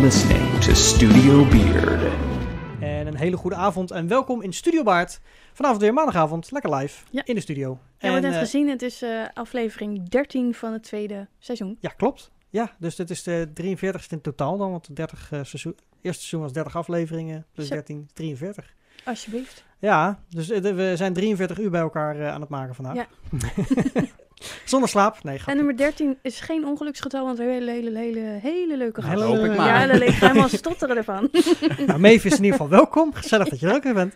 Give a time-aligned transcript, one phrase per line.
[0.00, 2.12] listening to Studio Beard.
[2.80, 5.20] En een hele goede avond en welkom in Studio Baard.
[5.52, 7.22] Vanavond weer maandagavond, lekker live Ja.
[7.24, 7.68] in de studio.
[7.70, 11.28] Ja, we hebben En, net eh, gezien, het is eh, aflevering 13 van het tweede
[11.38, 11.76] seizoen.
[11.80, 12.30] Ja, klopt.
[12.48, 16.20] Ja, dus dit is de 43ste in totaal dan, want de 30 eh, seizoen, eerste
[16.20, 17.74] seizoen was 30 afleveringen, plus Zo.
[17.74, 18.74] 13 is 43.
[19.04, 19.64] Alsjeblieft.
[19.78, 22.94] Ja, dus we zijn 43 uur bij elkaar eh, aan het maken vandaag.
[22.94, 23.06] Ja.
[24.64, 25.22] Zonder slaap?
[25.22, 29.00] Nee, En nummer 13 is geen ongeluksgetal, want we hebben hele, hele, hele, hele leuke
[29.00, 29.24] Nou, gast.
[29.24, 29.88] hoop ik Ja, maar.
[29.88, 31.30] dan leek ik helemaal stotteren ervan.
[31.86, 33.12] Nou, Maeve is in ieder geval welkom.
[33.14, 34.14] Gezellig dat je er ook weer bent.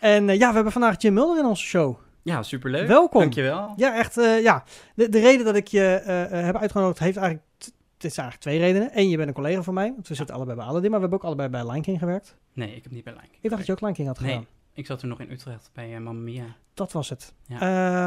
[0.00, 1.98] En eh, ja, we hebben vandaag Jim Mulder in onze show.
[2.22, 2.86] Ja, superleuk.
[2.88, 3.20] Welkom.
[3.20, 3.72] Dankjewel.
[3.76, 4.18] Ja, echt.
[4.18, 4.64] eh, ja.
[4.94, 7.46] De, de reden dat ik je eh, eh, heb uitgenodigd heeft eigenlijk...
[7.94, 8.90] Het is eigenlijk twee redenen.
[8.98, 9.92] Eén, je bent een collega van mij.
[9.94, 10.90] Want we zitten allebei bij Aladdin.
[10.90, 12.36] Maar we hebben ook allebei bij Lion King gewerkt.
[12.52, 14.34] Nee, ik heb niet bij King Ik dacht dat je ook Lion King had gedaan.
[14.34, 16.44] Nee, ik zat toen nog in Utrecht bij uh, Mamma Mia.
[16.74, 17.32] Dat was het.
[17.46, 17.60] Ja.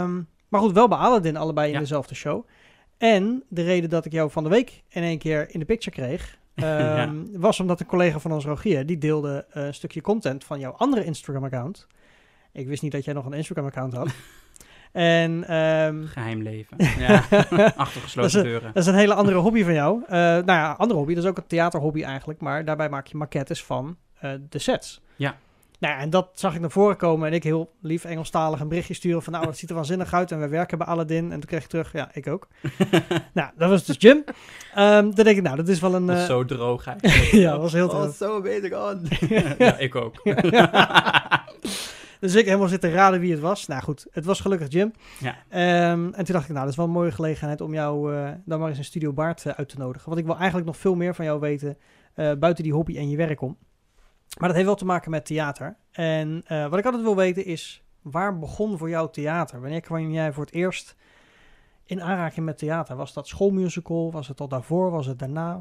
[0.03, 1.79] Ehm, maar goed, wel bij Aladdin, allebei in Ja.
[1.79, 2.47] dezelfde show.
[2.97, 5.95] En de reden dat ik jou van de week in één keer in de picture
[5.95, 6.37] kreeg...
[6.55, 10.59] ehm, was omdat een collega van ons, Rogier, die deelde eh, een stukje content van
[10.59, 11.87] jouw andere Instagram-account.
[12.51, 14.09] Ik wist niet dat jij nog een Instagram-account had.
[14.91, 16.77] en ehm, Geheim leven.
[17.07, 17.23] Ja,
[17.75, 18.73] achter gesloten deuren.
[18.73, 20.03] dat is een hele andere hobby van jou.
[20.07, 22.39] Eh, nou ja, andere hobby, dat is ook een theaterhobby eigenlijk.
[22.39, 25.01] Maar daarbij maak je maquettes van eh, de sets.
[25.15, 25.37] Ja.
[25.79, 28.67] Nou ja, en dat zag ik naar voren komen en ik heel lief Engelstalig een
[28.67, 31.23] berichtje sturen van nou, het ziet er waanzinnig uit en we werken bij Aladdin.
[31.31, 32.47] En toen kreeg ik terug, ja, ik ook.
[33.33, 34.23] nou, dat was dus Jim.
[34.73, 36.05] Ehm dan denk ik, nou, dat is wel een...
[36.05, 37.31] Dat was eh, zo droog eigenlijk.
[37.31, 38.15] ja, dat was heel Oh, droog.
[38.15, 39.07] zo bezig on.
[39.65, 40.21] ja, ik ook.
[42.19, 43.67] Dus ik helemaal zitten raden wie het was.
[43.67, 44.91] Nou goed, het was gelukkig Jim.
[45.19, 45.35] Ja.
[45.49, 48.29] Ehm, en toen dacht ik, nou, dat is wel een mooie gelegenheid om jou eh,
[48.45, 50.07] dan maar eens in Studio Baard eh, uit te nodigen.
[50.09, 51.77] Want ik wil eigenlijk nog veel meer van jou weten
[52.13, 53.57] eh, buiten die hobby en je werk om.
[54.39, 55.77] Maar dat heeft wel te maken met theater.
[55.91, 59.61] En eh, wat ik altijd wil weten is, waar begon voor jou theater?
[59.61, 60.95] Wanneer kwam jij voor het eerst
[61.85, 62.95] in aanraking met theater?
[62.95, 64.11] Was dat schoolmusical?
[64.11, 64.91] Was het al daarvoor?
[64.91, 65.51] Was het daarna?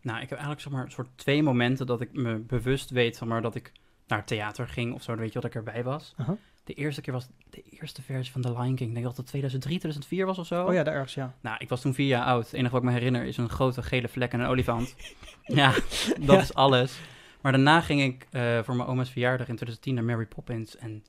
[0.00, 3.16] Nou, ik heb eigenlijk zeg maar een soort twee momenten dat ik me bewust weet
[3.16, 3.72] zeg maar, dat ik
[4.06, 6.14] naar theater ging of zo, weet je wat ik erbij was.
[6.16, 6.36] Aha.
[6.64, 8.88] De eerste keer was de eerste versie van The Lion King.
[8.88, 10.64] Ik denk dat het 2003, 2004 was of zo.
[10.66, 11.34] Oh ja, daar ergens, ja.
[11.40, 12.44] Nou, ik was toen vier jaar oud.
[12.44, 14.94] Het enige wat ik me herinner is een grote gele vlek en een olifant.
[15.42, 15.72] ja,
[16.18, 16.40] dat Ja.
[16.40, 16.98] is alles.
[17.44, 20.76] Maar daarna ging ik eh, voor mijn oma's verjaardag in 2010 naar Mary Poppins.
[20.76, 21.04] En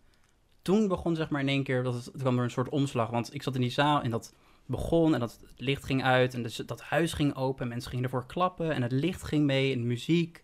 [0.61, 3.09] toen begon zeg maar in één keer, dat het, het kwam er een soort omslag.
[3.09, 4.33] Want ik zat in die zaal en dat
[4.65, 6.33] begon en dat het licht ging uit.
[6.33, 8.71] En dus dat huis ging open en mensen gingen ervoor klappen.
[8.71, 10.43] En het licht ging mee en muziek.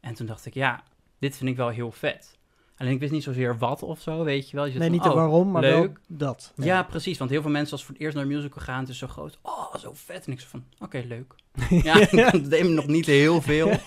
[0.00, 0.82] En toen dacht ik, ja,
[1.18, 2.38] dit vind ik wel heel vet.
[2.76, 4.66] Alleen ik wist niet zozeer wat of zo, weet je wel.
[4.66, 5.98] Je Nee, van, niet oh, waarom, maar wel leuk.
[6.08, 6.52] dat.
[6.56, 7.18] ja, precies.
[7.18, 9.06] Want heel veel mensen als voor het eerst naar een musical gaan, het is zo
[9.06, 9.38] groot.
[9.42, 10.26] Oh, zo vet.
[10.26, 11.34] En ik zo van, oké, leuk.
[11.88, 13.70] Ja, dat deed me nog niet heel veel.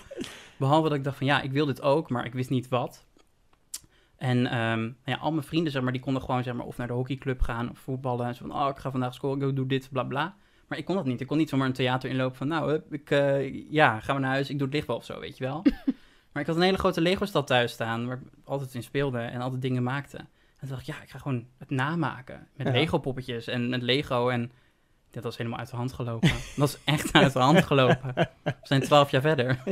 [0.58, 3.06] Behalve dat ik dacht van, ja, ik wil dit ook, maar ik wist niet wat.
[4.18, 6.78] En ehm, nou ja, al mijn vrienden, zeg maar, die konden gewoon, zeg maar, of
[6.78, 8.28] naar de hockeyclub gaan of voetballen.
[8.28, 10.36] En zo van, oh, ik ga vandaag school, ik doe dit, bla, bla.
[10.68, 11.22] Maar ik kon dat niet.
[11.22, 14.32] Ik kon niet zomaar een theater inlopen van, nou, ik, eh, ja, gaan we naar
[14.32, 15.62] huis, ik doe het licht wel of zo, weet je wel.
[16.32, 19.42] maar ik had een hele grote Lego-stad thuis staan, waar ik altijd in speelde en
[19.42, 20.18] altijd dingen maakte.
[20.18, 20.28] En
[20.60, 22.48] toen dacht ik, ja, ik ga gewoon het namaken.
[22.56, 22.74] Met Ja.
[22.74, 24.30] Lego-poppetjes en met Lego.
[24.30, 24.52] En
[25.16, 26.30] dat was helemaal uit de hand gelopen.
[26.56, 28.14] dat is echt uit de hand gelopen.
[28.44, 29.64] We zijn twaalf jaar verder.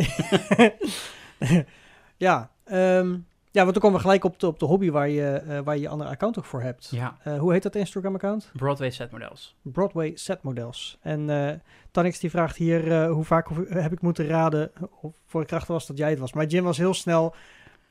[2.18, 3.12] ja, ehm,
[3.52, 5.78] ja, want toen komen we gelijk op de, op de hobby waar je, eh, waar
[5.78, 6.88] je andere account ook voor hebt.
[6.92, 8.50] Ja, Eh, hoe heet dat Instagram-account?
[8.54, 9.56] Broadway setmodels.
[9.62, 10.98] Broadway Set Models.
[11.02, 11.54] En eh
[11.92, 14.72] Tanix die vraagt hier hoe vaak heb ik moeten raden
[15.02, 16.34] of voor ik erachter was dat jij het was.
[16.34, 17.36] Maar Jim was heel snel.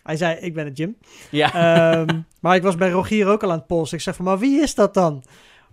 [0.02, 0.96] Hij zei, ik ben het Jim.
[1.30, 3.96] Ja, Ehm, maar ik was bij Rogier ook al aan het polsen.
[3.96, 5.24] Ik zeg van, maar wie is dat dan?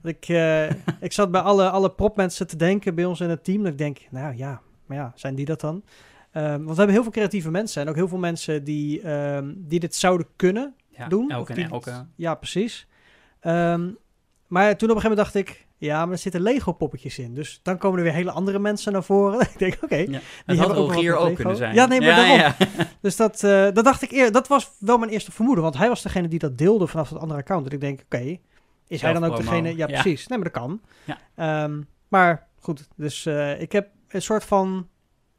[0.04, 0.70] Ik, eh,
[1.08, 3.64] ik zat bij alle, alle propmensen te denken bij ons in het team.
[3.64, 5.84] Dat ik denk, nou ja, maar ja, zijn die dat dan?
[6.32, 7.82] Ehm, want we hebben heel veel creatieve mensen.
[7.82, 11.30] En ook heel veel mensen die, ehm, die dit zouden kunnen ja doen.
[11.30, 12.06] elke die elke.
[12.16, 12.88] Ja, precies.
[13.40, 13.92] Ehm,
[14.48, 17.34] maar toen op een gegeven moment dacht ik, ja, maar er zitten Lego poppetjes in.
[17.34, 19.42] Dus dan komen er weer hele andere mensen naar voren.
[19.54, 19.96] ik denk, oké.
[19.96, 20.20] Ja.
[20.46, 21.76] Die had ook wat ook kunnen zijn.
[21.76, 22.38] Ja, nee, maar daarom.
[22.38, 22.56] ja.
[23.02, 25.64] Dus dat, eh, dat dacht ik eer, dat was wel mijn eerste vermoeden.
[25.64, 27.66] Want hij was degene die dat deelde vanaf het andere account.
[27.66, 28.38] En ik denk, oké,
[28.89, 29.69] is hij dan ook degene...
[29.75, 30.01] Ja, Ja.
[30.01, 30.27] precies.
[30.27, 30.81] Nee, maar dat kan.
[31.06, 31.18] Ja.
[31.36, 34.88] Ehm, maar goed, dus eh, ik heb een soort van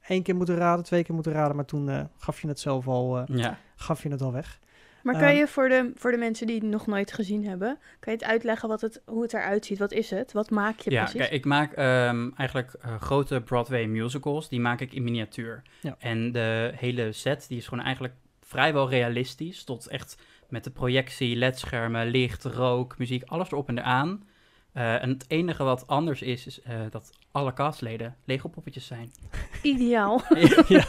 [0.07, 1.57] één keer moeten raden, twee keer moeten raden.
[1.57, 3.59] Maar toen eh, gaf je het zelf al, eh, ja.
[3.77, 4.59] gaf je het al weg.
[5.03, 5.25] Maar Ehm.
[5.25, 8.19] kan je voor de, voor de mensen die het nog nooit gezien hebben, kan je
[8.19, 9.79] het uitleggen wat het, hoe het eruit ziet?
[9.79, 10.33] Wat is het?
[10.33, 11.21] Wat maak je Ja, precies?
[11.21, 14.49] kijk, ik maak ehm, eigenlijk grote Broadway musicals.
[14.49, 15.63] Die maak ik in miniatuur.
[15.81, 15.97] Ja.
[15.99, 19.65] En de hele set, die is gewoon eigenlijk vrijwel realistisch.
[19.65, 20.17] Tot echt
[20.51, 24.29] met de projectie, ledschermen, licht, rook, muziek, alles erop en eraan.
[24.73, 29.13] Eh, en het enige wat anders is, is eh, dat alle castleden Lego-poppetjes zijn.
[29.63, 30.23] Ideaal.
[30.69, 30.85] ja.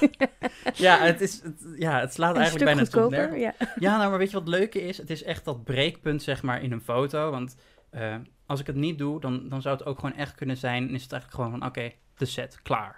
[0.73, 3.37] ja, het is, het, ja, het slaat Een eigenlijk bijna goedkoper.
[3.37, 3.53] Ja.
[3.79, 4.97] Ja, nou, maar weet je wat het leuke is?
[4.97, 7.31] Het is echt dat breekpunt, zeg maar, in een foto.
[7.31, 7.55] Want
[7.89, 8.15] eh,
[8.45, 10.87] als ik het niet doe, dan, dan zou het ook gewoon echt kunnen zijn.
[10.87, 12.97] En is het eigenlijk gewoon van, oké, de set, klaar.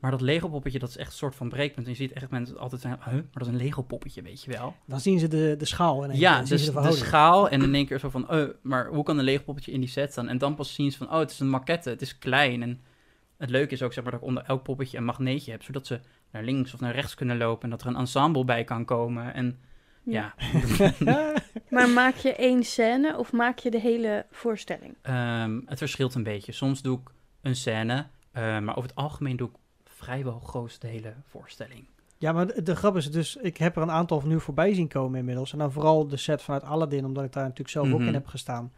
[0.00, 1.86] Maar dat Lego poppetje, dat is echt een soort van breekpunt.
[1.86, 4.42] En je ziet echt mensen altijd zijn, huh, maar dat is een Lego poppetje, weet
[4.42, 4.74] je wel.
[4.86, 6.04] Dan zien ze de, de schaal.
[6.04, 7.04] En Ja, zien dus ze de, verhouding.
[7.06, 9.80] schaal en in één keer zo van, oh, maar hoe kan een Lego poppetje in
[9.80, 10.28] die set staan?
[10.28, 12.62] En dan pas zien ze van, oh, het is een maquette, het is klein.
[12.62, 12.80] En
[13.38, 15.86] het leuke is ook, zeg maar, dat ik onder elk poppetje een magneetje heb, zodat
[15.86, 16.00] ze
[16.30, 19.34] naar links of naar rechts kunnen lopen en dat er een ensemble bij kan komen.
[19.34, 19.58] En
[20.04, 20.34] ja,
[21.70, 24.94] Maar maak je één scène of maak je de hele voorstelling?
[25.02, 26.52] Ehm, het verschilt een beetje.
[26.52, 27.10] Soms doe ik
[27.42, 29.54] een scène, eh, maar over het algemeen doe ik
[30.04, 31.84] vrijwel groot de hele voorstelling.
[32.18, 34.88] Ja, maar de, de grap is dus, ik heb er een aantal nu voorbij zien
[34.88, 35.52] komen inmiddels.
[35.52, 38.08] En dan vooral de set vanuit Aladdin, omdat ik daar natuurlijk zelf ook Mhm.
[38.08, 38.72] in heb gestaan.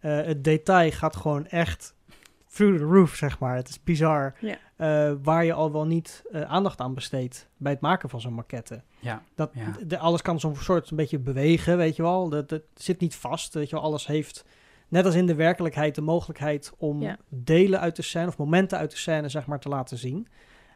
[0.00, 1.94] Eh, het detail gaat gewoon echt
[2.52, 3.56] through the roof, zeg maar.
[3.56, 4.34] Het is bizar.
[4.40, 4.56] Ja.
[4.76, 8.32] Eh, waar je al wel niet eh, aandacht aan besteedt bij het maken van zo'n
[8.34, 8.82] maquette.
[8.98, 9.76] Ja, Dat, Ja.
[9.86, 12.28] de, alles kan zo'n soort een beetje bewegen, weet je wel.
[12.28, 13.84] Dat, dat zit niet vast, weet je wel.
[13.84, 14.44] Alles heeft,
[14.88, 17.16] net als in de werkelijkheid, de mogelijkheid om Ja.
[17.28, 20.28] delen uit de scène of momenten uit de scène, zeg maar, te laten zien.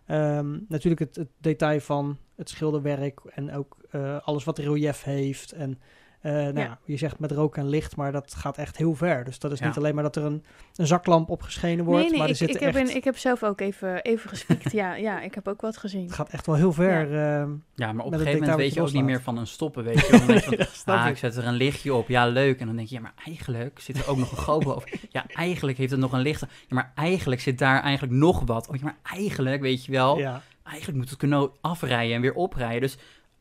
[0.07, 5.53] Ehm, natuurlijk het, detail van het schilderwerk en ook eh, alles wat relief heeft.
[5.53, 5.79] En
[6.21, 6.63] eh, nou Ja.
[6.63, 9.25] ja, je zegt met rook en licht, maar dat gaat echt heel ver.
[9.25, 9.67] Dus dat is Ja.
[9.67, 12.39] niet alleen maar dat er een, een zaklamp opgeschenen wordt, nee, nee, maar er ik,
[12.39, 14.73] zitten ik, heb echt, een, ik heb zelf ook even, even gespiekt.
[14.73, 16.05] ja, ja, ik heb ook wat gezien.
[16.05, 17.03] het gaat echt wel heel ver.
[17.15, 19.85] ehm, ja, maar op een gegeven moment weet je ook niet meer van een stoppen,
[19.85, 20.13] weet je
[20.57, 21.17] je van, ah, ik.
[21.17, 22.61] zet er een lichtje op, ja leuk.
[22.61, 24.85] En dan denk je, ja maar eigenlijk zit er ook nog een GoPro op.
[25.11, 26.41] Ja, eigenlijk heeft het nog een licht.
[26.41, 28.69] Ja, maar eigenlijk zit daar eigenlijk nog wat.
[28.69, 30.43] Oh, ja, maar eigenlijk, weet je wel, Ja.
[30.65, 32.81] eigenlijk moet het kunnen afrijden en weer oprijden.
[32.81, 32.97] Dus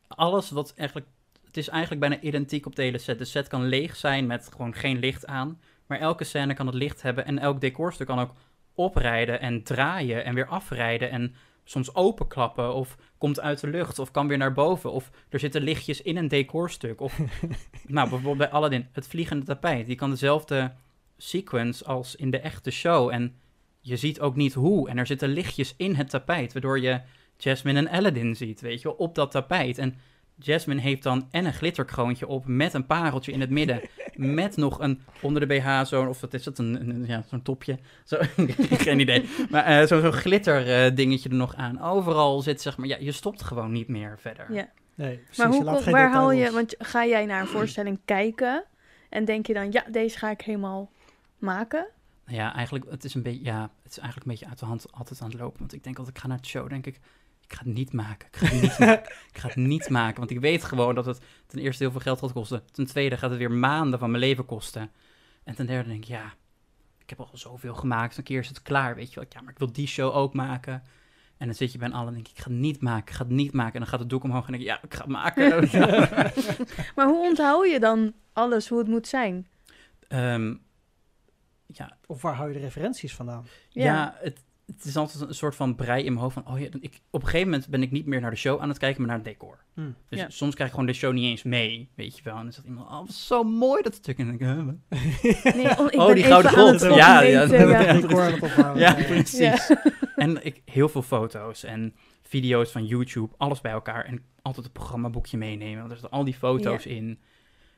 [0.08, 1.08] alles wat eigenlijk,
[1.56, 3.18] het is eigenlijk bijna identiek op de hele set.
[3.18, 5.60] De set kan leeg zijn met gewoon geen licht aan.
[5.86, 8.34] Maar elke scène kan het licht hebben en elk decorstuk kan ook
[8.74, 14.10] oprijden en draaien en weer afrijden en soms openklappen of komt uit de lucht of
[14.10, 17.18] kan weer naar boven of er zitten lichtjes in een decorstuk of
[17.86, 20.72] nou bijvoorbeeld bij Aladdin het vliegende tapijt die kan dezelfde
[21.16, 23.34] sequence als in de echte show en
[23.80, 27.00] je ziet ook niet hoe en er zitten lichtjes in het tapijt waardoor je
[27.36, 29.98] Jasmine en Aladdin ziet weet je wel, op dat tapijt en
[30.38, 33.80] Jasmine heeft dan en een glitterkroontje op met een pareltje in het midden.
[34.14, 37.42] met nog een onder de BH zo'n, of wat is het, een, een- ja, zo'n
[37.42, 37.78] topje.
[38.04, 38.16] Zo,
[38.86, 39.28] geen idee.
[39.50, 41.80] Maar eh, zo- zo'n glitter eh, dingetje er nog aan.
[41.82, 44.52] Overal zit zeg maar, ja, je stopt gewoon niet meer verder.
[44.52, 44.68] Ja.
[44.94, 47.40] Nee, precies, Maar je hoe, laat kom- geen waar haal je, want ga jij naar
[47.40, 48.64] een voorstelling kijken
[49.08, 50.90] en denk je dan, ja, deze ga ik helemaal
[51.38, 51.86] maken?
[52.26, 54.86] Ja, eigenlijk, het is een beetje, ja, het is eigenlijk een beetje uit de hand
[54.92, 55.58] altijd aan het lopen.
[55.58, 57.00] Want ik denk als ik ga naar de show, denk ik,
[57.48, 58.28] ik ga het niet maken.
[58.28, 59.12] Ik ga het niet maken.
[59.32, 60.18] Ik ga het niet maken.
[60.18, 62.62] Want ik weet gewoon dat het ten eerste heel veel geld gaat kosten.
[62.72, 64.90] Ten tweede gaat het weer maanden van mijn leven kosten.
[65.44, 66.34] En ten derde denk ik, ja,
[66.98, 68.16] ik heb al zoveel gemaakt.
[68.16, 69.28] Een keer is het klaar, weet je wel.
[69.28, 70.82] Ja, maar ik wil die show ook maken.
[71.36, 73.08] En dan zit je bij een allen en denk ik, ik ga het niet maken,
[73.08, 73.72] ik ga het niet maken.
[73.72, 75.68] En dan gaat het doek omhoog en denk ik, ja, ik ga het maken.
[76.96, 79.46] Maar hoe onthoud je dan alles, hoe het moet zijn?
[80.08, 80.54] Ehm,
[81.66, 83.46] ja, Of waar hou je de referenties vandaan?
[83.68, 86.66] Ja, het, het is altijd een soort van brei in mijn hoofd van, oh ja,
[86.80, 88.98] ik, op een gegeven moment ben ik niet meer naar de show aan het kijken,
[89.00, 89.58] maar naar het decor.
[89.74, 89.80] Hm.
[90.08, 90.28] Dus Ja.
[90.28, 92.36] soms krijg ik gewoon de show niet eens mee, weet je wel.
[92.36, 94.18] En dan zegt iemand, oh, wat zo mooi dat stuk.
[94.18, 95.54] En dan denk ik, huh, wat?
[95.54, 96.80] Nee, oh, ik Oh, die gouden grond.
[96.80, 97.42] het Ja, ja.
[97.42, 98.94] ja.
[98.94, 99.38] Het precies.
[99.38, 99.82] Ja.
[100.16, 104.04] En ik, heel veel foto's en video's van YouTube, alles bij elkaar.
[104.04, 107.18] En altijd een programmaboekje meenemen, want er zitten al die foto's in.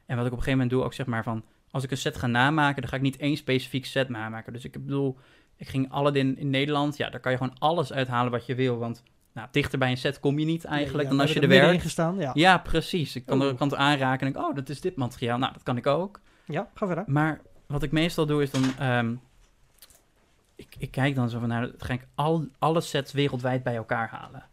[0.06, 1.96] En wat ik op een gegeven moment doe, ook zeg maar van, als ik een
[1.96, 4.52] set ga namaken, dan ga ik niet één specifiek set namaken.
[4.52, 5.18] Dus ik bedoel,
[5.58, 8.78] ik ging Aladdin in Nederland, ja, daar kan je gewoon alles uithalen wat je wil.
[8.78, 11.48] Want nou, dichter bij een set kom je niet eigenlijk Ja, dan als je er
[11.48, 11.82] werkt.
[11.82, 12.30] gestaan, ja.
[12.34, 13.16] Ja, precies.
[13.16, 13.58] Ik kan, er, Oeh.
[13.58, 15.38] kan het aanraken en denk, oh, dat is dit materiaal.
[15.38, 16.20] Nou, dat kan ik ook.
[16.44, 17.04] Ja, ga verder.
[17.06, 18.62] Maar wat ik meestal doe is dan...
[18.78, 19.14] ehm,
[20.56, 23.76] ik, ik kijk dan zo van, nou, dan ga ik al, alle sets wereldwijd bij
[23.76, 24.44] elkaar halen.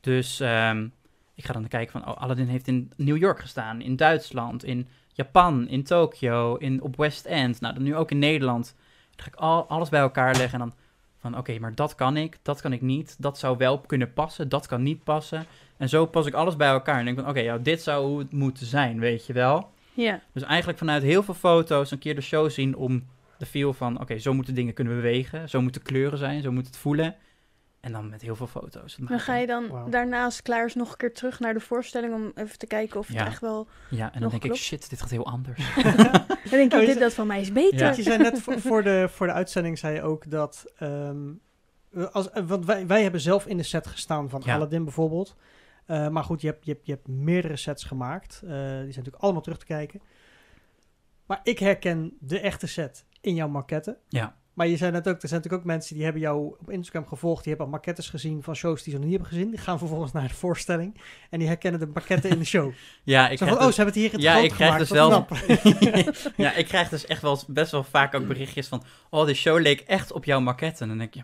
[0.00, 0.86] Dus ehm,
[1.34, 4.88] ik ga dan kijken van, oh, Aladdin heeft in New York gestaan, in Duitsland, in
[5.12, 7.60] Japan, in Tokio, in, op West End.
[7.60, 8.74] Nou, dan nu ook in Nederland.
[9.16, 10.74] Dan ga ik al, alles bij elkaar leggen en dan
[11.18, 13.16] van, oké, maar dat kan ik, dat kan ik niet.
[13.18, 15.44] Dat zou wel kunnen passen, dat kan niet passen.
[15.76, 18.18] En zo pas ik alles bij elkaar en denk van, oké, ja, dit zou hoe
[18.18, 19.70] het moet zijn, weet je wel.
[19.94, 20.20] Ja.
[20.32, 23.06] Dus eigenlijk vanuit heel veel foto's een keer de show zien om
[23.38, 26.66] de feel van, oké, zo moeten dingen kunnen bewegen, zo moeten kleuren zijn, zo moet
[26.66, 27.14] het voelen.
[27.82, 28.96] En dan met heel veel foto's.
[29.00, 29.88] Dan ga je dan Wauw.
[29.88, 33.18] daarnaast klaar nog een keer terug naar de voorstelling om even te kijken of Ja.
[33.18, 33.68] het echt wel...
[33.90, 35.74] Ja, en dan nog denk ik, shit, dit gaat heel anders.
[35.74, 37.78] Dan denk Oh, is dit dat van mij is beter.
[37.78, 37.92] Ja.
[37.96, 40.64] Je zei net voor, voor, de, voor de uitzending zei je ook dat.
[40.76, 41.32] ehm,
[41.88, 44.54] we als, eh, want wij, wij hebben zelf in de set gestaan van Ja.
[44.54, 45.36] Aladdin bijvoorbeeld.
[45.86, 48.40] Eh, maar goed, je hebt, je, hebt, je hebt meerdere sets gemaakt.
[48.44, 50.00] Eh, die zijn natuurlijk allemaal terug te kijken.
[51.26, 53.98] Maar ik herken de echte set in jouw maquette.
[54.08, 54.36] Ja.
[54.52, 57.06] Maar je zei net ook, er zijn natuurlijk ook mensen die hebben jou op Instagram
[57.06, 57.44] gevolgd.
[57.44, 59.50] Die hebben al maquettes gezien van shows die ze nog niet hebben gezien.
[59.50, 61.00] Die gaan vervolgens naar de voorstelling.
[61.30, 62.72] En die herkennen de maquette in de show.
[63.04, 64.88] Ja, ik Zo oh, dus, ze hebben het hier in het ja, ik krijg gemaakt.
[64.88, 65.26] dus wel-
[66.46, 69.60] ja, ik krijg dus echt wel best wel vaak ook berichtjes van, oh, de show
[69.60, 70.82] leek echt op jouw maquette.
[70.82, 71.22] En dan denk je,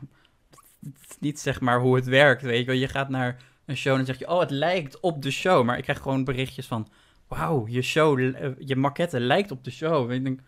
[1.20, 2.74] niet zeg maar hoe het werkt, weet je wel.
[2.74, 5.64] Je gaat naar een show en dan zeg je, oh, het lijkt op de show.
[5.64, 6.88] Maar ik krijg gewoon berichtjes van,
[7.28, 10.10] wauw, je show, eh, je maquette lijkt op de show.
[10.10, 10.40] En ik denk,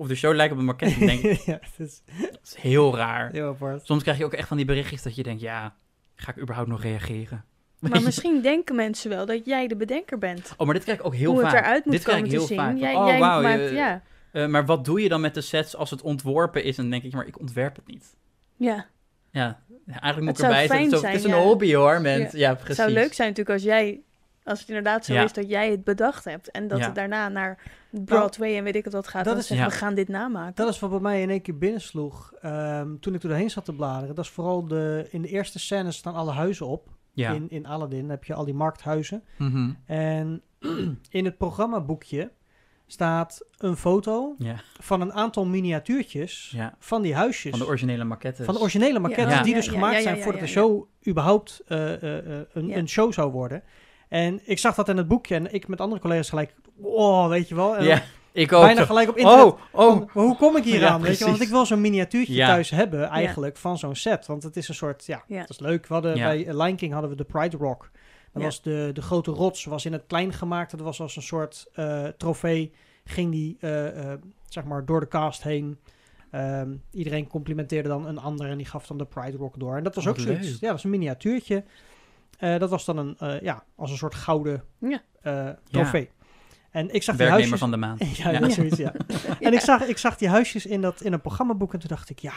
[0.00, 0.94] of de show lijkt op de maquette.
[1.04, 3.30] Ik denk, ja, het is dat is heel raar.
[3.32, 3.86] heel apart.
[3.86, 5.74] Soms krijg je ook echt van die berichtjes dat je denkt, ja,
[6.14, 7.44] ga ik überhaupt nog reageren?
[7.78, 10.54] Maar misschien denken mensen wel dat jij de bedenker bent.
[10.56, 11.52] Oh, maar dit krijg ik ook heel Hoe vaak.
[11.54, 12.56] het eruit moet dit krijg ik te heel zien.
[12.56, 12.78] vaak.
[12.78, 14.02] Jij, oh, jij wauw, maakt, je- ja.
[14.32, 16.76] eh, maar wat doe je dan met de sets als het ontworpen is?
[16.76, 18.16] En dan denk ik, maar ik ontwerp het niet.
[18.56, 18.86] ja.
[19.32, 21.08] Ja, eigenlijk moet Het ik zou erbij fijn zeggen.
[21.08, 21.46] Het, is zijn, een ja.
[21.46, 22.38] hobby hoor, mensen.
[22.38, 22.68] Ja, precies.
[22.68, 24.00] Het zou leuk zijn natuurlijk als jij,
[24.44, 25.22] als het inderdaad zo Ja.
[25.24, 26.50] is dat jij het bedacht hebt.
[26.50, 26.84] En dat Ja.
[26.86, 27.58] het daarna naar
[27.90, 29.24] Broadway en weet ik het wat gaat.
[29.24, 29.72] dat en is- zeggen, Ja.
[29.72, 30.54] we gaan dit namaken.
[30.54, 32.32] Dat is wat bij mij in één keer binnensloeg.
[32.40, 34.14] ehm, toen ik er doorheen zat te bladeren.
[34.14, 36.88] Dat is vooral de, in de eerste scène staan alle huizen op.
[37.12, 37.32] Ja.
[37.32, 39.22] In, in Aladdin heb je al die markthuizen.
[39.38, 39.70] Mhm.
[39.86, 40.42] En
[41.10, 42.30] in het programmaboekje
[42.86, 46.74] staat een foto ja, van een aantal miniatuurtjes ja.
[46.78, 47.50] van die huisjes.
[47.50, 48.44] Van de originele maquettes.
[48.44, 49.42] Van de originele maquettes Ja.
[49.42, 50.58] die Ja, dus ja, gemaakt ja, ja, zijn ja, voordat ja, de ja.
[50.60, 52.76] show überhaupt eh, eh, eh, een, Ja.
[52.76, 53.62] een show zou worden.
[54.10, 57.48] En ik zag dat in het boekje en ik met andere collega's gelijk, oh, weet
[57.48, 57.76] je wel.
[57.76, 58.02] En Ja,
[58.32, 58.62] ik ook.
[58.62, 59.44] bijna gelijk op internet.
[59.44, 59.88] Oh, oh.
[59.88, 61.00] van, maar hoe kom ik hier Ja, aan?
[61.00, 61.28] Weet je, wel?
[61.32, 62.46] want ik wil zo'n miniatuurtje Ja.
[62.46, 64.26] thuis hebben eigenlijk van zo'n set.
[64.26, 65.40] Want het is een soort, ja, Ja.
[65.40, 65.86] dat is leuk.
[65.86, 66.26] We hadden, Ja.
[66.28, 67.90] Bij Lion King hadden we de Pride Rock.
[68.32, 68.48] Dat Ja.
[68.48, 70.70] was de, de grote rots, was in het klein gemaakt.
[70.70, 72.72] Dat was als een soort eh, trofee.
[73.04, 75.78] Ging die, eh, eh, zeg maar, door de cast heen.
[76.30, 79.76] Ehm, iedereen complimenteerde dan een ander en die gaf dan de Pride Rock door.
[79.76, 80.48] En dat was Oh, ook wat zoiets.
[80.50, 80.60] leuk.
[80.60, 81.64] Ja, dat is een miniatuurtje.
[82.40, 85.00] Eh, dat was dan een, eh, ja, als een soort gouden Ja.
[85.22, 86.10] eh, trofee.
[86.70, 87.58] En ik zag die Werknemer huisjes...
[87.58, 88.16] van de maand.
[88.16, 88.92] ja, zoiets, ja.
[89.40, 92.10] En ik zag, ik zag die huisjes in, dat, in een programmaboek en toen dacht
[92.10, 92.32] ik, ja,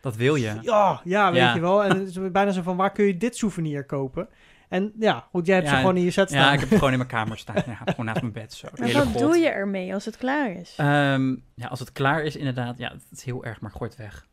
[0.00, 0.58] Dat wil je.
[0.62, 1.54] ja, ja weet Ja.
[1.54, 1.84] je wel.
[1.84, 4.28] En het is bijna zo van, waar kun je dit souvenir kopen?
[4.68, 6.40] En ja, goed, jij hebt Ja, ze gewoon in je set staan.
[6.40, 7.62] Ja, ik heb het gewoon in mijn kamer staan.
[7.66, 8.52] Ja, gewoon naast mijn bed.
[8.52, 8.68] Zo.
[8.76, 9.18] Maar wat god.
[9.18, 10.74] doe je ermee als het klaar is?
[10.76, 12.78] Ehm, ja, als het klaar is, inderdaad.
[12.78, 14.26] Ja, het is heel erg, maar gooi het weg.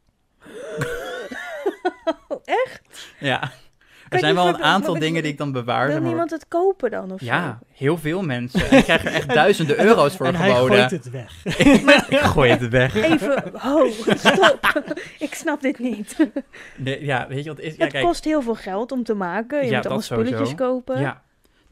[2.66, 2.82] Echt?
[3.20, 3.52] Ja.
[4.16, 5.88] Er zijn wel een aantal dingen die ik dan bewaar.
[5.88, 6.06] Wil maar.
[6.08, 7.66] niemand het kopen dan of Ja, zo?
[7.86, 8.70] heel veel mensen.
[8.70, 10.78] En ik krijg er echt duizenden euro's voor en hij geboden.
[10.78, 11.46] gooit het weg.
[12.10, 12.96] ik gooi het weg.
[12.96, 14.84] Even, ho, stop.
[15.20, 16.16] ik snap dit niet.
[16.76, 17.76] Nee, ja, weet je wat het is?
[17.76, 19.64] Ja, het kijk, kost heel veel geld om te maken.
[19.64, 20.30] Je Ja, moet allemaal sowieso.
[20.32, 21.00] spulletjes kopen.
[21.00, 21.22] ja.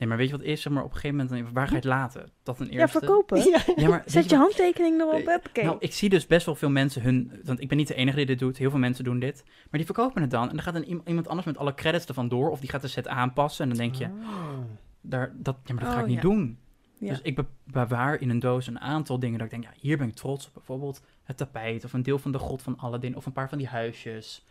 [0.03, 0.61] Nee, maar weet je wat is?
[0.61, 2.29] Zeg maar, op een gegeven moment, dan- waar ga je het laten?
[2.43, 2.97] Dat een Ja, eerste.
[2.99, 3.37] verkopen.
[3.75, 5.63] Ja, maar Zet je handtekening erop, Nee.
[5.65, 7.41] Nou, ik zie dus best wel veel mensen hun...
[7.43, 8.57] Want ik ben niet de enige die dit doet.
[8.57, 9.43] Heel veel mensen doen dit.
[9.45, 10.49] Maar die verkopen het dan.
[10.49, 12.49] En dan gaat een, iemand anders met alle credits ervan door.
[12.49, 13.63] Of die gaat de set aanpassen.
[13.63, 14.57] En dan denk je, Oh.
[15.01, 16.29] daar, dat, ja, maar dat ga Oh, ik niet ja.
[16.29, 16.57] doen.
[16.99, 17.09] Ja.
[17.09, 19.97] Dus ik be- bewaar in een doos een aantal dingen dat ik denk, ja, hier
[19.97, 20.53] ben ik trots op.
[20.53, 23.57] Bijvoorbeeld het tapijt of een deel van de god van Aladdin of een paar van
[23.57, 24.45] die huisjes.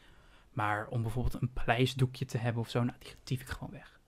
[0.53, 4.01] Maar om bijvoorbeeld een paleisdoekje te hebben of zo, nou, die tief ik gewoon weg.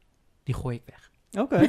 [0.43, 1.13] Die gooi ik weg.
[1.39, 1.61] Oké.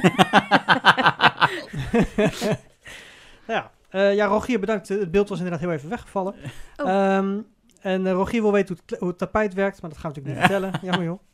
[3.46, 3.70] ja.
[3.88, 4.88] Eh, ja, Rogier, bedankt.
[4.88, 6.34] Het beeld was inderdaad heel even weggevallen.
[6.76, 6.88] Oh.
[6.88, 7.38] Ehm,
[7.80, 10.12] en eh, Rogier wil weten hoe het, kle- hoe het tapijt werkt, maar dat gaan
[10.12, 10.80] we natuurlijk niet vertellen.
[10.90, 11.20] Jammer joh.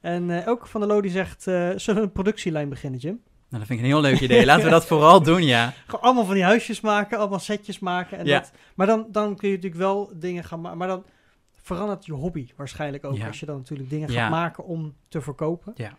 [0.00, 3.20] En eh, ook van de Lodi zegt, eh, zullen we een productielijn beginnen, Jim?
[3.48, 4.44] Nou, dat vind ik een heel leuk idee.
[4.46, 5.72] Laten we dat vooral doen, ja.
[5.86, 8.18] Gewoon allemaal van die huisjes maken, allemaal setjes maken.
[8.18, 8.38] En Ja.
[8.38, 10.78] dat, maar dan, dan kun je natuurlijk wel dingen gaan maken.
[10.78, 11.04] Maar dan
[11.62, 13.16] verandert je hobby waarschijnlijk ook.
[13.16, 13.26] Ja.
[13.26, 14.20] Als je dan natuurlijk dingen Ja.
[14.22, 15.72] gaat maken om te verkopen.
[15.76, 15.92] Ja,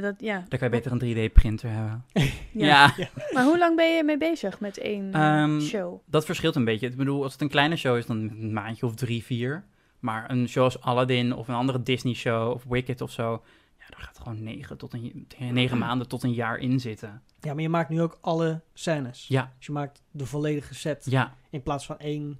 [0.00, 0.44] dat, ja.
[0.48, 2.04] Dan kan je beter een 3D-printer hebben.
[2.52, 2.92] Ja.
[2.96, 3.08] Ja.
[3.32, 6.00] Maar hoe lang ben je mee bezig met één eh, Ehm, show?
[6.06, 6.86] dat verschilt een beetje.
[6.88, 9.64] Ik bedoel, als het een kleine show is, dan een maandje of drie, vier.
[9.98, 13.42] Maar een show als Aladdin of een andere Disney-show of Wicked of zo...
[13.78, 17.22] Ja, daar gaat gewoon negen, tot een, negen maanden tot een jaar in zitten.
[17.40, 19.26] Ja, maar je maakt nu ook alle scènes.
[19.28, 21.34] Ja, Dus je maakt de volledige set ja.
[21.50, 22.38] in plaats van één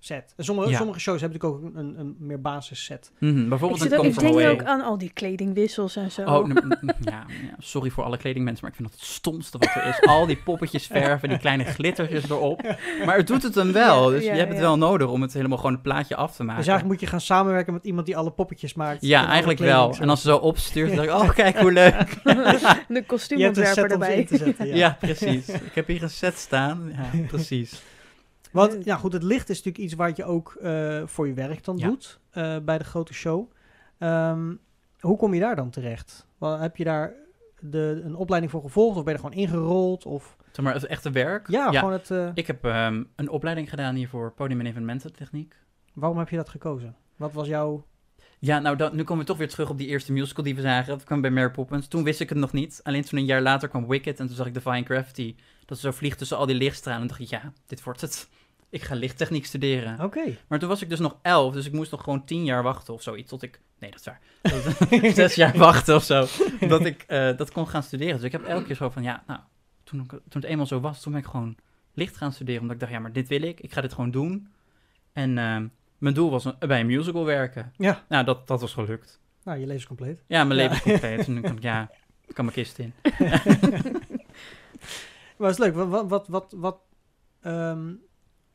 [0.00, 0.32] set.
[0.36, 0.76] En sommige, Ja.
[0.76, 3.10] sommige shows hebben natuurlijk ook een, een, meer basis set.
[3.18, 4.50] Mhm, Ik, Bijvoorbeeld een ook, ik denk Away.
[4.50, 6.22] ook aan al die kledingwissels en zo.
[6.22, 9.58] Oh, n- n- ja, ja, sorry voor alle kledingmensen, maar ik vind dat het stomste
[9.58, 10.00] wat er is.
[10.08, 12.62] Al die poppetjes verven, die kleine glittertjes erop.
[13.04, 14.64] Maar het doet het hem wel, dus ja, je hebt het ja.
[14.64, 16.58] wel nodig om het helemaal gewoon het plaatje af te maken.
[16.58, 19.02] Dus eigenlijk moet je gaan samenwerken met iemand die alle poppetjes maakt.
[19.02, 19.94] ja, eigenlijk wel.
[19.94, 20.02] zo.
[20.02, 22.16] En als ze zo opstuurt, dan denk ik, oh kijk hoe leuk.
[22.88, 24.14] de kostuumontwerper set om ze erbij.
[24.18, 24.66] in te zetten.
[24.66, 24.74] Ja.
[24.74, 25.48] Ja, precies.
[25.48, 26.92] Ik heb hier een set staan.
[27.12, 27.82] Ja, precies.
[28.52, 31.64] Want ja, goed, het licht is natuurlijk iets wat je ook eh, voor je werk
[31.64, 31.86] dan Ja.
[31.86, 33.50] doet eh, bij de grote show.
[33.98, 34.54] Ehm,
[35.00, 36.26] hoe kom je daar dan terecht?
[36.38, 37.12] Wel, heb je daar
[37.60, 40.06] de, een opleiding voor gevolgd of ben je er gewoon ingerold?
[40.06, 41.48] Of, Zeg maar, het echte werk.
[41.50, 45.54] ja, gewoon het, eh, Ik heb ehm, een opleiding gedaan hier voor podium- en evenemententechniek.
[45.94, 46.96] waarom heb je dat gekozen?
[47.16, 47.84] Wat was jouw...
[48.40, 50.88] Ja, nou, nu komen we toch weer terug op die eerste musical die we zagen.
[50.88, 51.88] Dat kwam bij Mary Poppins.
[51.88, 52.80] Toen wist ik het nog niet.
[52.82, 55.36] Alleen toen een jaar later kwam Wicked en toen zag ik Defying Gravity.
[55.66, 57.00] Dat ze zo vliegt tussen al die lichtstralen.
[57.02, 58.28] En dacht ik, ja, dit wordt het.
[58.70, 60.00] Ik ga lichttechniek studeren.
[60.00, 60.36] Oké.
[60.48, 62.94] Maar toen was ik dus nog elf, dus ik moest nog gewoon tien jaar wachten
[62.94, 63.28] of zoiets.
[63.28, 64.20] Tot ik, nee, dat is waar.
[65.14, 66.26] Zes jaar wachten of zo.
[66.68, 68.14] Dat ik eh, dat kon gaan studeren.
[68.14, 69.40] Dus ik heb elke keer zo van, ja, nou,
[69.84, 71.56] toen, ik- toen het eenmaal zo was, toen ben ik gewoon
[71.94, 72.60] licht gaan studeren.
[72.60, 73.60] Omdat ik dacht, ja, maar dit wil ik.
[73.60, 74.48] Ik ga dit gewoon doen.
[75.12, 75.66] En ehm,
[75.98, 77.72] mijn doel was een- bij een musical werken.
[77.76, 78.04] Ja.
[78.08, 79.20] Nou, dat, dat was gelukt.
[79.44, 80.22] Nou, je leven is compleet.
[80.26, 80.68] Ja, mijn Ja.
[80.68, 81.26] leven is compleet.
[81.26, 81.90] En nu kan ik, ja,
[82.26, 82.92] ik kan mijn kist in.
[85.36, 85.74] Maar het is leuk.
[85.74, 86.78] Wat, wat, wat, wat, wat,
[87.40, 87.92] ehm,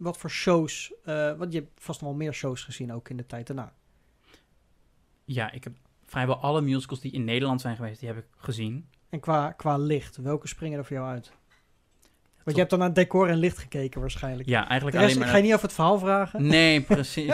[0.03, 0.93] wat voor shows...
[1.03, 3.73] eh, want je hebt vast nog wel meer shows gezien ook in de tijd daarna.
[5.25, 5.73] Ja, ik heb
[6.05, 8.87] vrijwel alle musicals die in Nederland zijn geweest, die heb ik gezien.
[9.09, 11.31] En qua, qua licht, welke springen er voor jou uit?
[12.43, 14.49] Want je hebt dan naar decor en licht gekeken waarschijnlijk.
[14.49, 15.29] Ja, eigenlijk rest, alleen ik maar...
[15.29, 16.47] ga je niet over het verhaal vragen.
[16.47, 17.33] Nee, precies.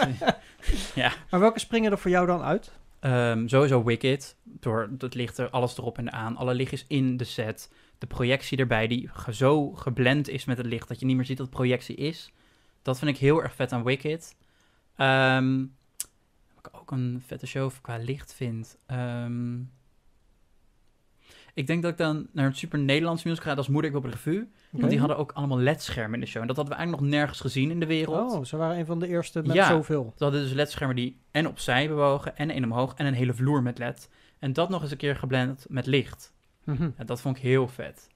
[1.30, 2.72] Maar welke springen er voor jou dan uit?
[3.00, 6.38] Ehm, sowieso Wicked, door het licht er, alles erop en aan.
[6.38, 7.72] Alle licht is in de set.
[7.98, 11.38] De projectie erbij, die zo geblend is met het licht dat je niet meer ziet
[11.38, 12.32] dat het projectie is.
[12.82, 14.36] Dat vind ik heel erg vet aan Wicked.
[14.96, 15.58] Ehm,
[16.56, 18.78] wat ik ook een vette show qua licht vind.
[18.86, 19.60] Ehm,
[21.54, 23.56] ik denk dat ik dan naar een super Nederlands musical ga.
[23.56, 24.48] Dat is Moeder ik op revue.
[24.72, 26.42] Want die hadden ook allemaal ledschermen in de show.
[26.42, 28.32] En dat hadden we eigenlijk nog nergens gezien in de wereld.
[28.32, 29.68] Oh, ze waren een van de eerste met Ja.
[29.68, 30.14] zoveel.
[30.18, 33.64] Ze hadden dus ledschermen die en opzij bewogen en in omhoog en een hele vloer
[33.64, 34.10] met led.
[34.40, 36.34] En dat nog eens een keer geblend met licht.
[36.64, 36.90] Mhm.
[37.06, 38.09] Dat vond ik heel vet.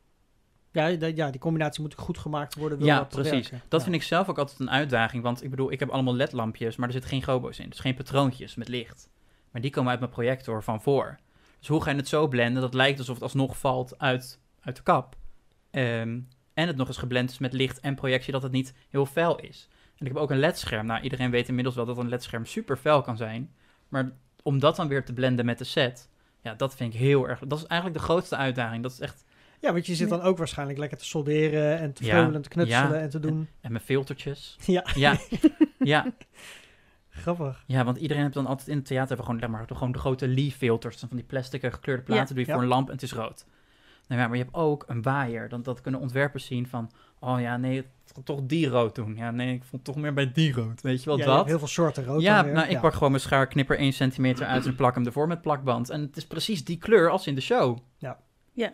[0.74, 2.77] Ja, ja, die combinatie moet goed gemaakt worden.
[2.77, 3.32] wil ja, dat precies.
[3.50, 3.62] werken.
[3.70, 3.86] Dat Ja.
[3.86, 5.24] vind ik zelf ook altijd een uitdaging.
[5.24, 7.70] Want ik bedoel, ik heb allemaal ledlampjes, maar er zitten geen gobo's in.
[7.70, 9.10] Dus geen patroontjes met licht.
[9.51, 11.20] Maar die komen uit mijn projector van voor.
[11.60, 12.62] Dus hoe ga je het zo blenden?
[12.62, 15.15] Dat lijkt alsof het alsnog valt uit, uit de kap.
[15.72, 16.20] Ehm,
[16.53, 19.39] en het nog eens geblend is met licht en projectie, dat het niet heel fel
[19.39, 19.68] is.
[19.98, 20.86] En ik heb ook een ledscherm.
[20.86, 23.53] Nou, iedereen weet inmiddels wel dat een ledscherm super fel kan zijn.
[23.88, 24.12] Maar
[24.44, 26.10] om dat dan weer te blenden met de set,
[26.42, 27.39] ja, dat vind ik heel erg...
[27.48, 28.84] Dat is eigenlijk de grootste uitdaging.
[28.84, 29.25] Dat is echt...
[29.63, 32.50] Ja, want je zit dan ook waarschijnlijk lekker te solderen en te Ja, en te
[32.50, 33.00] knutselen ja.
[33.00, 33.48] en te doen.
[33.62, 34.55] En mijn filtertjes.
[34.65, 35.17] Ja, Ja,
[35.79, 36.13] ja,
[37.10, 37.63] grappig.
[37.67, 40.00] ja, want iedereen heeft dan altijd in het theater hebben gewoon, zeg maar, gewoon de
[40.00, 40.98] grote Lee-filters.
[41.00, 42.34] Van die plastic en gekleurde platen Ja.
[42.34, 42.53] doe je Ja.
[42.53, 43.46] voor een lamp en het is rood.
[44.08, 45.50] Nou ja, maar je hebt ook een waaier.
[45.50, 46.91] Dan, dat kunnen ontwerpers zien van...
[47.20, 49.15] Oh ja, nee, het gaat toch die rood doen.
[49.15, 50.82] Ja, nee, ik vond toch meer bij die rood.
[50.82, 51.46] Weet je wel, Ja, je dat?
[51.48, 52.22] heel veel soorten rood.
[52.22, 55.28] ja, nou, ik pak gewoon mijn schaar, knipper 1 centimeter uit en plak hem ervoor
[55.28, 55.89] met plakband.
[55.89, 57.78] En het is precies die kleur als in de show.
[57.97, 58.19] Ja.
[58.54, 58.73] Ja.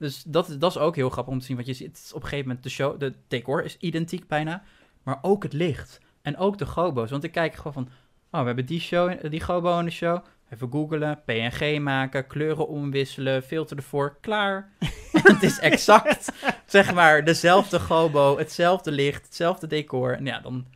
[0.00, 1.56] Dus dat, dat is ook heel grappig om te zien.
[1.56, 4.62] Want je ziet op een gegeven moment de show, de decor is identiek bijna.
[5.02, 6.00] Maar ook het licht.
[6.22, 7.10] En ook de gobo's.
[7.10, 7.88] Want ik kijk gewoon van,
[8.30, 10.24] oh, we hebben die, show, die gobo in de show.
[10.50, 14.72] Even googelen, PNG maken, kleuren omwisselen, filter ervoor, klaar.
[15.12, 16.32] Het is exact,
[16.66, 20.16] zeg maar, dezelfde gobo, hetzelfde licht, hetzelfde decor.
[20.16, 20.66] En ja, dan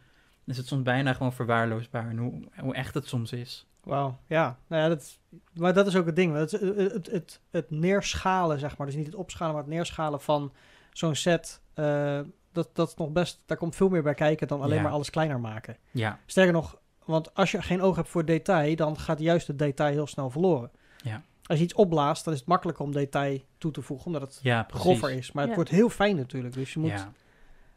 [0.46, 3.66] is het soms bijna gewoon verwaarloosbaar hoe, hoe echt het soms is.
[3.84, 4.58] Wauw, ja.
[4.66, 5.18] Nou ja, dat,
[5.54, 6.34] maar dat is ook het ding.
[6.34, 8.86] Het, het, het, het, het neerschalen, zeg maar.
[8.86, 10.52] Dus niet het opschalen, maar het neerschalen van
[10.92, 11.60] zo'n set.
[11.74, 12.20] eh,
[12.52, 14.82] dat, dat is nog best, daar komt veel meer bij kijken dan alleen Ja.
[14.82, 15.76] maar alles kleiner maken.
[15.90, 19.58] Ja, Sterker nog, want als je geen oog hebt voor detail, dan gaat juist het
[19.58, 20.70] detail heel snel verloren.
[21.02, 21.22] Ja.
[21.46, 24.38] Als je iets opblaast, dan is het makkelijker om detail toe te voegen, omdat het
[24.42, 24.80] ja precies.
[24.84, 25.32] groffer is.
[25.32, 25.56] Maar het Ja.
[25.56, 27.12] wordt heel fijn natuurlijk, dus je moet, Ja,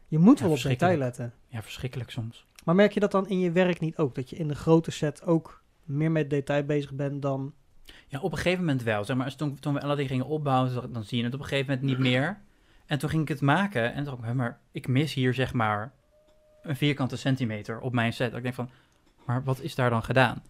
[0.06, 1.32] je moet Ja, wel op detail letten.
[1.48, 2.46] ja, verschrikkelijk soms.
[2.64, 4.14] Maar merk je dat dan in je werk niet ook?
[4.14, 7.52] Dat je in de grote set ook meer met detail bezig bent dan...
[8.06, 9.04] Ja, op een gegeven moment wel.
[9.04, 11.46] Zeg maar, als toen, toen we Aladdin gingen opbouwen, dan zie je het op een
[11.46, 12.38] gegeven moment niet meer.
[12.86, 15.52] En toen ging ik het maken en dacht ik, "Hè, maar ik mis hier zeg
[15.52, 15.92] maar
[16.62, 18.34] een vierkante centimeter op mijn set.
[18.34, 18.70] Ik denk van,
[19.26, 20.42] maar wat is daar dan gedaan?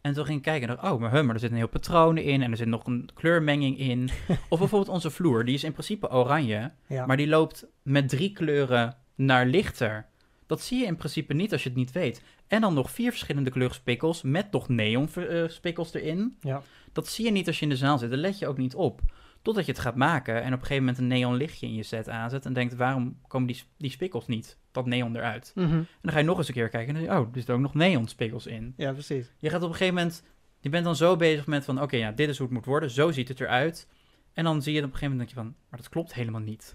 [0.00, 2.22] En toen ging ik kijken en dacht, oh, maar, huh, maar er zitten heel patronen
[2.24, 4.10] in en er zit nog een kleurmenging in.
[4.48, 7.06] of bijvoorbeeld onze vloer, die is in principe oranje, Ja.
[7.06, 10.06] maar die loopt met drie kleuren naar lichter.
[10.46, 12.22] Dat zie je in principe niet als je het niet weet.
[12.46, 16.36] En dan nog vier verschillende kleurspikkels met nog neonspikkels erin.
[16.40, 16.62] Ja.
[16.92, 18.10] Dat zie je niet als je in de zaal zit.
[18.10, 19.00] Daar let je ook niet op.
[19.42, 21.82] Totdat je het gaat maken en op een gegeven moment een neon lichtje in je
[21.82, 22.46] set aanzet.
[22.46, 24.58] En denkt, waarom komen die, die spikkels niet?
[24.72, 25.52] Dat neon eruit.
[25.54, 25.72] Mhm.
[25.72, 27.36] En dan ga je nog eens een keer kijken en dan denk je, oh, er
[27.36, 28.74] zitten ook nog neon spikkels in.
[28.76, 29.32] ja, precies.
[29.38, 30.22] Je gaat op een gegeven moment,
[30.60, 32.90] je bent dan zo bezig met van, oké, ja, dit is hoe het moet worden.
[32.90, 33.88] Zo ziet het eruit.
[34.34, 36.14] En dan zie je het op een gegeven moment, denk je van, maar dat klopt
[36.14, 36.74] helemaal niet.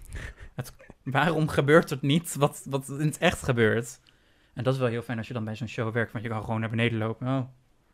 [0.54, 4.00] Het, waarom gebeurt het niet wat, wat in het echt gebeurt?
[4.54, 6.30] En dat is wel heel fijn als je dan bij zo'n show werkt, want je
[6.30, 7.26] kan gewoon naar beneden lopen.
[7.26, 7.42] Oh,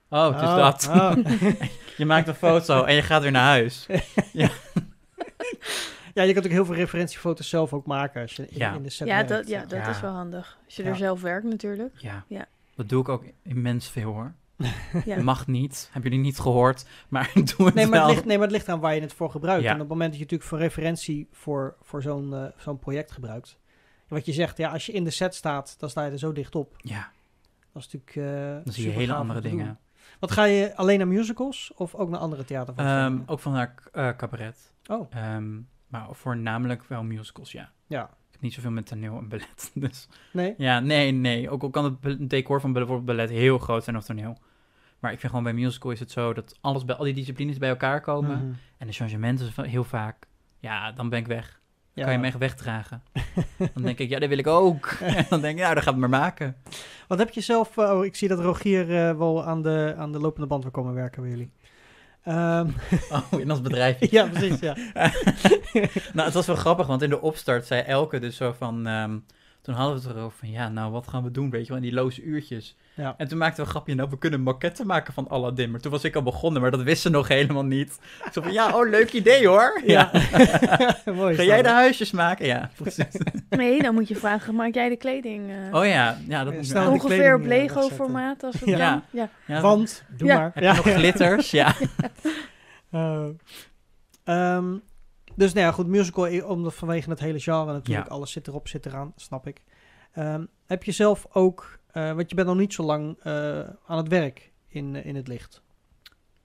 [0.09, 0.89] oh het is Oh, dat.
[0.89, 1.17] oh.
[1.97, 3.87] je maakt een foto en je gaat weer naar huis.
[6.15, 8.75] ja, je kunt ook heel veel referentiefoto's zelf ook maken als je in, Ja.
[8.75, 9.29] in de set Ja, werkt.
[9.29, 9.89] dat, ja, dat Ja.
[9.89, 10.59] is wel handig.
[10.65, 10.89] Als je Ja.
[10.89, 11.93] er zelf werkt natuurlijk.
[11.97, 12.25] Ja.
[12.29, 12.47] Ja.
[12.75, 14.33] Dat doe ik ook immens veel hoor.
[15.05, 15.23] Ja.
[15.33, 18.07] Mag niet, hebben jullie niet gehoord, maar doe het Nee maar, wel.
[18.07, 19.63] het ligt, nee, maar het ligt aan waar je het voor gebruikt.
[19.63, 19.69] Ja.
[19.69, 23.13] En op het moment dat je natuurlijk voor referentie voor, voor zo'n eh, zo'n project
[23.13, 23.59] gebruikt.
[24.09, 26.33] Wat je zegt, ja, als je in de set staat, dan sta je er zo
[26.33, 26.75] dicht op.
[26.77, 27.11] Ja,
[27.73, 28.17] Dat is natuurlijk.
[28.17, 29.51] eh, dan zie je hele andere doen.
[29.51, 29.79] dingen.
[30.21, 33.23] Wat ga je alleen naar musicals of ook naar andere Ehm, theatervoorstellingen?
[33.29, 34.73] ook van haar eh, cabaret.
[34.91, 35.55] oh, Ehm,
[35.89, 37.71] maar voornamelijk wel musicals, ja.
[37.87, 38.11] ja.
[38.37, 39.71] Heb niet zoveel met toneel en ballet.
[39.75, 40.55] Dus Nee?
[40.59, 41.51] ja, nee, nee.
[41.51, 44.39] Ook al kan het decor van bijvoorbeeld ballet heel groot zijn of toneel.
[44.99, 47.59] Maar ik vind gewoon bij musical is het zo dat alles bij al die disciplines
[47.59, 48.39] bij elkaar komen.
[48.39, 48.53] Mhm.
[48.79, 50.27] En de changementen heel vaak.
[50.59, 51.61] Ja, dan ben ik weg.
[51.93, 52.05] Ja.
[52.05, 53.03] Kan je me echt wegdragen?
[53.75, 54.87] dan denk ik, ja, dat wil ik ook.
[54.87, 56.57] en dan denk ik, nou, dan gaat het maar maken.
[57.09, 57.77] Wat heb je zelf...
[57.77, 60.73] eh, oh, ik zie dat Rogier eh, wel aan de, aan de lopende band wil
[60.73, 61.51] komen werken bij jullie.
[62.27, 62.69] Ehm,
[63.33, 63.97] Oh, in ons bedrijf.
[64.11, 64.77] ja, precies, ja.
[66.15, 68.87] nou, het was wel grappig, want in de opstart zei Elke dus zo van...
[68.87, 69.19] ehm,
[69.67, 71.77] toen hadden we het erover van, ja, nou, wat gaan we doen, weet je wel,
[71.77, 72.77] in die loze uurtjes.
[72.95, 73.15] Ja.
[73.17, 75.71] En toen maakten we een grapje, nou, we kunnen maquetten maken van Aladdin.
[75.71, 77.99] Maar toen was ik al begonnen, maar dat wisten ze nog helemaal niet.
[78.25, 79.81] Ik zei van, ja, oh, leuk idee hoor.
[79.87, 80.11] Ja.
[81.15, 82.47] Mooi Ga jij de huisjes maken?
[82.47, 83.07] Ja, precies.
[83.51, 85.51] Nee, dan moet je vragen, maak jij de kleding?
[85.51, 89.03] eh, Oh ja, ja, dat moet ongeveer kleding, op eh, Lego-formaat als het Ja.
[89.47, 89.61] Ja.
[89.61, 90.39] Want, doe Ja.
[90.39, 90.51] maar.
[90.55, 91.51] Heb je nog glitters?
[91.51, 91.75] Ja.
[92.91, 93.27] Eh,
[94.25, 94.75] ehm,
[95.37, 98.15] dus nou ja, goed, musical, omdat vanwege het hele genre natuurlijk, Ja.
[98.15, 99.63] alles zit erop, zit eraan, snap ik.
[100.13, 103.97] Ehm, heb je zelf ook, eh, want je bent nog niet zo lang eh, aan
[103.97, 105.63] het werk in, eh, in het licht.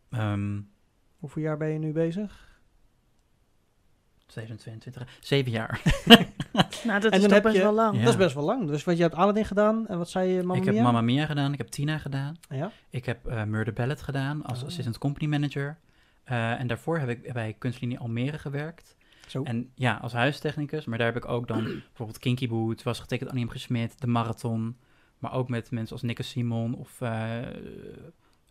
[0.09, 0.59] Ehm
[1.19, 2.49] Hoeveel jaar ben je nu bezig?
[4.27, 5.81] 27, 7 jaar.
[6.83, 7.95] Nou, dat En is dan toch heb best je- wel lang.
[7.97, 8.01] Ja.
[8.03, 8.67] Dat is best wel lang.
[8.67, 10.83] Dus wat je hebt Aladdin gedaan en wat zei je, Mamma ik heb Mia?
[10.83, 12.37] Mamma Mia gedaan, ik heb Tina gedaan.
[12.49, 12.71] Ja?
[12.89, 14.67] Ik heb eh Murder Ballet gedaan als Oh.
[14.67, 15.77] assistant company manager.
[16.23, 18.95] Eh, en daarvoor heb ik bij Kunstlinie Almere gewerkt.
[19.27, 19.43] Zo.
[19.43, 20.85] En ja, als huistechnicus.
[20.85, 23.49] Maar daar heb ik ook dan bijvoorbeeld Kinky Boot, was getekend Annie M.
[23.49, 24.77] Gesmit, de Marathon.
[25.19, 27.37] Maar ook met mensen als Nikke Simon of eh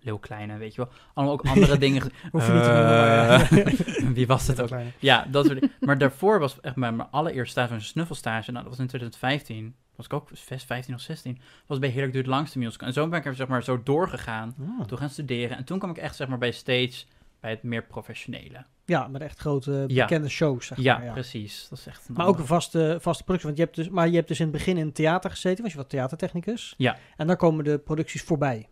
[0.02, 0.92] Leeuw Kleine, weet je wel.
[1.14, 2.00] Allemaal ook andere dingen.
[2.02, 4.66] ge- Hoef je niet te noemen, Wie was het ook?
[4.66, 4.90] Kleine.
[4.98, 5.74] Ja, dat soort dingen.
[5.80, 8.50] Maar daarvoor was echt mijn, mijn allereerste stage, een snuffelstage.
[8.50, 9.74] Nou, dat was in 2015.
[9.96, 11.38] Was ik ook 15 of 16.
[11.66, 12.86] Was bij Heerlijk Duurt Langste Musical.
[12.86, 14.54] En zo ben ik er zeg maar zo doorgegaan.
[14.60, 14.86] Ah.
[14.86, 15.56] Toen gaan studeren.
[15.56, 17.04] En toen kwam ik echt zeg maar bij stage,
[17.40, 18.64] bij het meer professionele.
[18.84, 20.04] Ja, met echt grote Ja.
[20.04, 21.04] bekende shows, zeg Ja, maar.
[21.06, 21.12] Ja.
[21.12, 21.66] precies.
[21.70, 23.46] Dat is echt een Maar ook een vaste, vaste productie.
[23.48, 25.62] Want je hebt dus, maar je hebt dus in het begin in het theater gezeten,
[25.62, 26.74] was je wat theatertechnicus.
[26.76, 26.96] Ja.
[27.16, 28.68] En dan komen de producties voorbij.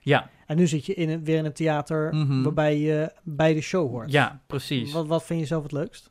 [0.00, 2.42] Ja, En nu zit je in een, weer in een theater Mhm.
[2.42, 4.12] waarbij je bij de show hoort.
[4.12, 4.92] ja, precies.
[4.92, 6.10] Wat, wat vind je zelf het leukst?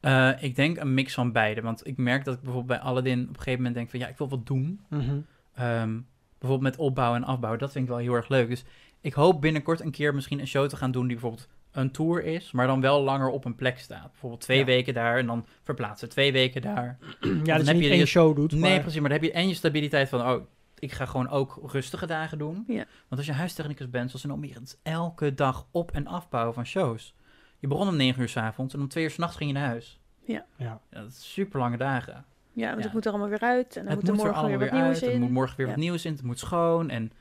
[0.00, 1.60] Eh, ik denk een mix van beide.
[1.60, 3.98] Want ik merk dat ik bijvoorbeeld bij Aladdin op een gegeven moment denk van...
[3.98, 4.80] Ja, ik wil wat doen.
[4.88, 5.18] Mhm.
[5.54, 6.00] Ehm,
[6.38, 7.56] bijvoorbeeld met opbouw en afbouw.
[7.56, 8.48] Dat vind ik wel heel erg leuk.
[8.48, 8.64] Dus
[9.02, 11.02] ik hoop binnenkort een keer misschien een show te gaan doen...
[11.06, 14.10] die bijvoorbeeld een tour is, maar dan wel langer op een plek staat.
[14.10, 14.64] Bijvoorbeeld twee Ja.
[14.64, 16.08] weken daar en dan verplaatsen.
[16.08, 16.98] Twee weken daar.
[17.00, 18.52] Ja, dan dat je heb niet je één show doet.
[18.52, 19.00] Nee, maar- precies.
[19.00, 20.20] Maar dan heb je en je stabiliteit van...
[20.20, 20.42] Oh,
[20.78, 22.64] ik ga gewoon ook rustige dagen doen.
[22.66, 22.74] Ja.
[23.08, 24.58] Want als je huistechnicus bent, zoals in Almere...
[24.60, 27.14] het elke dag op- en afbouwen van shows.
[27.58, 30.00] Je begon om negen uur s'avonds en om twee uur s'nachts ging je naar huis.
[30.26, 30.44] Ja.
[30.56, 32.24] Ja, dat is super lange dagen.
[32.52, 32.84] Ja, want Ja.
[32.84, 33.76] het moet er allemaal weer uit.
[33.76, 35.10] En dan het moet er er morgen weer allemaal wat weer nieuws uit.
[35.10, 35.16] in.
[35.16, 35.72] Er moet morgen weer Ja.
[35.72, 36.12] wat nieuws in.
[36.12, 36.90] Het moet schoon.
[36.90, 37.12] En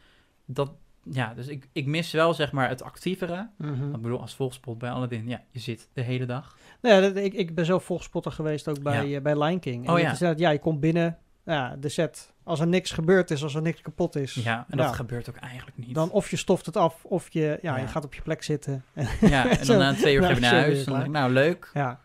[0.45, 0.71] dat,
[1.03, 3.49] ja, dus ik, ik mis wel zeg maar het actievere.
[3.57, 3.95] Mhm.
[3.95, 6.57] Ik bedoel, als volgspot bij Aladdin, ja, je zit de hele dag.
[6.81, 9.15] Nou ja, dat- ik, ik ben zelf volgspotter geweest ook bij, Ja.
[9.17, 9.87] eh, bij Lion King.
[9.87, 10.11] En Oh ja.
[10.11, 12.33] is ja, je komt binnen, ja, de set.
[12.43, 15.35] Als er niks gebeurd is, als er niks kapot is, Ja, en dat gebeurt ook
[15.35, 15.95] eigenlijk niet.
[15.95, 17.81] dan of je stoft het af, of je, ja, Ja.
[17.81, 18.83] je gaat op je plek zitten.
[19.21, 20.83] ja, en dan na twee uur ga je naar huis.
[20.83, 21.69] En dan nou, leuk.
[21.73, 21.99] ja.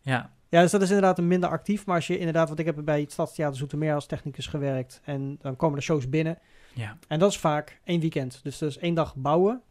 [0.00, 1.86] Ja, Ja, dus dat is inderdaad een minder actief.
[1.86, 5.00] Maar als je inderdaad, want ik heb bij het Stadstheater Zoetermeer als technicus gewerkt.
[5.04, 6.38] En dan komen de shows binnen.
[6.78, 8.40] Ja, En dat is vaak één weekend.
[8.42, 9.62] Dus dat is één dag bouwen,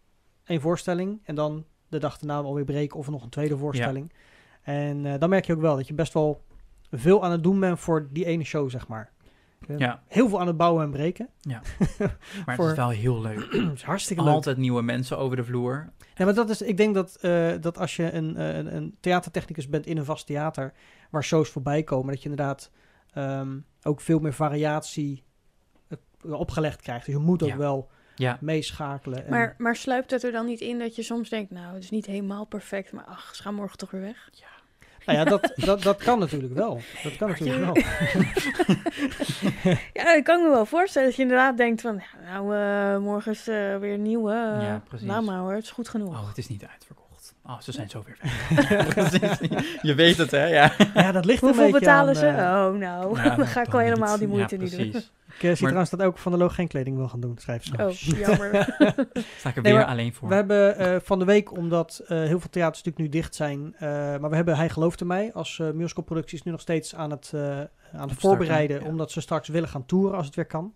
[0.44, 1.20] één voorstelling.
[1.24, 4.14] En dan de dag daarna alweer breken of nog een tweede voorstelling.
[4.62, 6.44] En eh, dan merk je ook wel dat je best wel
[6.92, 9.12] veel aan het doen bent voor die ene show, zeg maar.
[9.78, 10.04] Ja.
[10.08, 11.30] Heel veel aan het bouwen en breken.
[12.46, 13.52] Maar Voor- het is wel heel leuk.
[13.68, 14.34] dat is hartstikke leuk.
[14.34, 15.94] Altijd nieuwe mensen over de vloer.
[16.16, 18.98] Ja, maar dat is, ik denk dat, eh, dat als je een, eh, een, een
[19.00, 20.74] theatertechnicus bent in een vast theater,
[21.10, 22.72] waar shows voorbij komen, dat je inderdaad
[23.14, 25.24] ehm, ook veel meer variatie
[26.22, 27.06] opgelegd krijgt.
[27.06, 27.58] Dus je moet ook Ja.
[27.58, 29.24] wel Ja, meeschakelen.
[29.26, 31.84] En, Maar, maar sluipt het er dan niet in dat je soms denkt, nou, het
[31.84, 34.30] is niet helemaal perfect, maar ach, ze gaan morgen toch weer weg?
[35.06, 36.82] nou ja, dat, dat, dat kan natuurlijk wel.
[37.04, 37.74] Dat kan natuurlijk wel.
[39.94, 43.32] Ja, ik kan me wel voorstellen dat je inderdaad denkt van, ja, nou, eh, morgen
[43.32, 44.32] is eh, weer een nieuwe.
[44.32, 45.08] eh, Ja, precies.
[45.08, 46.10] Laat maar hoor, het is goed genoeg.
[46.22, 47.36] oh, het is niet uitverkocht.
[47.46, 49.40] Oh, ze zijn zo weer weg.
[49.82, 50.46] Je weet het, hè?
[50.46, 50.72] Ja.
[50.94, 52.28] Ja, dat ligt Hoeveel een beetje betalen aan, ze?
[52.28, 54.20] eh, oh, nou, Ja, dan ga ik al helemaal niet.
[54.20, 55.02] die moeite Ja, niet doen.
[55.38, 57.38] Ik eh, zie Maar- trouwens dat ook Van de Loog geen kleding wil gaan doen,
[57.38, 57.74] schrijft ze.
[57.86, 57.92] Oh,
[58.28, 58.50] jammer.
[59.38, 60.30] Sta ik er Nee, weer alleen voor.
[60.30, 63.74] We hebben eh, van de week, omdat eh, heel veel theaters natuurlijk nu dicht zijn,
[63.76, 67.12] eh, maar we hebben Hij Geloofde Mij als uh, musicalproductie is nu nog steeds aan
[67.12, 67.60] het, eh,
[67.94, 68.86] aan het voorbereiden, ja.
[68.88, 70.74] omdat ze straks willen gaan toeren als het weer kan.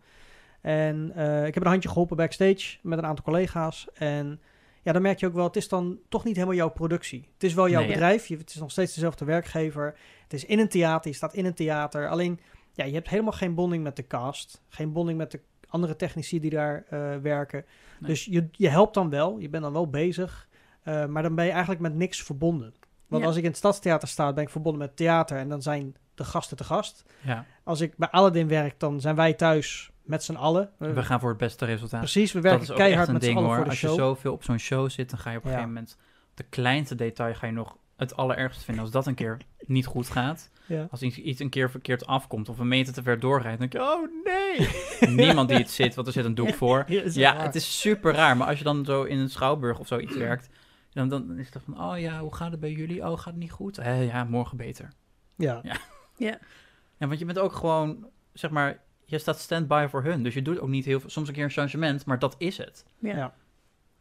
[0.61, 3.87] En eh, ik heb een handje geholpen backstage met een aantal collega's.
[3.93, 4.39] En
[4.81, 7.29] ja, dan merk je ook wel, het is dan toch niet helemaal jouw productie.
[7.33, 7.89] Het is wel jouw Nee.
[7.91, 9.95] bedrijf, je, het is nog steeds dezelfde werkgever.
[10.23, 12.09] Het is in een theater, je staat in een theater.
[12.09, 12.39] Alleen,
[12.73, 14.61] ja, je hebt helemaal geen bonding met de cast.
[14.69, 17.65] Geen bonding met de andere technici die daar eh, werken.
[17.99, 18.09] Nee.
[18.09, 20.47] Dus je, je helpt dan wel, je bent dan wel bezig.
[20.83, 22.73] eh, maar dan ben je eigenlijk met niks verbonden.
[23.07, 23.27] Want Ja.
[23.27, 25.37] als ik in het Stadstheater sta, ben ik verbonden met theater.
[25.37, 27.05] En dan zijn de gasten te gast.
[27.21, 30.69] Ja, Als ik bij Aladdin werk, dan zijn wij thuis met z'n allen.
[30.77, 31.99] We- we gaan voor het beste resultaat.
[31.99, 33.57] Precies, we dat werken is ook keihard echt een met z'n ding allen hoor.
[33.65, 33.95] voor de Als show.
[33.95, 35.55] je zoveel op zo'n show zit, dan ga je op een Ja.
[35.55, 35.97] gegeven moment
[36.33, 38.83] de kleinste detail ga je nog het allerergste vinden.
[38.83, 40.87] Als dat een keer niet goed gaat, Ja.
[40.91, 43.83] als iets, iets een keer verkeerd afkomt of een meter te ver doorrijdt, dan denk
[43.83, 44.69] je, oh nee.
[45.25, 46.85] Niemand die het zit, want er zit een doek voor.
[47.13, 48.37] Ja, het is super raar.
[48.37, 50.49] Maar als je dan zo in een schouwburg of zoiets werkt,
[50.93, 53.01] Dan, dan is het van, oh ja, hoe gaat het bij jullie?
[53.01, 53.77] Oh, gaat het niet goed?
[53.77, 54.89] Eh, ja, morgen beter.
[55.35, 55.59] Ja.
[55.63, 55.75] Ja.
[56.17, 56.37] Ja.
[56.97, 60.23] Ja, want je bent ook gewoon, zeg maar, je staat stand-by voor hun.
[60.23, 62.57] Dus je doet ook niet heel veel, soms een keer een changement, maar dat is
[62.57, 62.85] het.
[62.99, 63.33] Ja.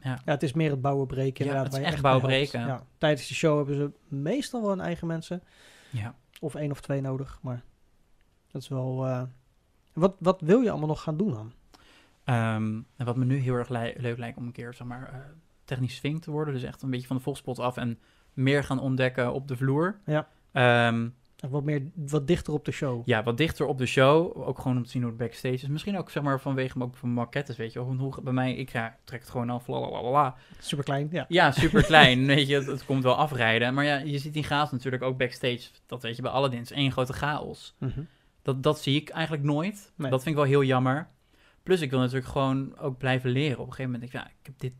[0.02, 0.10] Ja.
[0.10, 0.32] Ja.
[0.32, 1.44] Het is meer het bouwen breken.
[1.44, 2.60] Ja, inderdaad, het is waar je echt bouwen breken.
[2.60, 2.82] Ja.
[2.98, 5.42] Tijdens de show hebben ze meestal wel een eigen mensen.
[5.90, 6.14] Ja.
[6.40, 7.38] Of één of twee nodig.
[7.42, 7.62] Maar
[8.50, 9.06] dat is wel...
[9.06, 9.22] eh,
[9.92, 11.52] Wat, wat wil je allemaal nog gaan doen dan?
[12.24, 15.18] Ehm, en wat me nu heel erg leuk lijkt om een keer, zeg maar, eh,
[15.64, 16.54] technisch swing te worden.
[16.54, 17.98] Dus echt een beetje van de volkspot af en
[18.32, 19.98] meer gaan ontdekken op de vloer.
[20.06, 20.28] Ja.
[20.52, 21.08] Ehm,
[21.48, 23.02] Wat, meer, wat dichter op de show.
[23.04, 24.36] ja, wat dichter op de show.
[24.48, 25.66] Ook gewoon om te zien hoe het backstage is.
[25.66, 27.78] Misschien ook, zeg maar, vanwege ook van maquettes, weet je.
[27.78, 30.36] Hoe, bij mij, ik ja, trek het gewoon af, lalalala.
[30.58, 31.24] Super klein, ja.
[31.28, 32.26] Ja, super klein.
[32.36, 33.74] weet je, het, het komt wel afrijden.
[33.74, 35.68] Maar ja, je ziet die chaos natuurlijk ook backstage.
[35.86, 36.58] Dat weet je bij Aladdin.
[36.58, 37.74] Het is één grote chaos.
[37.78, 38.00] Mhm.
[38.42, 39.92] Dat, dat zie ik eigenlijk nooit.
[39.96, 40.10] Nee.
[40.10, 41.08] Dat vind ik wel heel jammer.
[41.62, 43.58] Plus, ik wil natuurlijk gewoon ook blijven leren.
[43.58, 44.72] Op een gegeven moment, denk ik, ja, ik heb dit,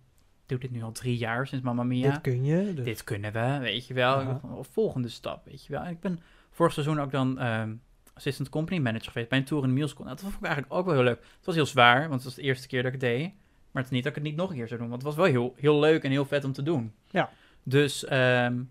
[0.46, 2.10] doe dit nu al drie jaar sinds Mamma Mia.
[2.10, 2.74] Dit kun je.
[2.74, 2.84] Dus.
[2.84, 4.20] Dit kunnen we, weet je wel.
[4.20, 4.40] Ja.
[4.60, 5.82] Volgende stap, weet je wel.
[5.82, 6.20] En ik ben
[6.60, 7.74] vorig seizoen ook dan ehm,
[8.14, 10.04] assistant company manager geweest bij een tour in de musical.
[10.04, 11.18] Nou, dat vond ik eigenlijk ook wel heel leuk.
[11.36, 13.32] Het was heel zwaar, want het was de eerste keer dat ik het deed.
[13.70, 15.10] Maar het is niet dat ik het niet nog een keer zou doen, want het
[15.14, 16.92] was wel heel, heel leuk en heel vet om te doen.
[17.10, 17.30] Ja.
[17.62, 18.62] Dus ehm,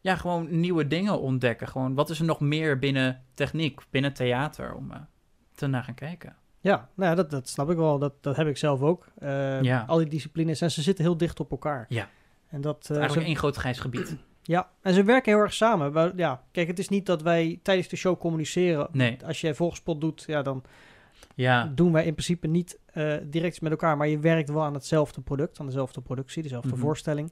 [0.00, 1.68] ja, gewoon nieuwe dingen ontdekken.
[1.68, 4.98] Gewoon, wat is er nog meer binnen techniek, binnen theater, om eh,
[5.54, 6.36] te naar gaan kijken.
[6.60, 7.98] Ja, nou ja, dat, dat snap ik wel.
[7.98, 9.06] Dat, dat heb ik zelf ook.
[9.18, 9.84] Eh, Ja.
[9.86, 10.60] Al die disciplines.
[10.60, 11.86] En ze zitten heel dicht op elkaar.
[11.88, 12.08] Ja.
[12.48, 14.16] En dat, eh, eigenlijk één groot grijs gebied.
[14.46, 15.92] Ja, en ze werken heel erg samen.
[15.92, 18.88] Maar, ja, kijk, het is niet dat wij tijdens de show communiceren.
[18.92, 20.62] Nee, Als jij volgspot doet, ja, dan
[21.34, 21.72] ja.
[21.74, 23.96] doen wij in principe niet eh, direct met elkaar.
[23.96, 26.78] Maar je werkt wel aan hetzelfde product, aan dezelfde productie, dezelfde Mhm.
[26.78, 27.30] voorstelling.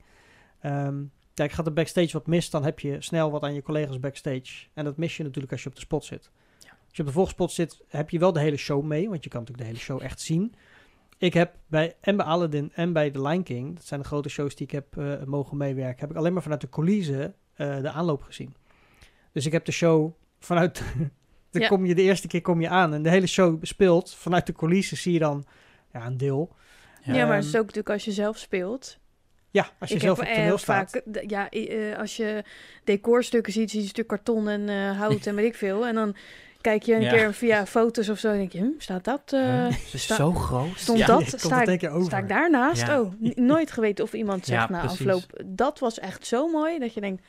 [0.60, 0.86] voorstelling.
[0.88, 1.02] Ehm
[1.34, 4.66] kijk, gaat de backstage wat mis, dan heb je snel wat aan je collega's backstage.
[4.74, 6.30] En dat mis je natuurlijk als je op de spot zit.
[6.58, 6.68] Ja.
[6.70, 9.08] Als je op de volgspot zit, heb je wel de hele show mee.
[9.08, 10.54] Want je kan natuurlijk de hele show echt zien.
[11.18, 14.28] Ik heb bij, en bij Aladdin en bij The Lion King, dat zijn de grote
[14.28, 17.80] shows die ik heb eh, mogen meewerken, heb ik alleen maar vanuit de coulissen eh,
[17.80, 18.54] de aanloop gezien.
[19.32, 20.82] Dus ik heb de show vanuit.
[21.50, 21.68] dan Ja.
[21.68, 24.14] kom je de eerste keer kom je aan en de hele show speelt.
[24.14, 25.46] Vanuit de coulissen zie je dan
[25.92, 26.56] ja, een deel.
[27.02, 28.98] Ja, maar het is ook natuurlijk als je zelf speelt.
[29.50, 30.90] Ja, als je ik zelf heb op het toneel eh, staat.
[30.90, 32.44] vaak, ja, eh, als je
[32.84, 35.86] decorstukken ziet, zie je een stuk karton en eh, hout en weet ik veel.
[35.86, 36.16] En dan
[36.64, 37.12] kijk je een Ja.
[37.12, 39.32] keer via foto's of zo en denk je, hm, staat dat?
[39.32, 40.78] eh, is sta- zo groot.
[40.78, 41.22] stond Ja, dat?
[41.36, 42.86] sta, ik, sta ik daarnaast?
[42.86, 43.00] Ja.
[43.00, 43.12] Oh,
[43.52, 44.98] nooit geweten of iemand zegt Ja, na precies.
[45.00, 45.42] afloop.
[45.46, 47.22] Dat was echt zo mooi dat je denkt,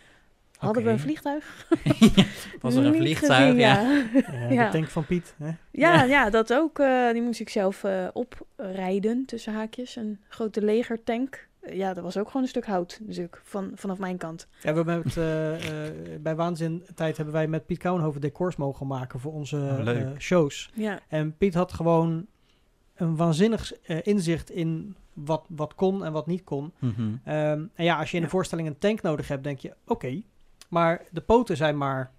[0.58, 1.68] hadden we een vliegtuig?
[2.62, 3.40] Was er een vliegtuig?
[3.44, 3.82] gezien, ja.
[3.82, 4.66] Ja, Ja.
[4.66, 5.34] De tank van Piet.
[5.38, 5.46] Hè?
[5.46, 6.04] Ja, Ja.
[6.04, 6.30] ja.
[6.30, 6.80] dat ook.
[6.80, 9.96] eh, die moest ik zelf eh, oprijden, tussen haakjes.
[9.96, 11.48] Een grote legertank.
[11.72, 14.48] Ja, dat was ook gewoon een stuk hout, natuurlijk, van, vanaf mijn kant.
[14.62, 18.56] Ja, we hebben het, eh, eh, bij Waanzin tijd hebben wij met Piet Kouwenhoven decors
[18.56, 20.70] mogen maken voor onze Oh, eh, shows.
[20.74, 22.26] Ja, En Piet had gewoon
[22.96, 26.74] een waanzinnig eh, inzicht in wat, wat kon en wat niet kon.
[26.80, 27.02] Mhm.
[27.24, 28.26] Ehm, en ja, als je in Ja.
[28.26, 30.22] een voorstelling een tank nodig hebt, denk je, oké.
[30.70, 32.12] maar de poten zijn maar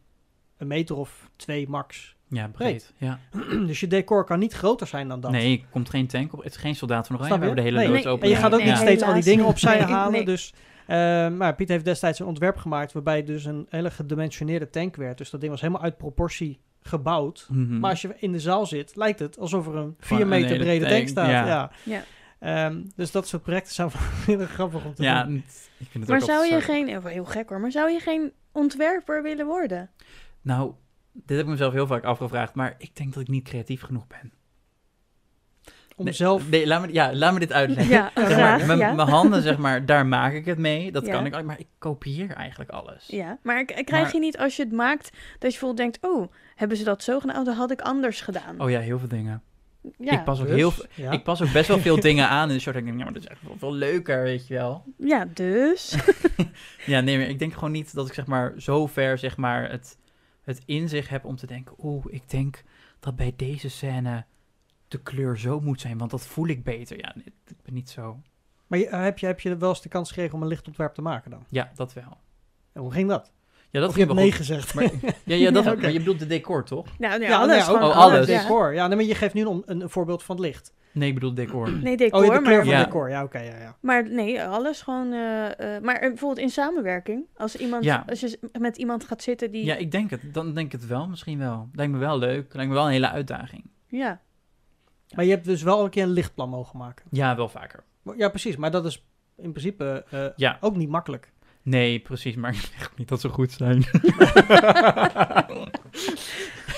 [0.56, 2.15] een meter of twee max.
[2.28, 2.92] Ja, breed.
[2.96, 3.18] Ja.
[3.66, 5.30] dus je decor kan niet groter zijn dan dat.
[5.30, 6.42] Nee, er komt geen tank op.
[6.42, 7.34] Het is geen soldaat van Oranje.
[7.34, 7.88] Snap We de hele Nee.
[7.88, 8.08] Nee.
[8.08, 8.22] open.
[8.24, 10.12] En je gaat ook Nee, niet steeds al die dingen opzij halen.
[10.12, 10.24] nee.
[10.24, 10.54] Dus,
[10.86, 10.96] eh,
[11.28, 15.18] maar Piet heeft destijds een ontwerp gemaakt waarbij dus een hele gedimensioneerde tank werd.
[15.18, 17.46] Dus dat ding was helemaal uit proportie gebouwd.
[17.50, 17.78] Mhm.
[17.78, 20.28] Maar als je in de zaal zit, lijkt het alsof er een Gewoon 4 een
[20.28, 21.28] meter brede tank, tank, staat.
[21.30, 21.46] ja.
[21.46, 21.70] Ja.
[21.82, 22.02] ja.
[22.38, 25.36] Ehm, dus dat soort projecten zijn wel heel grappig om te ja, doen.
[25.36, 25.44] ik
[25.90, 28.32] vind het Maar ook zou je geen, eh, heel gek hoor, maar zou je geen
[28.52, 29.90] ontwerper willen worden?
[30.42, 30.72] Nou,
[31.26, 34.06] dit heb ik mezelf heel vaak afgevraagd, maar ik denk dat ik niet creatief genoeg
[34.06, 34.32] ben.
[35.96, 36.48] Om nee, zelf...
[36.50, 37.94] Nee, laat me, ja, laat me dit uitleggen.
[37.94, 38.66] Ja, graag.
[38.66, 38.92] Mijn ja.
[38.92, 40.92] mijn handen, zeg maar, daar maak ik het mee.
[40.92, 41.12] Dat Ja.
[41.12, 43.04] kan ik, maar ik kopieer eigenlijk alles.
[43.06, 46.32] Ja, maar krijg Maar- je niet als je het maakt, dat je bijvoorbeeld denkt, oh,
[46.54, 47.38] hebben ze dat zo gedaan?
[47.38, 48.60] Oh, dat had ik anders gedaan.
[48.60, 49.42] Oh ja, heel veel dingen.
[49.98, 50.12] ja.
[50.12, 51.10] ik, pas ook Dus, heel, ja.
[51.10, 52.72] ik pas ook best wel veel dingen aan in de show.
[52.74, 54.84] Dat ik denk, ja, maar dat is echt wel veel leuker, weet je wel.
[54.98, 55.94] ja, dus.
[56.86, 59.70] Ja, nee, maar ik denk gewoon niet dat ik zeg maar zo ver zeg maar
[59.70, 59.98] het,
[60.46, 62.62] het in zich heb om te denken, oeh, ik denk
[63.00, 64.24] dat bij deze scène
[64.88, 66.98] de kleur zo moet zijn, want dat voel ik beter.
[66.98, 68.20] Ja, nee, ik ben niet zo.
[68.66, 71.02] Maar je- heb, je, heb je wel eens de kans gekregen om een lichtontwerp te
[71.02, 71.44] maken dan?
[71.48, 72.16] Ja, dat wel.
[72.72, 73.32] En hoe ging dat?
[73.70, 74.74] Ja, dat of je hebt wel nee gezegd.
[74.74, 74.84] Maar,
[75.24, 75.74] ja, ja, dat Ja.
[75.74, 76.98] Maar je bedoelt de decor, toch?
[76.98, 77.48] Nou, nee, Ja, alles.
[77.48, 78.26] nee, ook, gewoon oh, alles.
[78.26, 78.74] Decor.
[78.74, 80.72] Ja, nee, maar je geeft nu een, een, een voorbeeld van het licht.
[80.96, 81.70] Nee, ik bedoel decor.
[81.82, 82.84] Nee, decor, oh, je de kleur maar, van Ja.
[82.84, 83.08] decor.
[83.10, 83.76] Ja, oké, ja, ja.
[83.80, 85.12] maar nee, alles gewoon.
[85.12, 88.04] eh, eh, maar eh, bijvoorbeeld in samenwerking, als iemand, Ja.
[88.08, 90.20] als je met iemand gaat zitten die, Ja, ik denk het.
[90.34, 91.68] Dan denk ik het wel, misschien wel.
[91.72, 92.54] Lijkt me wel leuk.
[92.54, 93.64] Lijkt me wel een hele uitdaging.
[93.86, 94.20] ja,
[95.14, 97.04] Maar je hebt dus wel een keer een lichtplan mogen maken.
[97.10, 97.84] Ja, wel vaker.
[98.16, 98.56] Ja, precies.
[98.56, 99.06] Maar dat is
[99.36, 100.56] in principe eh, Ja.
[100.60, 101.32] ook niet makkelijk.
[101.62, 102.34] Nee, precies.
[102.36, 103.84] Maar ik zeg niet dat ze goed zijn.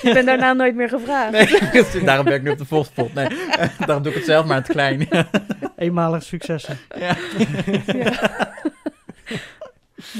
[0.01, 1.31] ik ben daarna nooit meer gevraagd.
[1.31, 3.13] Nee, daarom ben ik nu op de volspot.
[3.13, 3.27] Nee,
[3.85, 5.07] daarom doe ik het zelf maar het klein.
[5.75, 6.77] Eenmalig successen.
[6.97, 7.15] ja.
[7.85, 8.53] Ja.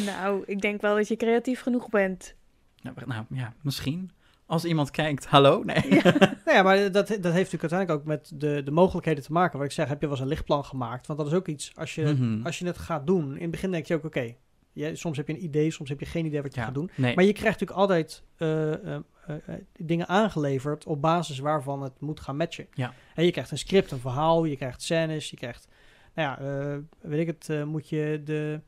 [0.05, 2.35] Nou, ik denk wel dat je creatief genoeg bent.
[2.81, 4.11] Nou, nou ja, misschien.
[4.45, 5.63] Als iemand kijkt, hallo?
[5.63, 6.01] Nee.
[6.45, 9.57] Nou ja, maar dat, dat heeft natuurlijk uiteindelijk ook met de, de mogelijkheden te maken.
[9.57, 11.07] Wat ik zeg, heb je wel eens een lichtplan gemaakt?
[11.07, 12.45] Want dat is ook iets, als je, Mhm.
[12.45, 14.35] als je het gaat doen, in het begin denk je ook, oké,
[14.71, 16.75] je- soms heb je een idee, soms heb je geen idee wat je Ja, gaat
[16.75, 16.91] doen.
[16.95, 17.15] Nee.
[17.15, 19.36] Maar je krijgt natuurlijk altijd eh, eh, eh,
[19.77, 22.67] dingen aangeleverd op basis waarvan het moet gaan matchen.
[22.73, 22.93] Ja.
[23.15, 25.67] En je krijgt een script, een verhaal, je krijgt scènes, je krijgt,
[26.13, 26.39] nou ja,
[26.71, 28.62] eh, weet ik het, eh, moet je de,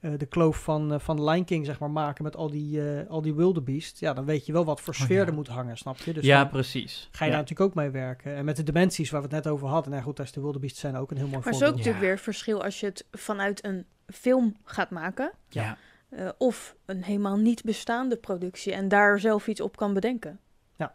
[0.00, 2.90] eh, de kloof van, eh, van The Lion King zeg maar maken met al die,
[3.00, 4.00] eh, al die wildebeest.
[4.00, 5.26] Ja, dan weet je wel wat voor Oh, sfeer ja.
[5.26, 6.12] er moet hangen, snap je?
[6.12, 7.08] Dus ja, precies.
[7.10, 7.36] ga je ja.
[7.36, 8.34] daar natuurlijk ook mee werken.
[8.34, 9.92] En met de dimensies waar we het net over hadden.
[9.92, 11.68] Nou goed, daar is de wildebeest zijn ook een heel mooi Maar het is ook
[11.68, 11.86] voorbeeld.
[11.86, 12.10] natuurlijk Ja.
[12.10, 15.32] weer verschil als je het vanuit een film gaat maken.
[15.48, 15.76] Ja.
[16.08, 20.40] eh, of een helemaal niet bestaande productie en daar zelf iets op kan bedenken.
[20.76, 20.94] Ja.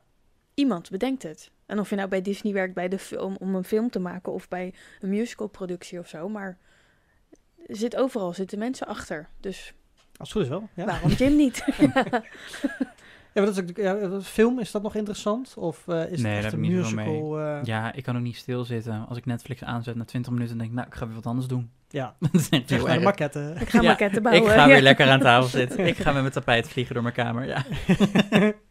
[0.53, 1.51] Iemand bedenkt het.
[1.65, 4.33] En of je nou bij Disney werkt bij de film, om een film te maken
[4.33, 6.29] of bij een musicalproductie of zo.
[6.29, 6.57] Maar
[7.67, 9.29] zit overal zitten mensen achter.
[9.39, 9.73] Dus
[10.17, 10.69] Als het goed is wel.
[10.73, 11.63] Ja, waarom Jim niet?
[13.37, 15.53] ja maar dat is ook, ja, film, is dat nog interessant?
[15.57, 17.39] Of eh, is Nee, het daar echt heb een ik niet zoveel musical?
[17.39, 19.05] eh, Ja, ik kan ook niet stilzitten.
[19.09, 21.47] Als ik Netflix aanzet na 20 minuten, denk ik, nou, ik ga weer wat anders
[21.47, 21.69] doen.
[21.89, 22.15] ja.
[22.19, 23.03] dat is heel de erg.
[23.03, 23.53] maquette.
[23.59, 24.51] Ik ga Ja, maquetten Ik bouwen.
[24.51, 24.81] ga weer Ja.
[24.81, 25.87] lekker aan tafel zitten.
[25.87, 27.45] Ik ga met mijn tapijt vliegen door mijn kamer.
[27.47, 27.63] Ja.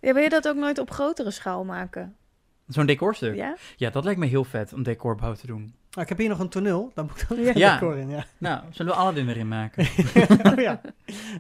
[0.01, 2.17] Ja, wil je dat ook nooit op grotere schaal maken?
[2.69, 3.35] Zo'n decorstuk.
[3.35, 3.57] Ja?
[3.77, 5.75] Ja, dat lijkt me heel vet om decorbouw te doen.
[5.93, 6.91] Ah, ik heb hier nog een toneel.
[6.95, 7.51] Daar moet ik ook Ja.
[7.51, 7.73] een Ja.
[7.73, 8.25] decor in, ja.
[8.39, 9.87] Nou, zullen we Aladdin erin maken?
[10.53, 10.81] oh ja.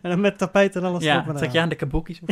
[0.03, 2.21] En dan met tapijt en alles ja, erop en trek je aan de kabuki's.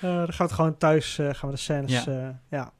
[0.00, 2.12] Eh, dan gaan we het gewoon thuis, eh, gaan we de scènes, Ja.
[2.12, 2.40] ja.
[2.50, 2.72] ja.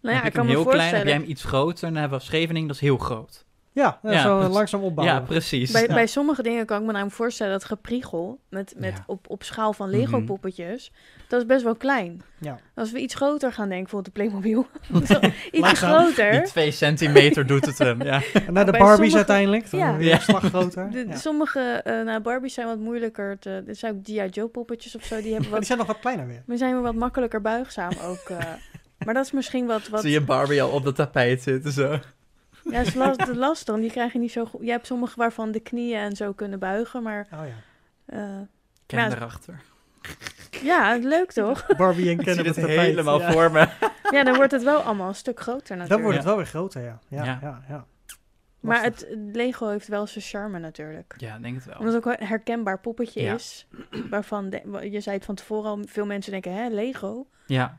[0.00, 1.06] Nou ja, heb ik kan hem me heel klein, heb voorstellen.
[1.06, 3.44] jij hem iets groter, dan hebben we Scheveningen, dat is heel groot.
[3.74, 4.54] Ja, zo precies.
[4.54, 5.16] langzaam opbouwen.
[5.16, 5.70] Ja, precies.
[5.72, 5.94] Bij, Ja.
[5.94, 9.04] bij sommige dingen kan ik me namelijk voorstellen dat gepriegel met, met Ja.
[9.06, 9.96] op, op schaal van Mhm.
[9.98, 10.92] Lego poppetjes,
[11.28, 12.22] dat is best wel klein.
[12.40, 12.58] Ja.
[12.74, 14.66] Als we iets groter gaan denken, bijvoorbeeld de Playmobil,
[15.52, 15.68] iets.
[15.68, 16.44] Die groter.
[16.44, 18.02] twee centimeter doet het hem.
[18.02, 18.22] Ja.
[18.46, 19.70] En naar de Bij Barbies sommige- uiteindelijk.
[19.70, 19.96] Dan Ja.
[19.96, 20.14] weer Ja.
[20.14, 20.90] een slag groter.
[20.90, 21.16] De, ja.
[21.16, 23.38] Sommige eh nou, Barbies zijn wat moeilijker.
[23.38, 24.26] Te, dit zijn ook G.I.
[24.30, 25.14] Joe poppetjes of zo.
[25.20, 26.42] Die hebben Maar die wat, zijn nog wat kleiner weer.
[26.46, 28.28] die zijn weer wat makkelijker buigzaam ook.
[28.28, 28.38] eh.
[29.04, 29.88] maar dat is misschien wat...
[29.88, 31.98] wat Zie je Barbie al op de tapijt zitten zo.
[32.64, 34.60] Ja, is last, lastig, want die krijg je niet zo goed.
[34.64, 37.26] Je hebt sommige waarvan de knieën en zo kunnen buigen, maar...
[37.32, 37.54] Oh ja.
[38.06, 38.40] eh,
[38.86, 39.10] Ken Ja.
[39.16, 39.60] erachter.
[40.62, 41.66] ja, leuk toch?
[41.76, 42.80] Barbie en Ken op het tapijt.
[42.80, 43.32] helemaal ja.
[43.32, 43.68] voor me.
[44.10, 45.90] Ja, dan wordt het wel allemaal een stuk groter natuurlijk.
[45.90, 46.98] Dan wordt het wel weer groter, ja.
[47.08, 47.62] Ja, ja, Ja.
[47.68, 47.84] ja.
[48.60, 51.14] Maar het Lego heeft wel zijn charme natuurlijk.
[51.16, 51.76] Ja, denk het wel.
[51.78, 53.34] Omdat het ook een herkenbaar poppetje Ja.
[53.34, 53.66] is.
[54.10, 57.26] Waarvan, de- je zei het van tevoren al, veel mensen denken, hè, Lego?
[57.46, 57.78] Ja,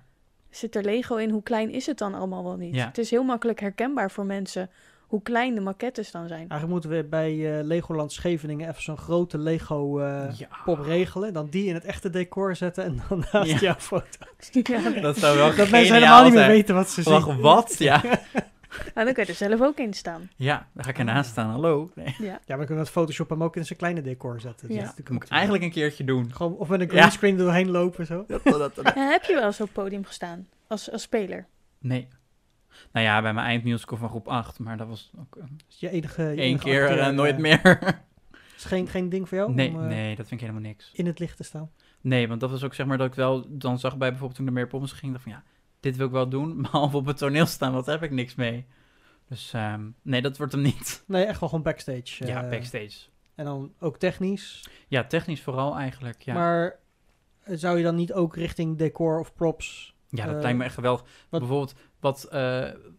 [0.56, 1.30] Zit er Lego in?
[1.30, 2.76] Hoe klein is het dan allemaal wel niet?
[2.76, 2.86] Ja.
[2.86, 4.70] Het is heel makkelijk herkenbaar voor mensen
[5.08, 6.40] hoe klein de maquettes dan zijn.
[6.40, 10.48] Eigenlijk moeten we bij eh, Legoland Scheveningen even zo'n grote Lego eh, ja.
[10.66, 11.34] pop regelen.
[11.34, 13.58] Dan die in het echte decor zetten en dan naast Ja.
[13.60, 14.06] jouw foto.
[14.52, 16.52] ja, Dat zou wel Dat mensen helemaal niet meer zijn.
[16.52, 17.14] weten wat ze zien.
[17.14, 17.76] Wacht, wat?
[17.78, 18.02] Ja.
[18.96, 20.30] nou, dan kun je er zelf ook in staan.
[20.36, 21.50] ja, daar ga ik ernaast staan.
[21.50, 21.92] Hallo.
[21.96, 22.16] Nee.
[22.18, 22.24] Ja.
[22.26, 24.74] Ja, maar we kunnen met Photoshop hem ook in zijn kleine decor zetten.
[24.74, 24.84] Ja.
[24.84, 26.34] Dat Dat moet ik eigenlijk een keertje doen.
[26.34, 26.92] Gewoon, of met een Ja.
[27.00, 28.24] greenscreen doorheen lopen zo.
[28.28, 30.48] Dat, dat, dat- Ja, heb je wel eens op het podium gestaan?
[30.68, 31.48] Als, als speler?
[31.80, 32.08] Nee.
[32.92, 35.90] Nou ja, bij mijn eindmusical van groep 8, maar dat was ook eh, Is je
[35.90, 37.80] enige, je één enige keer acteur, en eh, nooit meer.
[38.58, 40.92] Is geen, geen ding voor jou nee, om eh, nee, dat vind ik helemaal niks.
[40.94, 41.70] in het licht te staan?
[42.02, 44.48] Nee, want dat was ook zeg maar dat ik wel dan zag bij bijvoorbeeld toen
[44.48, 45.44] er meer poppens ging, dacht van ja,
[45.86, 48.66] dit wil ik wel doen, behalve op het toneel staan, wat heb ik niks mee.
[49.30, 51.04] Dus ehm, nee, dat wordt hem niet.
[51.08, 52.26] Nee, echt wel gewoon backstage.
[52.28, 53.10] ja, eh, backstage.
[53.36, 54.68] En dan ook technisch.
[54.88, 56.22] Ja, technisch vooral eigenlijk.
[56.22, 56.80] Ja, Maar
[57.44, 59.96] eh, zou je dan niet ook richting decor of props?
[60.10, 61.06] ja dat eh, lijkt me echt geweldig.
[61.30, 62.28] wat- Bijvoorbeeld, wat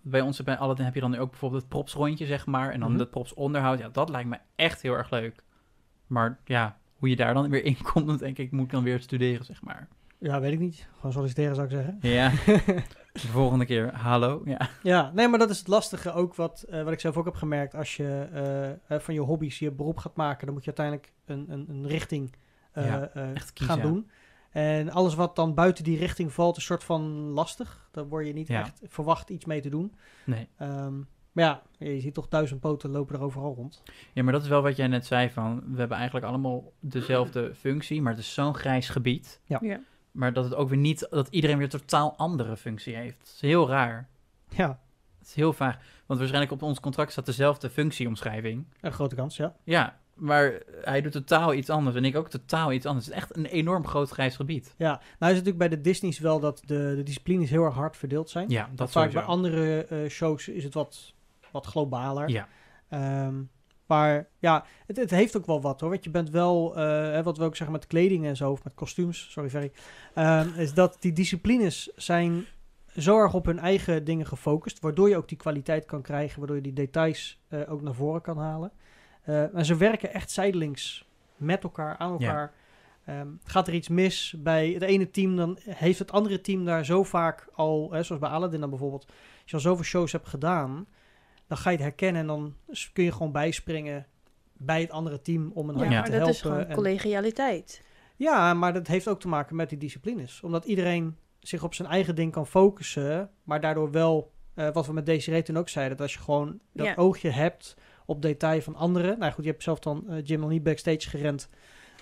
[0.03, 2.71] bij ons bij Aladdin heb je dan nu ook bijvoorbeeld het propsrondje, zeg maar.
[2.73, 3.01] En dan Mhm.
[3.01, 3.79] het propsonderhoud.
[3.79, 5.43] Ja, dat lijkt me echt heel erg leuk.
[6.07, 9.01] Maar ja, hoe je daar dan weer in komt, denk ik, moet ik dan weer
[9.01, 9.89] studeren, zeg maar.
[10.27, 10.89] Ja, weet ik niet.
[10.97, 11.99] Gewoon solliciteren zou ik zeggen.
[12.01, 12.31] Ja,
[13.13, 14.43] de volgende keer, hallo.
[14.45, 17.25] Ja, Ja, nee, maar dat is het lastige ook wat, eh, wat ik zelf ook
[17.25, 17.75] heb gemerkt.
[17.75, 21.13] Als je eh, eh, van je hobby's je beroep gaat maken, dan moet je uiteindelijk
[21.27, 22.35] een, een, een richting
[22.73, 23.75] eh, Ja, eh, echt kiezen.
[23.75, 24.11] gaan doen.
[24.51, 27.89] En alles wat dan buiten die richting valt, is een soort van lastig.
[27.93, 28.61] Daar word je niet Ja.
[28.61, 29.95] echt verwacht iets mee te doen.
[30.25, 30.49] nee.
[30.59, 30.95] Ehm,
[31.33, 33.83] maar ja, je ziet toch duizend poten lopen er overal rond.
[34.13, 37.55] Ja, maar dat is wel wat jij net zei van, we hebben eigenlijk allemaal dezelfde
[37.55, 39.41] functie, maar het is zo'n grijs gebied.
[39.45, 39.61] Ja.
[40.17, 43.19] Maar dat het ook weer niet, dat iedereen weer totaal andere functie heeft.
[43.19, 44.09] Het is heel raar.
[44.49, 44.79] Ja,
[45.19, 45.79] Het is heel vaag.
[46.07, 48.65] Want waarschijnlijk op ons contract staat dezelfde functieomschrijving.
[48.81, 49.55] een grote kans, ja.
[49.65, 53.07] Ja, maar hij doet totaal iets anders en ik ook totaal iets anders.
[53.07, 54.75] Het is echt een enorm groot grijs gebied.
[54.77, 54.99] Ja, nou
[55.33, 58.31] is het natuurlijk bij de Disney's wel dat de, de disciplines heel erg hard verdeeld
[58.31, 58.49] zijn.
[58.49, 59.19] Ja, dat Vaak sowieso.
[59.19, 61.13] bij andere eh, shows is het wat,
[61.51, 62.29] wat globaler.
[62.29, 62.49] Ja,
[62.89, 63.35] Ehm,
[63.87, 65.91] maar ja, het, het heeft ook wel wat hoor.
[65.91, 68.75] Want je bent wel, eh, wat we ook zeggen met kleding en zo, of met
[68.75, 69.73] kostuums, sorry Ferry,
[70.15, 72.45] ehm, is dat die disciplines zijn
[72.97, 76.57] zo erg op hun eigen dingen gefocust, waardoor je ook die kwaliteit kan krijgen, waardoor
[76.57, 78.73] je die details eh, ook naar voren kan halen.
[79.23, 82.27] Eh, en ze werken echt zijdelings met elkaar, aan Ja.
[82.27, 82.53] elkaar.
[83.05, 86.85] Ehm, gaat er iets mis bij het ene team, dan heeft het andere team daar
[86.85, 90.29] zo vaak al, hè, zoals bij Aladdin dan bijvoorbeeld, als je al zoveel shows hebt
[90.29, 90.87] gedaan,
[91.47, 92.55] dan ga je het herkennen en dan
[92.93, 94.07] kun je gewoon bijspringen
[94.53, 96.35] bij het andere team om een Ja, handje maar te dat helpen.
[96.35, 97.83] is gewoon en- collegialiteit.
[98.17, 100.41] ja, maar dat heeft ook te maken met die disciplines.
[100.43, 104.93] Omdat iedereen zich op zijn eigen ding kan focussen, maar daardoor wel, eh, wat we
[104.93, 106.95] met Desiree toen ook zeiden, dat als je gewoon dat Ja.
[106.97, 107.77] oogje hebt
[108.07, 109.19] op detail van anderen.
[109.19, 111.49] Nou goed, je hebt zelf dan eh, Jim nog niet backstage gerend.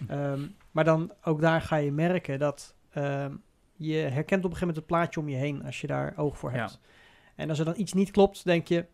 [0.08, 0.40] Ehm,
[0.70, 3.34] maar dan ook daar ga je merken dat ehm,
[3.76, 6.38] je herkent op een gegeven moment het plaatje om je heen als je daar oog
[6.38, 6.56] voor Ja.
[6.56, 6.80] hebt.
[7.34, 8.86] En als er dan iets niet klopt, denk je,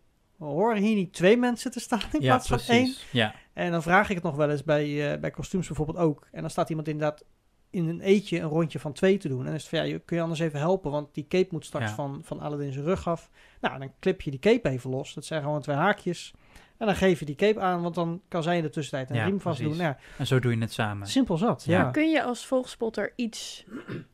[0.45, 2.83] horen hier niet twee mensen te staan in Ja, plaats van één?
[2.83, 3.07] precies.
[3.11, 6.27] Ja, En dan vraag ik het nog wel eens bij, eh, bij kostuums bijvoorbeeld ook.
[6.31, 7.23] En dan staat iemand inderdaad
[7.69, 9.39] in een eetje een rondje van twee te doen.
[9.39, 10.91] En dan is het van, ja, je, kun je anders even helpen?
[10.91, 11.95] Want die cape moet straks Ja.
[11.95, 13.29] van, van Aladdin zijn rug af.
[13.61, 15.13] Nou, dan clip je die cape even los.
[15.13, 16.33] Dat zijn gewoon twee haakjes.
[16.77, 19.15] En dan geef je die cape aan, want dan kan zij in de tussentijd een
[19.15, 19.67] Ja, riem vast doen.
[19.67, 19.83] precies.
[19.85, 21.05] Nou, en zo doe je het samen.
[21.05, 21.79] ja, simpel zat, Ja.
[21.79, 21.91] ja.
[21.91, 23.65] Kun je als volgspotter iets,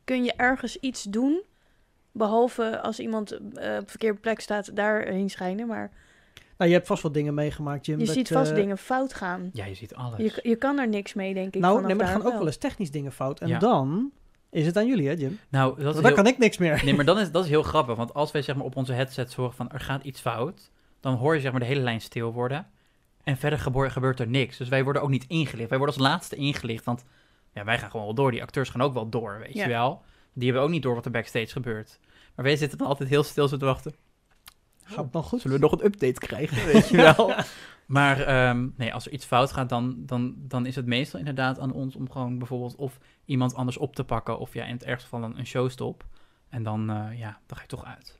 [0.04, 1.42] kun je ergens iets doen?
[2.12, 5.66] Behalve als iemand eh, op de verkeerde plek staat, daarheen schijnen.
[5.66, 5.90] Maar
[6.58, 7.98] Nou, je hebt vast wat dingen meegemaakt, Jim.
[7.98, 9.50] je dat, ziet vast eh, dingen fout gaan.
[9.52, 10.18] Ja, je ziet alles.
[10.18, 11.60] Je, je kan er niks mee, denk ik.
[11.60, 13.40] Nou, nee, maar er gaan ook wel eens technisch dingen fout.
[13.40, 13.58] En Ja.
[13.58, 14.10] dan
[14.50, 15.38] is het aan jullie, hè, Jim?
[15.48, 16.84] nou, dat is Want dan heel- kan ik niks meer.
[16.84, 17.96] Nee, maar dan is, dat is heel grappig.
[17.96, 21.14] Want als wij zeg maar, op onze headsets horen van er gaat iets fout, dan
[21.14, 22.66] hoor je zeg maar, de hele lijn stil worden.
[23.24, 23.58] En verder
[23.90, 24.56] gebeurt er niks.
[24.56, 25.68] Dus wij worden ook niet ingelicht.
[25.68, 26.84] Wij worden als laatste ingelicht.
[26.84, 27.04] Want
[27.54, 28.30] ja, wij gaan gewoon wel door.
[28.30, 29.62] Die acteurs gaan ook wel door, weet Ja.
[29.62, 30.02] je wel.
[30.32, 31.98] Die hebben ook niet door wat er backstage gebeurt.
[32.34, 33.94] Maar wij zitten dan altijd heel stil zo te wachten.
[34.88, 35.40] Gaat het nog goed?
[35.40, 37.32] Zullen we nog een update krijgen, weet je wel?
[37.86, 41.58] Maar ehm, nee, als er iets fout gaat, dan, dan, dan is het meestal inderdaad
[41.58, 44.38] aan ons om gewoon bijvoorbeeld of iemand anders op te pakken.
[44.38, 46.04] Of ja, in het ergste geval een, een showstop.
[46.48, 48.18] En dan, eh, ja, dan ga je toch uit.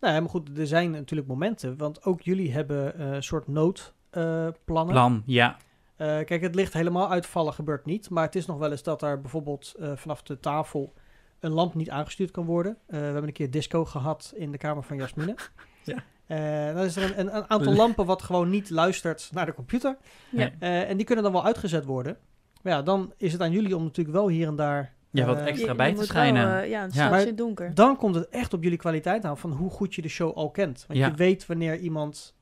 [0.00, 1.76] Nou, ja, maar goed, er zijn natuurlijk momenten.
[1.76, 4.94] Want ook jullie hebben eh, een soort noodplannen.
[4.94, 5.56] Plan, ja.
[5.96, 8.10] Eh, kijk, het licht helemaal uitvallen gebeurt niet.
[8.10, 10.92] Maar het is nog wel eens dat er bijvoorbeeld eh, vanaf de tafel
[11.40, 12.76] een lamp niet aangestuurd kan worden.
[12.86, 15.34] Eh, we hebben een keer disco gehad in de kamer van Jasmine.
[15.84, 15.96] Ja.
[16.26, 19.96] Eh, dan is er een, een, aantal lampen wat gewoon niet luistert naar de computer.
[20.30, 20.50] Ja.
[20.58, 22.16] Eh, en die kunnen dan wel uitgezet worden.
[22.62, 24.92] Maar ja, dan is het aan jullie om natuurlijk wel hier en daar...
[25.10, 26.50] Ja, wat extra bij je te schijnen.
[26.50, 27.12] Wel, ja, dan Ja.
[27.12, 27.74] het donker.
[27.74, 30.50] Dan komt het echt op jullie kwaliteit aan van hoe goed je de show al
[30.50, 30.84] kent.
[30.86, 31.06] Want Ja.
[31.06, 32.34] je weet wanneer iemand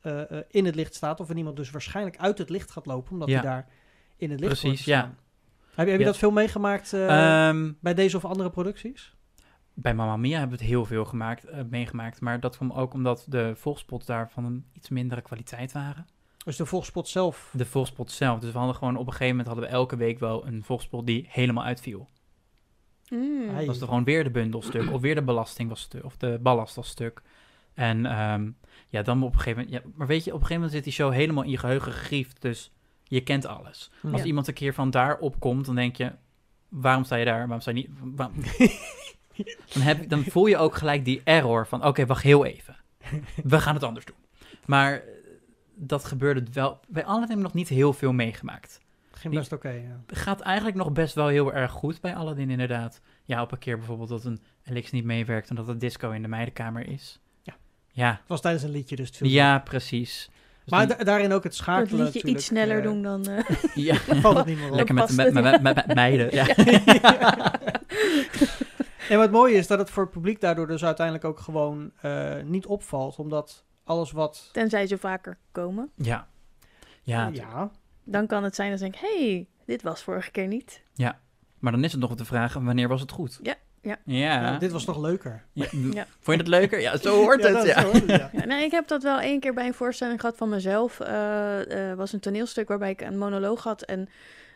[0.48, 3.28] in het licht staat of wanneer iemand dus waarschijnlijk uit het licht gaat lopen, omdat
[3.28, 3.34] Ja.
[3.34, 3.66] hij daar
[4.16, 5.14] in het licht Precies, ja.
[5.78, 6.12] Heb je, heb je Ja.
[6.12, 9.16] dat veel meegemaakt eh, Ehm, bij deze of andere producties?
[9.74, 12.20] bij Mamma Mia hebben we het heel veel gemaakt, eh, meegemaakt.
[12.20, 16.06] Maar dat kwam ook omdat de volgspots daar van een iets mindere kwaliteit waren.
[16.44, 17.50] Dus de volgspot zelf.
[17.52, 18.40] De volgspot zelf.
[18.40, 21.06] Dus we hadden gewoon op een gegeven moment hadden we elke week wel een volgspot
[21.06, 22.08] die helemaal uitviel.
[23.10, 23.48] Mm.
[23.48, 23.66] Hey.
[23.66, 26.74] was er gewoon weer de bundelstuk of weer de belasting was stuk of de ballast
[26.74, 27.22] was stuk.
[27.74, 28.50] En ehm,
[28.88, 29.84] ja, dan op een gegeven moment.
[29.84, 31.92] Ja, maar weet je, op een gegeven moment zit die show helemaal in je geheugen
[31.92, 32.42] gegriefd.
[32.42, 32.72] Dus
[33.08, 33.90] je kent alles.
[34.12, 36.12] Als iemand een keer van daar opkomt, dan denk je:
[36.68, 37.38] waarom sta je daar?
[37.40, 37.88] Waarom sta je niet?
[38.02, 38.36] waarom-
[39.74, 42.76] dan, heb, dan voel je ook gelijk die error van: oké, wacht heel even.
[43.44, 44.16] We gaan het anders doen.
[44.66, 45.00] Maar eh,
[45.74, 46.80] dat gebeurde wel.
[46.88, 48.80] Bij Aladdin hebben we nog niet heel veel meegemaakt.
[49.10, 50.00] Ging best oké, ja.
[50.06, 53.00] gaat eigenlijk nog best wel heel erg goed bij Aladdin, inderdaad.
[53.24, 56.22] Ja, op een keer bijvoorbeeld dat een Elix niet meewerkt en dat het disco in
[56.22, 57.20] de meidenkamer is.
[57.42, 57.56] Ja.
[57.92, 60.30] Ja, Het was tijdens een liedje, dus het viel ja precies.
[60.68, 63.26] Dus Maar da- daarin ook het schakelen liedje natuurlijk, iets sneller eh, doen dan...
[63.26, 63.44] eh,
[63.86, 64.74] ja, valt het niet meer op.
[64.76, 65.58] lekker met, met, met, ja.
[65.60, 66.28] met, met meiden.
[66.34, 66.46] Ja.
[69.08, 72.34] En wat mooi is dat het voor het publiek daardoor dus uiteindelijk ook gewoon eh,
[72.44, 73.16] niet opvalt.
[73.18, 74.48] Omdat alles wat...
[74.52, 75.90] tenzij ze vaker komen.
[75.94, 76.28] Ja.
[77.02, 77.70] Ja, ja,
[78.04, 80.82] Dan kan het zijn dat ze denken, hey, dit was vorige keer niet.
[81.58, 83.38] maar dan is het nog de vraag, wanneer was het goed?
[83.42, 83.96] Ja, ja.
[84.04, 84.40] Ja.
[84.40, 85.42] ja, dit was nog leuker.
[85.52, 86.06] Ja, Ja.
[86.20, 86.80] Vond je het leuker?
[86.80, 87.56] Ja, zo hoort Ja, het.
[87.56, 87.80] dat- Ja.
[87.80, 88.30] zo hoort het, ja.
[88.32, 91.00] Ja, nee, ik heb dat wel één keer bij een voorstelling gehad van mezelf.
[91.00, 93.82] Eh eh, was een toneelstuk waarbij ik een monoloog had.
[93.82, 94.08] En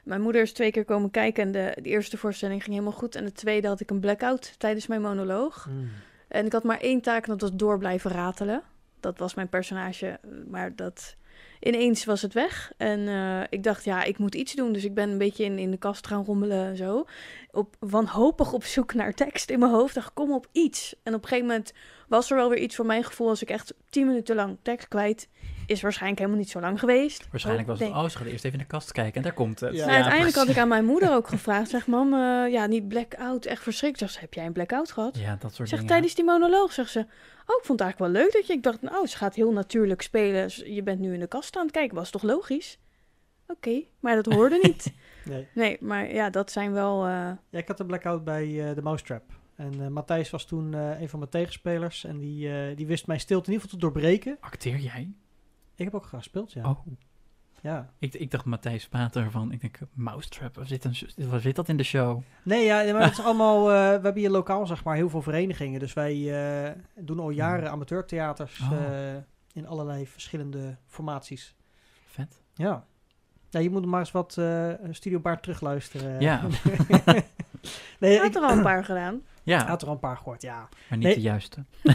[0.04, 1.42] mijn moeder is twee keer komen kijken.
[1.42, 3.14] En de, de eerste voorstelling ging helemaal goed.
[3.14, 5.64] En de tweede had ik een blackout tijdens mijn monoloog.
[5.64, 5.90] Hmm.
[6.28, 8.62] En ik had maar één taak en dat was door blijven ratelen.
[9.00, 10.18] Dat was mijn personage,
[10.48, 11.16] maar dat...
[11.62, 14.72] Ineens was het weg en eh, ik dacht, ja, ik moet iets doen.
[14.72, 17.04] Dus ik ben een beetje in, in de kast gaan rommelen en zo.
[17.50, 19.94] Op, wanhopig op zoek naar tekst in mijn hoofd.
[19.94, 20.94] dacht, kom op iets.
[21.02, 21.72] En op een gegeven moment
[22.08, 23.28] was er wel weer iets voor mijn gevoel.
[23.28, 25.28] Als ik echt tien minuten lang tekst kwijt,
[25.72, 27.26] is waarschijnlijk helemaal niet zo lang geweest.
[27.30, 29.32] Waarschijnlijk was het, Denk- oh, ze gaan eerst even in de kast kijken en daar
[29.32, 29.74] komt het.
[29.74, 29.78] Ja.
[29.84, 31.70] nou, uiteindelijk had ik aan mijn moeder ook gevraagd.
[31.70, 33.98] Zeg, mam, eh, ja, niet blackout, echt verschrikt.
[33.98, 35.18] Zegt ze, heb jij een blackout gehad?
[35.18, 35.86] Ja, dat soort Zeg, dingen.
[35.92, 36.98] tijdens die monoloog, zegt ze...
[37.46, 38.52] Oh, ik vond het eigenlijk wel leuk dat je...
[38.52, 40.74] Ik dacht, nou, ze gaat heel natuurlijk spelen.
[40.74, 41.96] Je bent nu in de kast aan het kijken.
[41.96, 42.78] Was toch logisch?
[43.46, 44.92] Oké, maar dat hoorde niet.
[45.24, 45.48] Nee.
[45.54, 47.04] Nee, maar ja, dat zijn wel...
[47.04, 47.10] eh,
[47.50, 49.22] Ja, ik had een blackout bij eh, de Mousetrap.
[49.56, 52.04] En eh, Matthijs was toen eh, een van mijn tegenspelers.
[52.04, 54.36] En die, eh, die wist mijn stilte in ieder geval te doorbreken.
[54.40, 55.12] Acteer jij?
[55.86, 56.68] Ik heb ook graag gespeeld, ja.
[56.70, 56.86] Oh.
[57.60, 57.90] Ja.
[57.98, 60.94] Ik, ik dacht Matthijs Pater van, ik denk, Mousetrap, waar zit, een,
[61.28, 62.22] waar zit dat in de show?
[62.42, 63.58] Nee, ja, maar het is allemaal...
[63.70, 65.80] eh, we hebben hier lokaal zeg maar heel veel verenigingen.
[65.80, 66.14] Dus wij
[66.66, 68.72] eh, doen al jaren amateurtheaters Oh.
[68.72, 69.16] eh,
[69.52, 71.54] in allerlei verschillende formaties.
[72.06, 72.40] Vet.
[72.54, 72.84] Ja.
[73.50, 76.20] Ja, je moet maar eens wat eh Studio Baard terugluisteren.
[76.20, 76.42] Ja.
[78.00, 79.22] nee, Ik had ik er al een paar gedaan.
[79.42, 80.68] Ja, had er al een paar gehoord, ja.
[80.88, 81.14] maar niet Nee.
[81.14, 81.64] de juiste.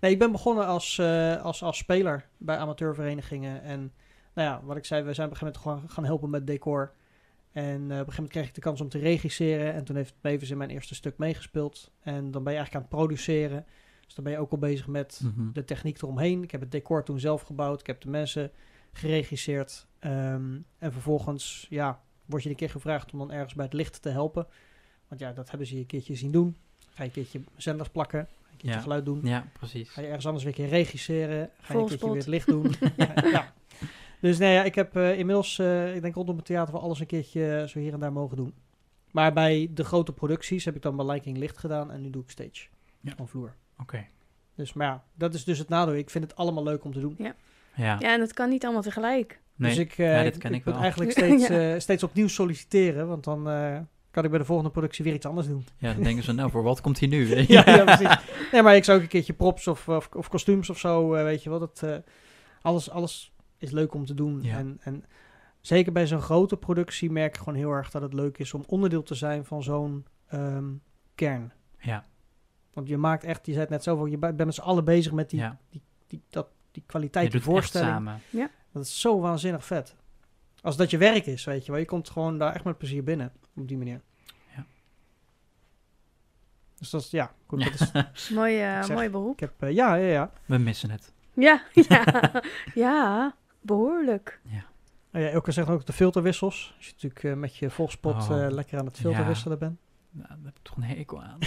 [0.00, 3.62] Nee, ik ben begonnen als, eh, als, als speler bij amateurverenigingen.
[3.62, 3.92] En
[4.34, 6.46] nou ja, wat ik zei, we zijn op een gegeven moment gewoon gaan helpen met
[6.46, 6.92] decor.
[7.52, 9.72] En eh, op een gegeven moment kreeg ik de kans om te regisseren.
[9.72, 11.90] En toen heeft Mevers in mijn eerste stuk meegespeeld.
[12.02, 13.66] En dan ben je eigenlijk aan het produceren.
[14.04, 15.52] Dus dan ben je ook al bezig met Mhm.
[15.52, 16.42] de techniek eromheen.
[16.42, 17.80] Ik heb het decor toen zelf gebouwd.
[17.80, 18.50] Ik heb de mensen
[18.92, 19.86] geregisseerd.
[19.98, 24.02] Ehm, en vervolgens, ja, word je een keer gevraagd om dan ergens bij het licht
[24.02, 24.46] te helpen.
[25.18, 26.56] Want ja, dat hebben ze je een keertje zien doen.
[26.94, 28.20] Ga je een keertje zenders plakken.
[28.20, 28.82] Ga je een keertje Ja.
[28.82, 29.20] geluid doen.
[29.22, 29.88] Ja, precies.
[29.90, 31.50] Ga je ergens anders weer een keer regisseren.
[31.60, 32.74] Ga je een keertje weer het licht doen.
[32.96, 33.52] ja, ja.
[34.20, 37.00] Dus nee, ja, ik heb eh, inmiddels, eh, ik denk rondom het theater wel alles
[37.00, 38.54] een keertje eh, zo hier en daar mogen doen.
[39.10, 42.22] Maar bij de grote producties heb ik dan bij Liking Licht gedaan en nu doe
[42.22, 42.66] ik stage.
[43.00, 43.12] Ja.
[43.16, 43.54] Van vloer.
[43.80, 44.06] Oké.
[44.54, 45.94] Dus maar ja, dat is dus het nadeel.
[45.94, 47.14] Ik vind het allemaal leuk om te doen.
[47.18, 47.34] Ja.
[47.76, 49.40] Ja, en het kan niet allemaal tegelijk.
[49.56, 49.70] Nee.
[49.70, 50.82] Dus ik, eh, Ja, dit ik, ken ik ik moet wel.
[50.82, 51.72] eigenlijk steeds, Ja.
[51.74, 53.08] eh, steeds opnieuw solliciteren.
[53.08, 53.78] Want dan eh,
[54.14, 55.66] kan ik bij de volgende productie weer iets anders doen.
[55.78, 57.26] Ja, dan denken ze, nou, voor wat komt hij nu?
[57.46, 58.16] ja, ja, precies.
[58.52, 61.22] Nee, maar ik zou ook een keertje props of, of, of kostuums of zo, eh,
[61.22, 61.58] weet je wel.
[61.58, 61.96] Dat, eh,
[62.62, 64.42] alles, alles is leuk om te doen.
[64.42, 64.56] Ja.
[64.56, 65.04] En, en
[65.60, 68.64] zeker bij zo'n grote productie merk ik gewoon heel erg dat het leuk is om
[68.66, 70.72] onderdeel te zijn van zo'n ehm,
[71.14, 71.52] kern.
[71.78, 72.04] Ja,
[72.72, 74.84] Want je maakt echt, je zei het net zelf ook, je bent met z'n allen
[74.84, 75.58] bezig met die, ja.
[76.06, 78.20] die, dat, die Je kwaliteit, die doet het echt voorstelling.
[78.30, 78.50] samen.
[78.72, 79.94] Dat is zo waanzinnig vet.
[80.64, 81.80] Als dat je werk is, weet je wel.
[81.80, 84.00] Je komt gewoon daar echt met plezier binnen, op die manier.
[84.56, 84.64] Ja.
[86.78, 89.32] Dus dat is, ja, goed, dat is, Mooi, eh, Ik zeg- mooi beroep.
[89.32, 90.30] ik heb, eh, ja, ja, ja.
[90.44, 91.12] We missen het.
[91.34, 92.32] Ja, ja,
[92.74, 94.40] ja, behoorlijk.
[95.12, 96.74] Oh ja, Elke zegt ook de filterwissels.
[96.76, 99.26] Als je natuurlijk eh, met je volgspot Oh, eh, lekker aan het filter ja.
[99.26, 99.78] wisselen bent.
[100.10, 101.38] Nou, daar heb ik toch een hekel aan.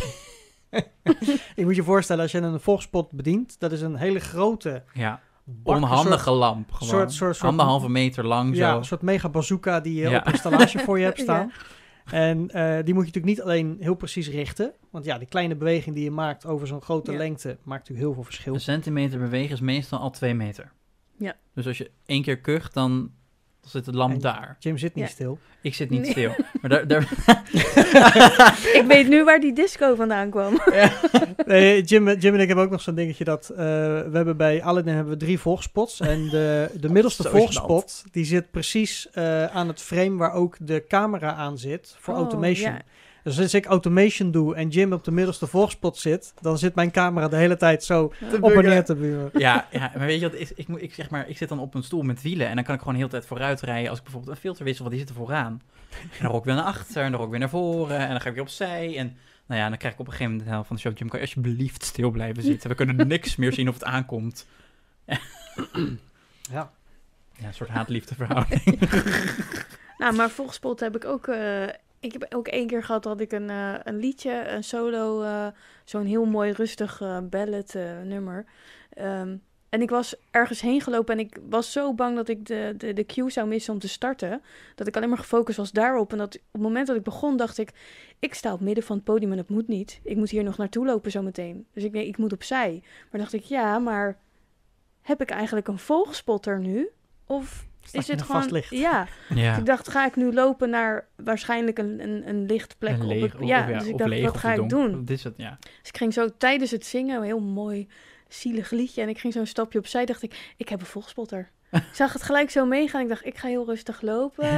[1.55, 5.21] Je moet je voorstellen, als je een volgspot bedient, dat is een hele grote, Ja,
[5.63, 6.71] onhandige lamp.
[6.71, 6.89] Gewoon.
[6.89, 8.77] soort- soort- soort- Anderhalve meter lang ja, zo.
[8.77, 10.17] een soort mega bazooka die je Ja.
[10.19, 11.23] op een installatie voor je hebt Ja.
[11.23, 11.51] staan.
[12.11, 14.71] En eh, die moet je natuurlijk niet alleen heel precies richten.
[14.91, 17.17] Want ja, die kleine beweging die je maakt over zo'n grote Ja.
[17.17, 18.53] lengte maakt natuurlijk heel veel verschil.
[18.53, 20.71] Een centimeter bewegen is meestal al twee meter.
[21.17, 21.35] Ja.
[21.53, 23.11] Dus als je één keer kucht, dan,
[23.73, 24.55] dan zit de lamp En- daar.
[24.59, 25.09] Jim zit niet Ja.
[25.11, 25.39] stil.
[25.61, 26.11] Ik zit niet Nee.
[26.11, 26.31] stil.
[26.61, 27.07] Maar daar, daar,
[28.79, 30.59] Ik weet nu waar die disco vandaan kwam.
[31.45, 33.49] Nee, Jim, Jim en ik hebben ook nog zo'n dingetje dat...
[33.49, 35.99] eh, we hebben bij Aladdin hebben we drie volgspots.
[35.99, 40.85] En de, de middelste volgspot, die zit precies eh, aan het frame waar ook de
[40.87, 42.71] camera aan zit voor Oh, automation.
[42.71, 42.81] ja.
[43.27, 46.91] Dus als ik automation doe en Jim op de middelste volgspot zit, dan zit mijn
[46.91, 49.29] camera de hele tijd zo op en neer te buren.
[49.33, 50.53] ja, ja, maar weet je wat is?
[50.53, 52.63] Ik, moet, ik, zeg maar, ik zit dan op een stoel met wielen en dan
[52.63, 53.89] kan ik gewoon de hele tijd vooruit rijden.
[53.89, 55.61] Als ik bijvoorbeeld een filter wissel, want die zit er vooraan.
[55.91, 58.09] En dan rok ik weer naar achter en dan rok ik weer naar voren en
[58.09, 58.97] dan ga ik weer opzij.
[58.97, 60.97] En nou ja, dan krijg ik op een gegeven moment de helft van de show.
[60.97, 62.69] Jim, kan je alsjeblieft stil blijven zitten?
[62.69, 64.47] We kunnen niks meer zien of het aankomt.
[66.51, 66.71] Ja.
[67.39, 68.79] Ja, een soort haat-liefde verhouding.
[69.97, 71.27] Nou, maar volgspot heb ik ook...
[71.27, 71.63] eh,
[71.99, 75.47] ik heb ook één keer gehad dat ik een, eh, een liedje, een solo, eh,
[75.83, 77.19] zo'n heel mooi rustig eh,
[78.03, 78.45] nummer.
[78.89, 79.35] Ehm,
[79.69, 82.93] en ik was ergens heen gelopen en ik was zo bang dat ik de, de,
[82.93, 84.41] de cue zou missen om te starten.
[84.75, 86.11] Dat ik alleen maar gefocust was daarop.
[86.11, 87.71] En dat op het moment dat ik begon, dacht ik,
[88.19, 89.99] ik sta op midden van het podium en dat moet niet.
[90.03, 91.67] Ik moet hier nog naartoe lopen zometeen.
[91.73, 92.83] Dus ik denk, ik moet opzij.
[93.11, 94.19] Maar dacht ik, ja, maar
[95.01, 96.89] heb ik eigenlijk een volgspotter nu?
[97.25, 98.41] Of is het gewoon...
[98.41, 98.69] vast licht?
[98.69, 99.49] Ja, ja.
[99.49, 103.41] dus ik dacht, ga ik nu lopen naar waarschijnlijk een, een, een lichtplek Een op
[103.41, 105.05] of- Ja, dus ik dacht, leeg wat ga ik doen?
[105.05, 105.57] Dit is het, ja.
[105.59, 107.87] Dus ik ging zo tijdens het zingen, een heel mooi
[108.27, 111.49] zielig liedje, en ik ging zo'n stapje opzij, dacht ik, ik heb een volgspotter.
[111.71, 114.49] ik zag het gelijk zo meegaan, ik dacht, ik ga heel rustig lopen.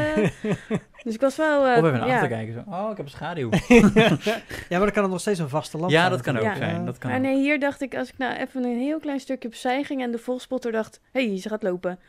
[1.04, 1.66] dus ik was wel...
[1.66, 2.14] eh, Of even naar ja.
[2.14, 2.54] achter kijken.
[2.54, 2.60] Zo.
[2.72, 3.50] Oh, ik heb een schaduw.
[4.70, 6.44] ja, maar dan kan het nog steeds een vaste lamp ja, zijn dat kan ook
[6.44, 6.72] natuurlijk.
[6.72, 6.86] zijn.
[6.86, 7.26] Dat kan Maar ook.
[7.26, 10.12] nee, hier dacht ik, als ik nou even een heel klein stukje opzij ging en
[10.12, 12.00] de volgspotter dacht, hé, hey, ze gaat lopen.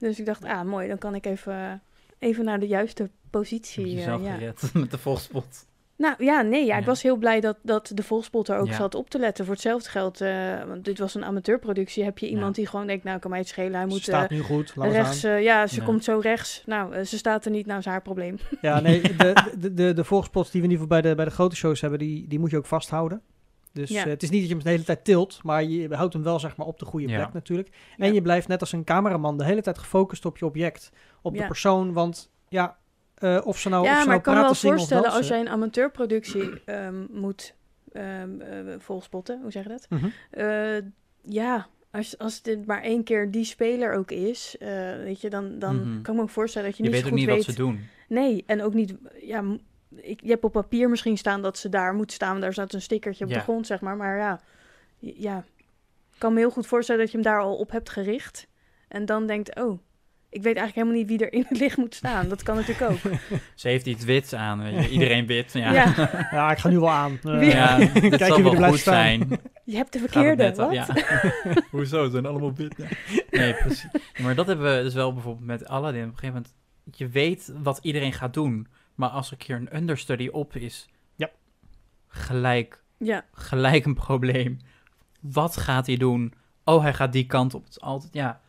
[0.00, 1.82] Dus ik dacht, ah, mooi, dan kan ik even,
[2.18, 3.84] even naar de juiste Heb positie.
[3.84, 4.32] je eh, jezelf ja.
[4.34, 5.68] gered met de volgspot.
[5.96, 8.74] Nou ja, nee, ja, ik was heel blij dat, dat de volgspotter ook Ja.
[8.74, 9.44] zat op te letten.
[9.44, 12.62] Voor hetzelfde geld, eh, want dit was een amateurproductie, heb je iemand Ja.
[12.62, 14.72] die gewoon denkt, nou kan mij het schelen, hij Ze moet staat eh, nu goed,
[14.76, 16.62] rechts, eh, ja, ze komt zo rechts.
[16.66, 18.38] Nou, eh, ze staat er niet, nou is haar probleem.
[18.60, 21.24] Ja, nee, de, de, de, de volgspots die we in ieder geval bij de, bij
[21.24, 23.22] de grote shows hebben, die, die moet je ook vasthouden.
[23.72, 24.04] Dus Ja.
[24.04, 26.22] eh, het is niet dat je hem de hele tijd tilt, maar je houdt hem
[26.22, 27.16] wel zeg maar op de goede Ja.
[27.16, 27.68] plek natuurlijk.
[27.96, 28.12] En Ja.
[28.12, 30.90] je blijft net als een cameraman de hele tijd gefocust op je object,
[31.22, 32.76] op de persoon, want ja,
[33.14, 35.10] eh, of ze nou, of ja, ze maar nou ik kan me wel of voorstellen
[35.10, 37.54] als jij een amateurproductie ehm, moet
[37.92, 39.86] ehm, eh, volspotten, hoe zeg je dat?
[39.88, 40.06] Mhm.
[40.30, 40.76] Eh,
[41.24, 45.58] ja, als, als dit maar één keer die speler ook is, eh, weet je, dan,
[45.58, 46.02] dan Mhm.
[46.02, 47.46] kan ik me ook voorstellen dat je, Je niet weet ook goed niet weet.
[47.46, 47.80] wat ze doen.
[48.08, 49.44] Nee, en ook niet, ja,
[49.96, 52.82] ik, je hebt op papier misschien staan dat ze daar moet staan, daar staat een
[52.82, 53.36] stickertje op Ja.
[53.36, 53.96] de grond, zeg maar.
[53.96, 54.40] Maar ja,
[54.98, 55.44] ja,
[56.12, 58.46] ik kan me heel goed voorstellen dat je hem daar al op hebt gericht.
[58.88, 59.78] En dan denkt, oh,
[60.28, 62.28] ik weet eigenlijk helemaal niet wie er in het licht moet staan.
[62.28, 62.98] Dat kan natuurlijk ook.
[63.54, 64.88] Ze heeft iets wits aan, weet je.
[64.90, 65.52] Iedereen wit.
[65.52, 65.92] Ja, Ja.
[65.96, 66.28] ja.
[66.32, 67.12] Ja, ik ga nu wel aan.
[67.22, 68.94] Dit Kijken zal wie wel goed staan.
[68.94, 69.40] zijn.
[69.64, 70.72] Je hebt de verkeerde, al- wat?
[70.74, 70.86] Ja.
[71.70, 72.04] Hoezo?
[72.04, 72.74] Ze zijn allemaal wit.
[72.76, 72.86] Ja.
[73.30, 73.88] Nee, precies.
[74.22, 76.02] Maar dat hebben we dus wel bijvoorbeeld met Aladdin.
[76.04, 76.54] Op een gegeven moment,
[76.96, 78.66] je weet wat iedereen gaat doen.
[79.00, 81.30] Maar als er een keer een understudy op is, Ja.
[82.08, 84.58] gelijk, Ja, gelijk een probleem.
[85.20, 86.32] Wat gaat hij doen?
[86.64, 87.62] Oh, hij gaat die kant op.
[87.64, 88.40] Het is altijd, ja.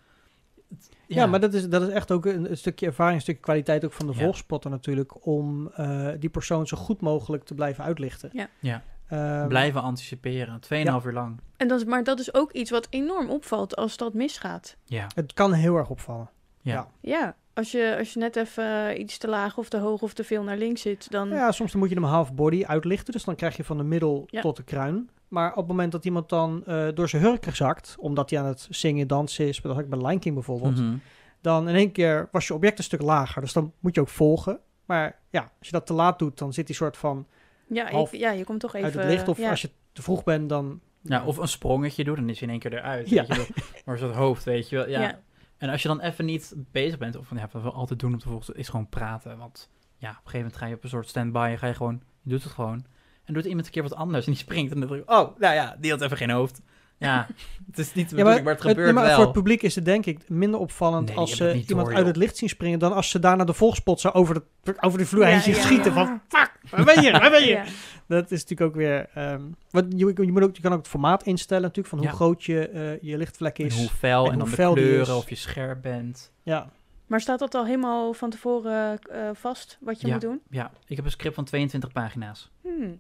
[1.08, 3.86] Ja, maar dat is, dat is echt ook een, een stukje ervaring, een stukje kwaliteit
[3.86, 4.20] ook van de Ja.
[4.20, 8.30] volgspotter natuurlijk, om eh, die persoon zo goed mogelijk te blijven uitlichten.
[8.34, 8.48] Ja.
[8.60, 8.84] Ja.
[9.08, 10.60] Ehm, Blijven anticiperen.
[10.60, 11.40] Tweeënhalf uur lang.
[11.58, 14.78] en dat is, maar dat is ook iets wat enorm opvalt als dat misgaat.
[14.86, 15.08] Ja.
[15.16, 16.30] Het kan heel erg opvallen.
[16.62, 16.88] Ja.
[17.02, 17.36] Ja.
[17.54, 20.24] Als je, als je net even eh, iets te laag of te hoog of te
[20.24, 21.30] veel naar links zit, dan...
[21.30, 23.84] Ja, soms dan moet je hem half body uitlichten, dus dan krijg je van de
[23.84, 24.42] middel Ja.
[24.42, 25.10] tot de kruin.
[25.28, 28.46] Maar op het moment dat iemand dan eh, door zijn hurken zakt, omdat hij aan
[28.46, 30.96] het zingen, dansen is, dat had ik bij Lion King bijvoorbeeld, Mhm.
[31.42, 33.42] dan in één keer was je object een stuk lager.
[33.42, 34.60] Dus dan moet je ook volgen.
[34.86, 37.28] Maar ja, als je dat te laat doet, dan zit hij soort van
[37.68, 38.86] Ja, ik- ja, je komt toch even...
[38.86, 39.28] uit het licht.
[39.28, 39.50] Of ja.
[39.50, 40.80] als je te vroeg bent, dan...
[41.04, 43.10] Ja, of een sprongetje doen, dan is hij in één keer eruit.
[43.10, 43.26] Ja.
[43.26, 43.64] Weet je wel.
[43.86, 44.90] Maar zo'n hoofd, weet je wel.
[44.90, 45.02] Ja.
[45.02, 45.20] Ja.
[45.62, 48.20] En als je dan even niet bezig bent, of ja, wat we altijd doen om
[48.20, 49.38] te volgen, is gewoon praten.
[49.38, 51.74] Want ja, op een gegeven moment ga je op een soort stand-by en ga je
[51.74, 52.86] gewoon, je doet het gewoon.
[53.24, 55.38] En doet iemand een keer wat anders en die springt en dan denk je, oh,
[55.38, 56.62] nou ja, die had even geen hoofd.
[57.02, 57.28] Ja,
[57.68, 59.16] het is niet de Ja, bedoeling, maar het het- gebeurt maar wel.
[59.16, 62.16] voor het publiek is het denk ik minder opvallend Nee, als ze iemand uit het
[62.16, 62.80] licht zien springen...
[62.80, 64.34] dan als ze daar naar de volgspot zo over
[64.64, 65.94] de, over de vloer Ja, heen zien ja, schieten.
[65.94, 67.12] Van, fuck, waar ben je?
[67.12, 67.48] Waar ben je?
[67.50, 67.64] Ja.
[68.08, 69.10] Dat is natuurlijk ook weer...
[69.14, 71.88] ehm, wat, je, je, moet ook, je kan ook het formaat instellen natuurlijk...
[71.88, 72.14] van hoe Ja.
[72.14, 73.78] groot je, eh, je lichtvlek En is.
[73.78, 75.10] hoe fel en en, hoe dan de kleuren, is.
[75.14, 76.32] of je scherp bent.
[76.44, 76.70] Ja,
[77.08, 80.14] Maar staat dat al helemaal van tevoren eh, vast, wat je Ja.
[80.14, 80.42] moet doen?
[80.50, 83.00] Ja, ik heb een script van 22 pagina's Hmm,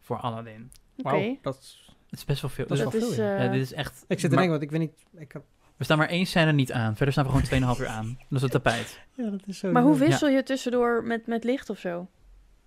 [0.00, 0.70] voor Aladdin.
[1.02, 1.36] Oké.
[1.42, 1.76] Dat,
[2.10, 2.66] Het is best wel veel.
[2.66, 3.16] Dat is Dus- wel Dat is...
[3.16, 3.36] veel, ja.
[3.36, 4.04] eh, ja, dit is echt...
[4.08, 4.92] ik zit te denken, want ik weet niet...
[5.18, 5.42] Ik heb,
[5.76, 6.96] We staan maar één scène niet aan.
[6.96, 8.18] Verder staan we gewoon 2,5 uur aan.
[8.18, 9.00] Dat is het tapijt.
[9.14, 9.70] ja, dat is zo...
[9.72, 12.08] Maar hoe wissel je tussendoor met, met licht of zo?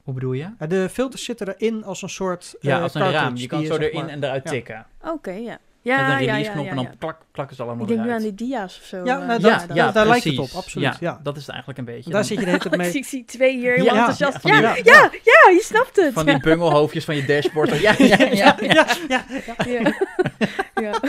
[0.03, 0.49] Hoe bedoel je?
[0.59, 3.35] Ja, de filters zitten erin als een soort Ja, eh, als een raam.
[3.35, 4.49] Je kan zo erin maar- en eruit Ja.
[4.49, 4.85] tikken.
[5.01, 5.59] Oké, ja.
[5.83, 6.89] Ja, en dan
[7.31, 8.97] plakken ze allemaal Ik denk nu aan die dia's of zo.
[9.05, 9.27] Ja, eh.
[9.27, 10.53] nou, ja, dat- ja, dat- daar lijkt het precies.
[10.53, 11.19] op, absoluut, ja.
[11.23, 12.03] dat is het eigenlijk een beetje.
[12.09, 12.91] Daar Dan- zit je de hele tijd mee...
[12.91, 14.37] ik zie twee hier Ja, enthousiast.
[14.41, 16.13] van Ja, die- ja, ja, je snapt het.
[16.13, 17.79] Van die bungelhoofdjes van je dashboard.
[17.79, 18.29] Ja, ja, ja.
[18.31, 19.55] ja, ja, ja, ja.
[19.65, 19.93] Ja.
[20.81, 20.99] ja.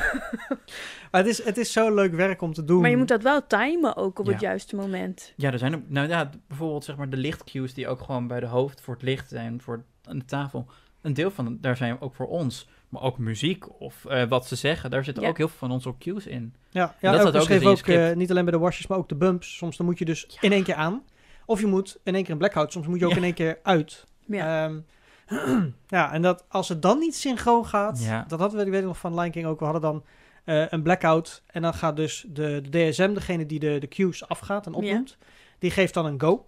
[1.10, 2.80] Maar het is, het is zo leuk werk om te doen.
[2.80, 4.32] Maar je moet dat wel timen ook op Ja.
[4.32, 5.32] het juiste moment.
[5.36, 8.46] Ja, er zijn nou ja, bijvoorbeeld zeg maar de lichtcues die ook gewoon bij de
[8.46, 10.66] hoofd voor het licht zijn, voor aan de tafel.
[11.02, 12.68] Een deel van, daar zijn ook voor ons.
[12.94, 15.28] Maar ook muziek of eh, wat ze zeggen, daar zitten Ja.
[15.28, 16.54] ook heel veel van op cues in.
[16.70, 19.14] Ja, ja dat ook, staat ook eh, niet alleen bij de washes, maar ook de
[19.14, 19.56] bumps.
[19.56, 21.02] Soms dan moet je dus in één keer aan.
[21.46, 22.72] Of je moet in één keer een blackout.
[22.72, 23.16] Soms moet je ook Ja.
[23.16, 24.04] in één keer uit.
[24.26, 24.64] Ja.
[24.64, 24.80] Ehm,
[25.96, 28.24] ja, en dat als het dan niet synchroon gaat, Ja.
[28.28, 30.04] dat hadden we, ik weet nog van Lion King ook, we hadden dan
[30.44, 34.28] eh, een blackout en dan gaat dus de, de DSM, degene die de, de cues
[34.28, 35.16] afgaat en opnoemt,
[35.58, 36.46] die geeft dan een go.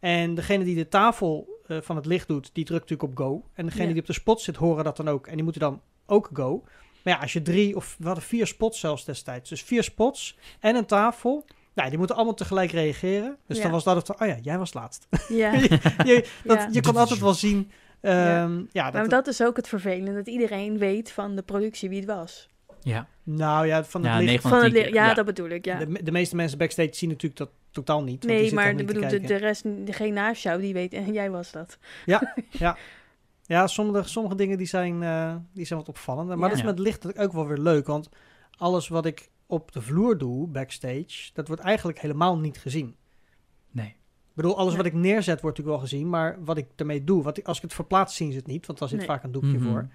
[0.00, 3.44] En degene die de tafel eh, van het licht doet, die drukt natuurlijk op go.
[3.54, 3.92] En degene Ja.
[3.92, 5.26] die op de spot zit, horen dat dan ook.
[5.26, 6.62] En die moeten dan ook go.
[7.04, 9.48] Maar ja, als je drie, of we hadden vier spots zelfs destijds.
[9.50, 11.44] Dus vier spots en een tafel.
[11.74, 13.36] Nou, die moeten allemaal tegelijk reageren.
[13.46, 13.62] Dus Ja.
[13.62, 15.06] dan was dat het van, oh ja, jij was laatst.
[15.28, 15.52] Ja.
[16.04, 16.68] je, dat, Ja.
[16.72, 17.70] je kon altijd wel zien.
[18.00, 18.84] ehm, ja.
[18.84, 22.08] dat, Maar dat is ook het vervelende, dat iedereen weet van de productie wie het
[22.08, 22.48] was.
[22.82, 24.30] Ja, nou ja, van het ja licht.
[24.30, 24.94] 9 van, de het 10 li- keer.
[25.02, 25.78] ja, dat bedoel ik, ja.
[25.78, 28.24] De, me- de meeste mensen backstage zien natuurlijk dat totaal niet.
[28.24, 31.12] want die Nee, maar de, bedoel, de, de rest, degene naast jou, die weet, en
[31.20, 31.78] jij was dat.
[33.46, 36.38] Ja, sommige, sommige dingen die zijn, eh, die zijn wat opvallender.
[36.38, 36.54] Maar Ja.
[36.54, 37.86] dat is met licht ook wel weer leuk.
[37.86, 38.08] Want
[38.56, 42.96] alles wat ik op de vloer doe, backstage, dat wordt eigenlijk helemaal niet gezien.
[43.70, 43.86] Nee.
[43.86, 46.08] Ik bedoel, alles wat ik neerzet wordt natuurlijk wel gezien.
[46.08, 48.66] Maar wat ik ermee doe, wat ik, als ik het verplaats, zien ze het niet.
[48.66, 49.06] Want daar zit Nee.
[49.06, 49.70] vaak een doekje Mhm.
[49.70, 49.88] voor.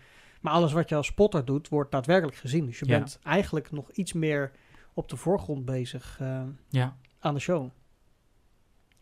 [0.44, 2.66] Maar alles wat je als spotter doet, wordt daadwerkelijk gezien.
[2.66, 2.98] Dus je Ja.
[2.98, 4.52] bent eigenlijk nog iets meer
[4.94, 7.70] op de voorgrond bezig eh, Ja, aan de show.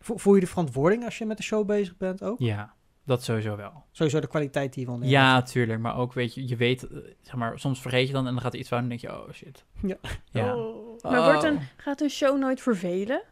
[0.00, 2.38] Vo- Voel je de verantwoording als je met de show bezig bent ook?
[2.38, 2.74] ja,
[3.04, 3.84] dat sowieso wel.
[3.90, 5.08] Sowieso de kwaliteit die je wil.
[5.08, 5.80] Ja, tuurlijk.
[5.80, 8.42] Maar ook, weet je, je weet, eh, zeg maar, soms vergeet je dan en dan
[8.42, 9.64] gaat er iets fout en dan denk je, oh shit.
[9.82, 9.96] Ja.
[10.30, 10.56] Ja.
[10.56, 11.02] Oh.
[11.02, 11.62] Maar wordt een, Oh.
[11.76, 13.22] gaat een show nooit vervelen?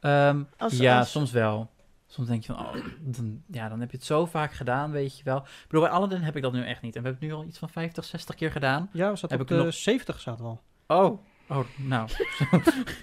[0.00, 1.70] Ehm, Als- ja, als- soms wel.
[2.08, 5.18] Soms denk je van, oh, dan, ja, dan heb je het zo vaak gedaan, weet
[5.18, 5.36] je wel.
[5.36, 6.96] Ik bedoel, bij Aladdin heb ik dat nu echt niet.
[6.96, 8.88] En we hebben het nu al iets van 50, 60 keer gedaan.
[8.92, 10.62] Ja, we zaten Heb op ik de nog- 70 zaten we al.
[11.04, 12.08] Oh, oh, nou.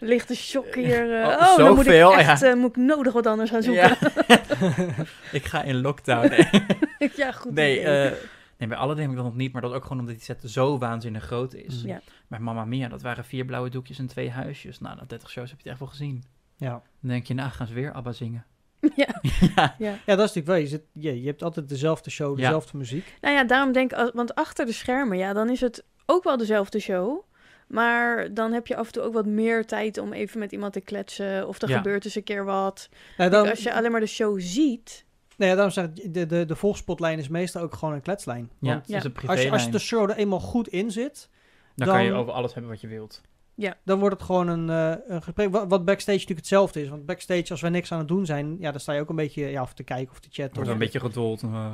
[0.00, 1.20] Lichte shock hier.
[1.22, 2.46] eh, Oh, oh, dan moet ik zoveel, echt, ja.
[2.50, 3.96] eh, moet ik nodig wat anders gaan zoeken.
[4.28, 4.34] Ja.
[5.32, 6.28] ik ga in lockdown.
[6.28, 8.12] Nee, Ja, goed nee, eh,
[8.58, 10.42] Nee, bij Aladdin heb ik dat nog niet, maar dat ook gewoon omdat die set
[10.44, 11.82] zo waanzinnig groot is.
[11.82, 12.00] Ja.
[12.26, 14.78] Maar Mamma Mia, dat waren vier blauwe doekjes en twee huisjes.
[14.80, 16.24] Nou, na 30 shows heb je het echt wel gezien.
[16.56, 16.70] Ja.
[16.70, 18.44] Dan denk je, nou gaan ze weer ABBA zingen.
[18.96, 19.20] ja.
[19.56, 19.74] ja.
[19.78, 19.98] ja.
[20.06, 20.56] ja, dat is natuurlijk wel.
[20.56, 22.44] Je, zit, je, je hebt altijd dezelfde show, Ja.
[22.44, 23.14] dezelfde muziek.
[23.20, 26.36] Nou ja, daarom denk ik, want achter de schermen, ja, dan is het ook wel
[26.36, 27.24] dezelfde show.
[27.66, 30.72] Maar dan heb je af en toe ook wat meer tijd om even met iemand
[30.72, 31.48] te kletsen.
[31.48, 31.76] Of er Ja.
[31.76, 32.88] gebeurt eens een keer wat.
[33.16, 35.04] Nou, dan, Als je alleen maar de show ziet.
[35.36, 38.50] nou ja, daarom zeg ik, de, de, de volgspotlijn is meestal ook gewoon een kletslijn.
[38.60, 39.52] Ja, Want het is een als, je, privélijn.
[39.52, 41.28] als je de show er eenmaal goed in zit,
[41.74, 43.20] dan, kan je over alles hebben wat je wilt.
[43.84, 45.50] Dan wordt het gewoon een, eh, een gesprek.
[45.50, 46.88] Wat, wat backstage natuurlijk hetzelfde is.
[46.88, 49.16] Want backstage, als wij niks aan het doen zijn, ja, dan sta je ook een
[49.16, 50.54] beetje ja, of te kijken of te chatten.
[50.54, 51.42] Wordt Of, een beetje gedold.
[51.42, 51.70] eh,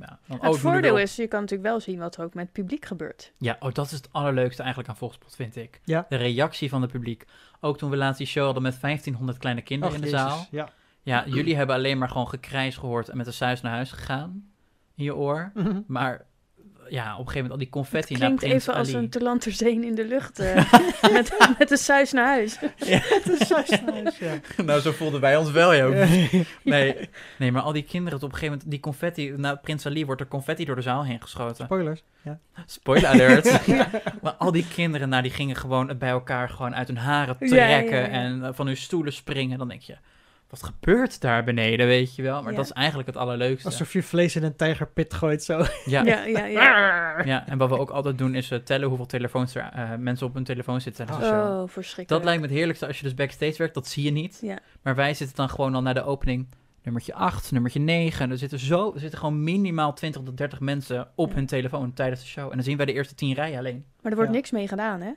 [0.00, 0.18] ja.
[0.40, 3.32] Het voordeel is, je kan natuurlijk wel zien wat er ook met het publiek gebeurt.
[3.38, 5.80] Ja, oh, dat is het allerleukste eigenlijk aan Volkspot, vind ik.
[5.84, 6.06] Ja.
[6.08, 7.24] De reactie van het publiek.
[7.60, 10.28] Ook toen we laatst die show hadden met 1500 kleine kinderen Ach, in de Jezus,
[10.32, 10.46] zaal.
[10.50, 10.68] Ja.
[11.02, 14.50] Ja, jullie hebben alleen maar gewoon gekrijs gehoord en met de suis naar huis gegaan.
[14.94, 15.50] In je oor.
[15.54, 15.80] Mhm.
[15.86, 16.26] Maar
[16.90, 19.84] ja, op een gegeven moment al die confetti naar klinkt Prins even als een telanterzeen
[19.84, 20.38] in de lucht.
[20.38, 20.72] eh,
[21.12, 22.58] met, met de suis naar huis.
[22.58, 24.40] Het is zo nice, ja.
[24.64, 26.10] nou, zo voelden wij ons wel, joh.
[26.62, 30.06] Nee, nee, maar al die kinderen, op een gegeven moment, die confetti, na Prins Ali
[30.06, 31.64] wordt er confetti door de zaal heen geschoten.
[31.64, 32.02] Spoilers.
[32.22, 32.38] Ja.
[32.66, 33.66] Spoiler alert.
[34.22, 37.36] maar al die kinderen, nou, die gingen gewoon het bij elkaar gewoon uit hun haren
[37.38, 38.08] Ja, trekken ja, ja.
[38.08, 39.58] en van hun stoelen springen.
[39.58, 39.96] Dan denk je,
[40.50, 42.42] wat gebeurt daar beneden, weet je wel?
[42.42, 42.56] Maar Ja.
[42.56, 43.68] dat is eigenlijk het allerleukste.
[43.68, 45.58] Alsof je vlees in een tijgerpit gooit zo.
[45.84, 47.22] Ja, Ja, ja, ja.
[47.32, 50.26] ja, en wat we ook altijd doen is eh, tellen hoeveel telefoons er eh, mensen
[50.26, 51.46] op hun telefoon zitten tijdens de show.
[51.62, 52.08] Oh, verschrikkelijk.
[52.08, 54.38] Dat lijkt me het heerlijkste als je dus backstage werkt, dat zie je niet.
[54.42, 54.58] Ja.
[54.82, 56.48] Maar wij zitten dan gewoon al naar de opening
[56.82, 58.24] nummertje 8, nummertje 9.
[58.24, 61.34] En er zitten, zo, er zitten gewoon minimaal 20 tot 30 mensen op Ja.
[61.34, 62.44] hun telefoon tijdens de show.
[62.48, 63.84] En dan zien wij de eerste 10 rijen alleen.
[64.02, 64.36] Maar er wordt Ja.
[64.36, 65.10] niks mee gedaan, hè?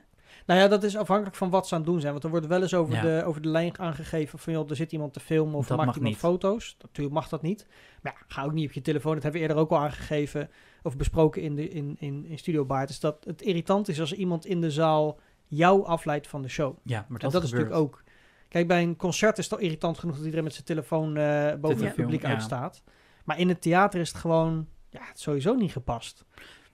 [0.46, 2.12] Nou ja, dat is afhankelijk van wat ze aan het doen zijn.
[2.12, 3.02] Want er wordt wel eens over, Ja.
[3.02, 4.52] de, over de lijn aangegeven van...
[4.52, 6.22] joh, er zit iemand te filmen of Dat maakt mag iemand niet.
[6.22, 6.76] foto's.
[6.80, 7.66] Natuurlijk mag dat niet.
[8.02, 9.14] Maar ja, ga ook niet op je telefoon.
[9.14, 10.50] Dat hebben we eerder ook al aangegeven
[10.82, 12.90] of besproken in, de, in, in, in Studio Baard.
[12.90, 16.76] Is dat het irritant is als iemand in de zaal jou afleidt van de show.
[16.82, 18.02] Ja, maar Dat, is natuurlijk ook...
[18.48, 21.54] Kijk, bij een concert is het al irritant genoeg dat iedereen met zijn telefoon eh,
[21.54, 22.82] boven het publiek uitstaat.
[23.24, 26.24] Maar in het theater is het gewoon ja, het is sowieso niet gepast.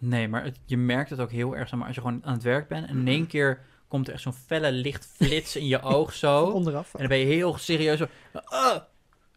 [0.02, 2.32] Nee, maar het- je merkt het ook heel erg, zeg maar, als je gewoon aan
[2.32, 2.88] het werk bent.
[2.88, 6.44] En in één keer komt er echt zo'n felle lichtflits in je oog zo.
[6.44, 6.92] Onderaf.
[6.94, 8.06] En dan ben je heel serieus zo...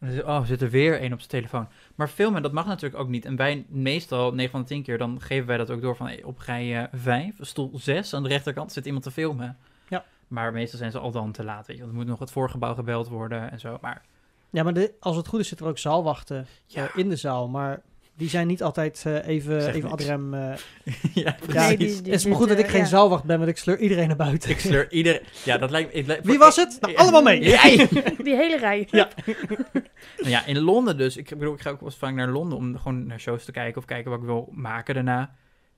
[0.01, 1.67] Is- Oh, zit er weer één op zijn telefoon.
[1.95, 3.25] Maar filmen, dat mag natuurlijk ook niet.
[3.25, 6.05] En wij meestal, 9 van de 10 keer, dan geven wij dat ook door van...
[6.07, 9.57] hey, op rij 5, stoel 6, aan de rechterkant zit iemand te filmen.
[9.89, 10.05] Ja.
[10.27, 11.81] Maar meestal zijn ze al dan te laat, weet je.
[11.81, 13.77] Want er moet nog het voorgebouw gebeld worden en zo.
[13.81, 14.01] Maar
[14.49, 16.83] Ja, maar de, als het goed is zit er ook zaalwachten Ja.
[16.87, 17.47] eh, in de zaal.
[17.47, 17.81] Maar
[18.17, 19.91] die zijn niet altijd eh, even, Zeg even niks.
[19.93, 20.33] ad rem.
[20.33, 20.39] eh.
[21.23, 22.85] ja, ja, Nee, het die- is die het is maar goed dat ik geen ja.
[22.85, 24.49] zaalwacht ben, want ik sleur iedereen naar buiten.
[24.49, 25.21] ik sleur iedereen...
[25.45, 25.99] Ja, dat lijkt me...
[25.99, 26.77] ik lijkt- Wie was het?
[26.81, 27.41] Nou, allemaal mee.
[27.43, 27.87] Jij!
[28.23, 28.87] Die hele rij.
[28.91, 29.07] Ja.
[30.17, 31.17] Nou ja, in Londen dus.
[31.17, 33.51] Ik bedoel, ik ga ook wel eens vaak naar Londen om gewoon naar shows te
[33.51, 35.35] kijken of kijken wat ik wil maken daarna.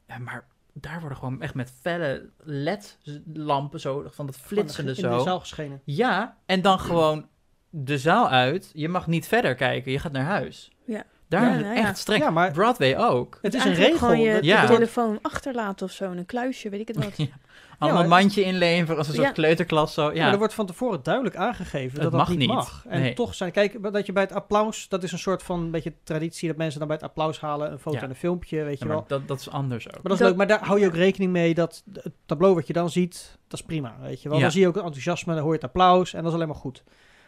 [0.08, 5.18] Ja, maar daar worden gewoon echt met felle LED-lampen zo, van dat flitsende in zo.
[5.18, 5.82] de zaal geschenen.
[5.84, 7.28] Ja, en dan gewoon
[7.70, 8.70] de zaal uit.
[8.74, 10.72] Je mag niet verder kijken, je gaat naar huis.
[10.86, 11.04] Ja.
[11.28, 11.82] Daar Ja, nou ja.
[11.88, 12.24] echt streng.
[12.24, 13.40] Ja, maar Broadway ook.
[13.42, 13.98] het is een regel.
[13.98, 14.62] gewoon je dat- Ja.
[14.62, 16.12] de dat- telefoon achterlaten of zo.
[16.12, 17.18] in Een kluisje, weet ik het wat.
[17.78, 17.86] Ja.
[17.88, 20.04] Allemaal maar- mandje inleveren als een soort kleuterklas zo.
[20.06, 20.12] Ja.
[20.26, 22.48] Ja, er wordt van tevoren duidelijk aangegeven Het dat dat mag niet, niet.
[22.48, 22.86] mag.
[22.90, 23.14] En Nee.
[23.14, 26.48] toch zijn, kijk, dat je bij het applaus, dat is een soort van beetje traditie
[26.48, 28.04] dat mensen dan bij het applaus halen een foto Ja.
[28.04, 29.00] en een filmpje, weet je Ja, wel.
[29.00, 29.94] maar dat, dat is anders ook.
[29.94, 32.56] Maar dat is Dat- leuk, maar daar hou je ook rekening mee dat het tableau
[32.56, 34.38] wat je dan ziet, dat is prima, weet je wel.
[34.38, 34.44] Ja.
[34.44, 36.48] Dan zie je ook het enthousiasme, dan hoor je het applaus en dat is alleen
[36.48, 36.84] maar goed.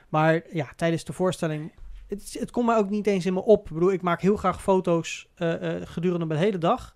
[0.10, 1.72] Maar ja, tijdens de voorstelling,
[2.08, 3.68] het, het komt mij ook niet eens in me op.
[3.68, 6.94] Ik bedoel, ik maak heel graag foto's eh, eh, gedurende mijn hele dag,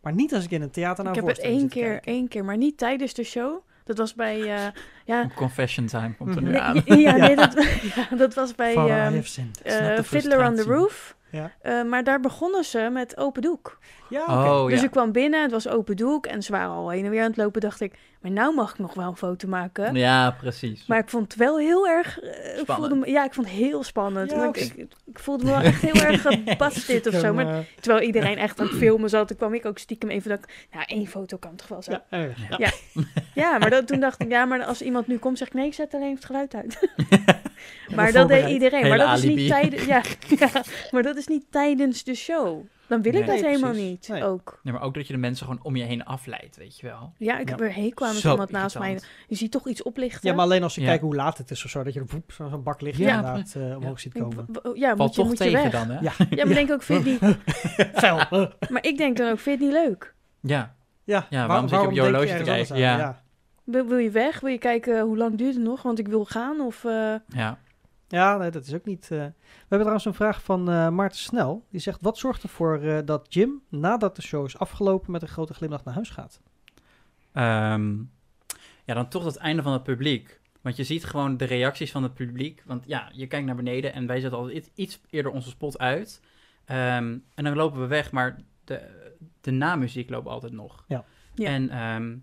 [0.00, 2.12] maar niet als ik in een theater naar ik heb het één keer, kijken.
[2.12, 3.64] één keer, maar niet tijdens de show.
[3.84, 4.72] Dat was bij, eh,
[5.04, 6.82] ja, Confession time komt er nu aan.
[6.84, 7.52] ja, nee, dat,
[7.94, 8.72] ja, dat was bij
[9.22, 10.62] Snap de Fiddler on the.
[10.62, 11.16] Roof.
[11.36, 11.52] Ja.
[11.60, 13.78] Eh, maar daar begonnen ze met open doek.
[14.08, 14.32] Ja, oké.
[14.32, 14.84] Oh Dus ja.
[14.84, 17.26] ik kwam binnen, het was open doek en ze waren al heen en weer aan
[17.28, 17.60] het lopen.
[17.60, 19.94] Dacht ik, maar nou mag ik nog wel een foto maken.
[19.94, 20.86] Ja, precies.
[20.86, 22.20] Maar ik vond het wel heel erg.
[22.20, 22.66] eh, Spannend.
[22.66, 24.30] voelde me, ja, ik vond het heel spannend.
[24.30, 24.86] Ja, ik,
[25.16, 27.34] ik voelde me wel echt heel erg gebasterd of zo.
[27.34, 30.38] Maar terwijl iedereen echt aan het filmen zat, toen kwam ik ook stiekem even dat.
[30.38, 31.90] ik, Ja, één foto kan toch wel zo.
[31.90, 32.02] ja,
[32.58, 32.70] Ja,
[33.34, 33.58] ja.
[33.58, 35.74] maar dat, toen dacht ik, ja, maar als iemand nu komt, zeg ik nee, ik
[35.74, 36.90] zet alleen het geluid uit.
[37.96, 38.88] maar dat deed iedereen.
[38.88, 39.84] Maar dat is niet tijdens.
[39.84, 40.02] Ja,
[40.38, 40.50] ja,
[40.90, 42.64] maar dat is niet tijdens de show.
[42.88, 43.26] Dan wil ik Nee.
[43.26, 43.88] dat Nee, helemaal precies.
[43.90, 44.08] niet.
[44.08, 44.24] Nee.
[44.24, 44.60] ook.
[44.62, 47.12] Nee, maar ook dat je de mensen gewoon om je heen afleidt, weet je wel.
[47.18, 49.00] Ja, ik heb er hekel aan als Zo iemand naast mij.
[49.28, 50.28] Je ziet toch iets oplichten.
[50.28, 50.86] Ja, maar alleen als ze Ja.
[50.86, 53.16] kijken hoe laat het is of zo, dat je er zo- zo'n bak licht Ja,
[53.16, 54.46] inderdaad eh, omhoog ziet komen.
[54.74, 55.72] ja, Valt moet je, toch moet je tegen weg.
[55.72, 56.00] dan, hè?
[56.00, 56.12] Ja.
[56.30, 57.20] Ja, maar denk ook, vind je niet...
[58.72, 60.14] Maar ik denk dan ook, vind je het niet leuk?
[60.40, 60.74] Ja.
[61.04, 62.76] Ja, Ja, waar- waarom zit je op je horloge te kijken?
[62.78, 63.22] Ja.
[63.64, 64.40] Wil, wil je weg?
[64.40, 65.82] Wil je kijken hoe lang duurt het nog?
[65.82, 66.84] Want ik wil gaan of...
[66.84, 67.58] eh, ja.
[68.08, 69.02] Ja, nee, dat is ook niet...
[69.02, 69.18] eh.
[69.18, 71.66] We hebben trouwens een vraag van eh, Maarten Snel.
[71.70, 75.28] Die zegt, wat zorgt ervoor eh, dat Jim, nadat de show is afgelopen, met een
[75.28, 76.40] grote glimlach naar huis gaat?
[77.32, 77.94] Ehm,
[78.84, 80.40] ja, dan toch het einde van het publiek.
[80.60, 82.62] Want je ziet gewoon de reacties van het publiek.
[82.66, 86.20] Want ja, je kijkt naar beneden en wij zetten altijd iets eerder onze spot uit.
[86.64, 90.84] Ehm, en dan lopen we weg, maar de, de namuziek loopt altijd nog.
[90.88, 91.04] Ja.
[91.34, 91.48] Ja.
[91.48, 92.16] En ehm,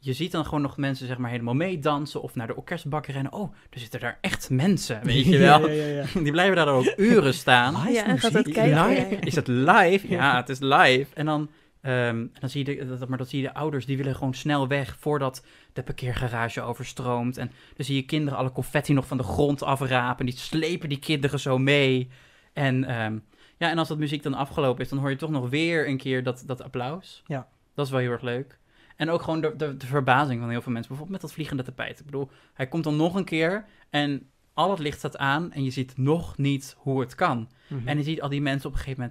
[0.00, 3.32] je ziet dan gewoon nog mensen zeg maar helemaal meedansen of naar de orkestbakken rennen.
[3.32, 5.68] Oh, er zitten daar echt mensen, weet je wel.
[5.68, 6.04] ja, ja, ja.
[6.22, 7.92] Die blijven daar dan ook uren staan.
[7.92, 8.88] Ja, en gaat dat kijken.
[8.88, 9.16] Live?
[9.20, 10.08] Is het live?
[10.08, 11.06] Ja, het is live.
[11.14, 13.96] En dan, ehm, dan zie je, de, dat, maar dan zie je de ouders, die
[13.96, 17.36] willen gewoon snel weg voordat de parkeergarage overstroomt.
[17.36, 20.26] En dan zie je kinderen alle confetti nog van de grond afrapen.
[20.26, 22.08] Die slepen die kinderen zo mee.
[22.52, 23.18] En, ehm,
[23.56, 25.98] ja, en als dat muziek dan afgelopen is, dan hoor je toch nog weer een
[25.98, 27.22] keer dat, dat applaus.
[27.26, 27.48] Ja.
[27.74, 28.58] Dat is wel heel erg leuk.
[28.98, 30.88] En ook gewoon de, de, de verbazing van heel veel mensen.
[30.88, 31.98] Bijvoorbeeld met dat vliegende tapijt.
[31.98, 35.64] Ik bedoel, hij komt dan nog een keer en al het licht staat aan en
[35.64, 37.48] je ziet nog niet hoe het kan.
[37.66, 37.88] Mhm.
[37.88, 39.10] En je ziet al die mensen op een gegeven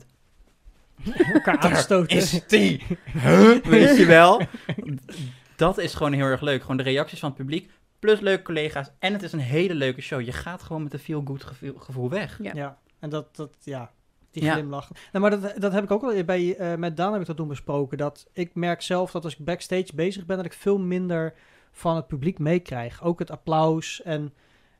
[1.06, 2.18] moment elkaar aanstoten.
[2.18, 2.84] is die?
[3.14, 3.64] Huh?
[3.64, 4.42] Weet je wel?
[5.56, 6.62] Dat is gewoon heel erg leuk.
[6.62, 8.92] Gewoon de reacties van het publiek, plus leuke collega's.
[9.00, 10.22] En het is een hele leuke show.
[10.22, 12.40] Je gaat gewoon met een feel-good gevoel, gevoel weg.
[12.42, 12.52] Ja.
[12.54, 13.92] Ja, en dat, dat ja,
[14.32, 14.54] die Ja.
[14.54, 14.90] glimlach.
[15.12, 17.38] Nou, maar dat, dat heb ik ook al bij, eh, met Daan heb ik dat
[17.38, 17.98] toen besproken.
[17.98, 21.34] Dat ik merk zelf dat als ik backstage bezig ben, dat ik veel minder
[21.72, 23.04] van het publiek meekrijg.
[23.04, 24.22] Ook het applaus en,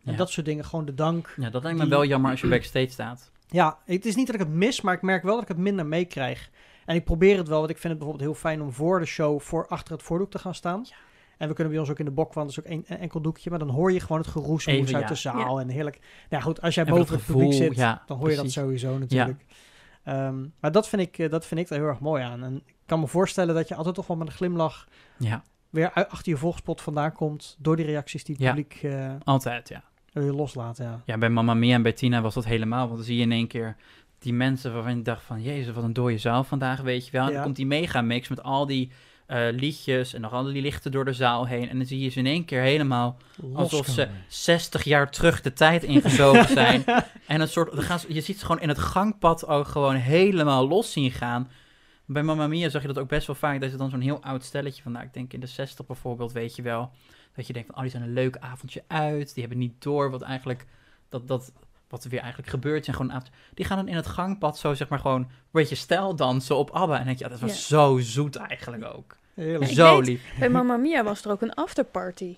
[0.04, 0.18] en Ja.
[0.18, 0.66] dat soort dingen.
[0.66, 1.34] Gewoon de dank.
[1.38, 3.32] Ja, dat lijkt me Die- wel jammer als je backstage staat.
[3.50, 5.58] Ja, het is niet dat ik het mis, maar ik merk wel dat ik het
[5.58, 6.50] minder meekrijg.
[6.86, 9.06] En ik probeer het wel, want ik vind het bijvoorbeeld heel fijn om voor de
[9.06, 10.86] show voor achter het voordoek te gaan staan.
[11.38, 12.98] En we kunnen bij ons ook in de bok, want dat is ook één een
[12.98, 13.50] enkel doekje.
[13.50, 15.10] Maar dan hoor je gewoon het geroezemoes Even, uit ja.
[15.10, 15.60] de zaal.
[15.60, 16.00] En heerlijk.
[16.30, 18.52] Nou goed, als jij En boven het het publiek zit, ja, dan hoor je dat
[18.52, 19.46] sowieso natuurlijk.
[20.04, 22.44] Ehm, maar dat vind, ik, eh, dat vind ik er heel erg mooi aan.
[22.44, 25.92] En ik kan me voorstellen dat je altijd toch wel met een glimlach Ja, weer
[25.94, 27.56] uit- achter je volgspot vandaan komt.
[27.60, 28.50] Door die reacties die het Ja.
[28.50, 29.84] publiek eh altijd, ja.
[30.14, 30.78] weer loslaat.
[30.78, 31.02] Ja.
[31.06, 32.84] Ja, bij Mamma Mia en bij Tina was dat helemaal.
[32.86, 33.76] Want dan zie je in één keer
[34.20, 35.42] die mensen waarvan je dacht van...
[35.42, 37.22] Jezus, wat een dooie zaal vandaag, weet je wel.
[37.22, 37.34] En Ja.
[37.34, 38.92] dan komt die megamix met al die
[39.52, 41.70] liedjes en nog al die lichten door de zaal heen.
[41.70, 43.18] En dan zie je ze in één keer helemaal
[43.54, 44.24] alsof ze Loskomen.
[44.28, 46.84] 60 jaar terug de tijd ingezogen zijn.
[47.28, 49.96] en een soort, dan gaan ze, je ziet ze gewoon in het gangpad ook gewoon
[49.96, 51.50] helemaal los zien gaan.
[52.06, 54.24] Bij Mamma Mia zag je dat ook best wel vaak, dat je dan zo'n heel
[54.24, 56.92] oud stelletje van, nou, ik denk in de 60 bijvoorbeeld, weet je wel,
[57.36, 60.12] dat je denkt van, oh, die zijn een leuk avondje uit, die hebben niet door
[60.12, 60.66] wat eigenlijk,
[61.10, 61.52] dat, dat,
[61.90, 63.22] wat er weer eigenlijk gebeurt, zijn gewoon
[63.54, 66.70] die gaan dan in het gangpad zo, zeg maar, gewoon een beetje stijl dansen op
[66.70, 67.00] ABBA.
[67.00, 67.58] En denk je, ja, dat was Ja.
[67.78, 69.18] zo zoet eigenlijk ook.
[69.34, 69.72] Heerlijk.
[69.72, 70.34] Zo weet- lief.
[70.40, 72.36] Bij Mamma Mia was er ook een afterparty.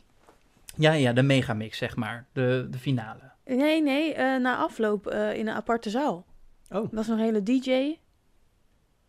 [0.76, 3.20] Ja, ja, de megamix, zeg maar, de, de finale.
[3.45, 6.26] Nee, nee, eh, na afloop eh, in een aparte zaal.
[6.72, 7.95] Oh, Er was een hele DJ.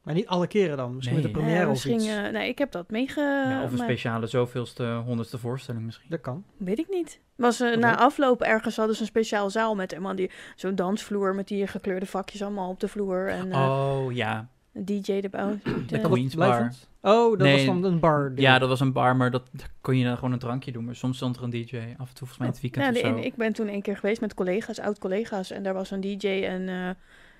[0.03, 0.95] Maar niet alle keren dan.
[0.95, 1.25] Misschien Nee.
[1.27, 2.07] met de première of misschien, iets.
[2.07, 3.21] eh, nee, ik heb dat meege...
[3.21, 6.11] Ja, of een maar- speciale zoveelste, honderdste voorstelling misschien.
[6.11, 6.45] Dat kan.
[6.57, 7.21] Weet ik niet.
[7.37, 11.35] Was, eh, na afloop ergens hadden ze een speciaal zaal met helemaal die, zo'n dansvloer
[11.35, 13.29] met die gekleurde vakjes allemaal op de vloer.
[13.29, 14.49] En eh, Oh, ja.
[14.73, 15.59] een DJ erbij.
[15.65, 16.73] De De- Queen's Bar.
[17.03, 18.33] Oh, dat Nee, was dan een bar.
[18.35, 20.85] Ja, dat was een bar, maar dat daar kon je dan gewoon een drankje doen.
[20.85, 22.91] Maar soms stond er een DJ, af en toe volgens mij in het weekend Ja,
[23.11, 23.23] of zo.
[23.23, 25.51] ik ben toen een keer geweest met collega's, oud-collega's.
[25.51, 26.91] En daar was een DJ en eh,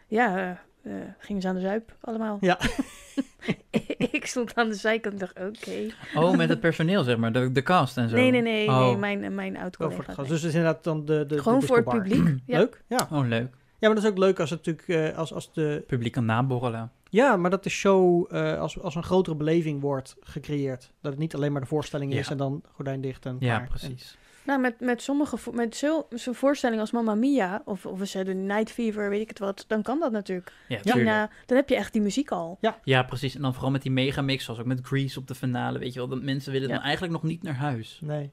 [0.07, 2.39] ja, eh, eh, gingen ze aan de zuip allemaal.
[2.41, 2.59] Ja.
[4.13, 5.87] ik stond aan de zijkant en dacht, oké.
[6.15, 8.17] Oh, met het personeel, zeg maar, de, de cast en zo.
[8.17, 8.81] Nee, nee, nee, Oh.
[8.81, 10.23] nee mijn, mijn Wel voor oud-collega.
[10.23, 12.37] Dus het is inderdaad dan de, de Gewoon de voor het publiek.
[12.47, 12.59] Ja.
[12.59, 13.09] Leuk, ja.
[13.13, 13.55] Oh, leuk.
[13.79, 16.25] Ja, maar dat is ook leuk als het natuurlijk, eh, als, als de, Publiek kan
[16.25, 16.91] naborrelen.
[17.09, 20.93] ja, maar dat de show eh, als, als een grotere beleving wordt gecreëerd.
[21.01, 23.69] Dat het niet alleen maar de voorstelling is en dan gordijn dicht en Ja, klaar.
[23.69, 24.19] precies.
[24.45, 28.05] Nou, met, met sommige vo- met zo- zo'n voorstellingen als Mamma Mia of, of we
[28.05, 30.53] zeiden Night Fever, weet ik het wat, dan kan dat natuurlijk.
[30.69, 31.31] Ja, Ja.
[31.47, 32.59] dan heb je echt die muziek al.
[32.85, 33.35] Ja, precies.
[33.35, 35.99] En dan vooral met die megamix, zoals ook met Grease op de finale, weet je
[35.99, 36.09] wel.
[36.09, 36.75] Dat mensen willen Ja.
[36.75, 37.99] dan eigenlijk nog niet naar huis.
[38.03, 38.31] Nee,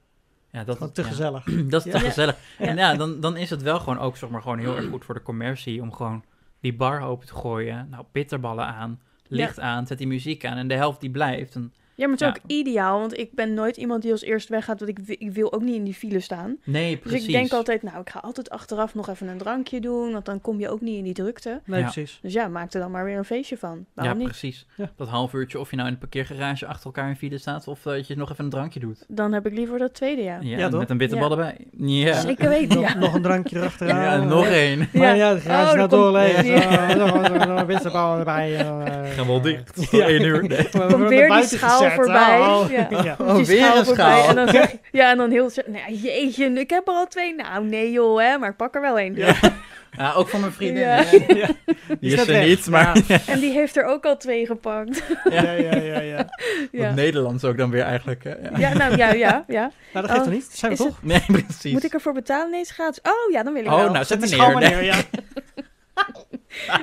[0.51, 1.07] Ja, dat gewoon te ja.
[1.07, 1.43] gezellig.
[1.69, 2.03] Dat is te Ja.
[2.03, 2.37] gezellig.
[2.57, 2.65] Ja.
[2.65, 5.05] En ja, dan, dan is het wel gewoon ook zeg maar, gewoon heel erg goed
[5.05, 6.23] voor de commercie om gewoon
[6.61, 7.87] die bar open te gooien.
[7.89, 11.55] Nou, bitterballen aan, licht aan, zet die muziek aan en de helft die blijft.
[11.55, 12.33] En, Ja, maar het is Ja.
[12.43, 15.53] ook ideaal, want ik ben nooit iemand die als eerst weggaat, want ik, ik wil
[15.53, 16.57] ook niet in die file staan.
[16.63, 17.25] nee, Dus precies.
[17.27, 20.41] ik denk altijd, nou, ik ga altijd achteraf nog even een drankje doen, want dan
[20.41, 21.61] kom je ook niet in die drukte.
[21.65, 21.85] Nee, Ja.
[21.85, 22.19] precies.
[22.21, 23.85] Dus ja, maak er dan maar weer een feestje van.
[23.95, 24.23] Ja, niet?
[24.27, 24.65] precies.
[24.75, 24.91] Ja.
[24.95, 27.81] Dat half uurtje of je nou in de parkeergarage achter elkaar in file staat of
[27.81, 29.05] dat je nog even een drankje doet.
[29.07, 30.37] Dan heb ik liever dat tweede, ja.
[30.41, 30.79] Ja, Ja, toch?
[30.79, 31.35] met een bitterbal Ja.
[31.35, 31.67] erbij.
[31.77, 32.19] Ja.
[32.19, 32.97] Zeker weten, Nog, ja.
[32.97, 34.01] nog een drankje erachteraan.
[34.01, 34.89] Ja, nog één.
[34.93, 36.45] Maar ja, de garage Oh, nou doorleeg.
[36.45, 36.93] Ja.
[36.95, 38.57] Nog een bitterbal erbij.
[38.57, 39.91] eh, Gaan wel dicht.
[39.91, 40.09] Ja.
[40.09, 40.43] Uur.
[40.47, 40.67] Nee.
[40.71, 41.59] We weer die buiten
[41.91, 42.39] schaal voorbij.
[42.39, 42.87] Oh, Ja.
[43.03, 43.15] ja.
[43.19, 44.05] Oh, weer schaal een voorbij.
[44.17, 44.29] schaal.
[44.29, 45.49] En dan zeg je- ja, en dan heel...
[45.65, 47.35] Nee, jeetje, ik heb er al twee.
[47.35, 49.15] Nou, nee joh, hè, maar ik pak er wel één.
[49.15, 49.33] Ja.
[49.97, 50.83] Ja, ook van mijn vriendin.
[50.83, 51.03] Ja.
[51.99, 55.03] Die is er niet, maar En die heeft er ook al twee gepakt.
[55.29, 56.25] Ja, ja, ja, ja.
[56.71, 56.93] ja.
[56.93, 58.23] Nederlands ook dan weer eigenlijk.
[58.23, 58.29] hè?
[58.29, 58.49] Ja.
[58.57, 59.71] ja, nou ja, ja, ja.
[59.93, 60.49] Nou, dat geeft Oh, er niet.
[60.51, 60.97] Zijn we toch?
[61.03, 61.71] Nee, precies.
[61.71, 62.49] Moet ik ervoor betalen?
[62.51, 62.99] Nee, het gratis.
[63.03, 63.91] Oh ja, dan wil ik Oh, wel.
[63.91, 64.83] nou zet me neer.
[64.83, 64.95] ja.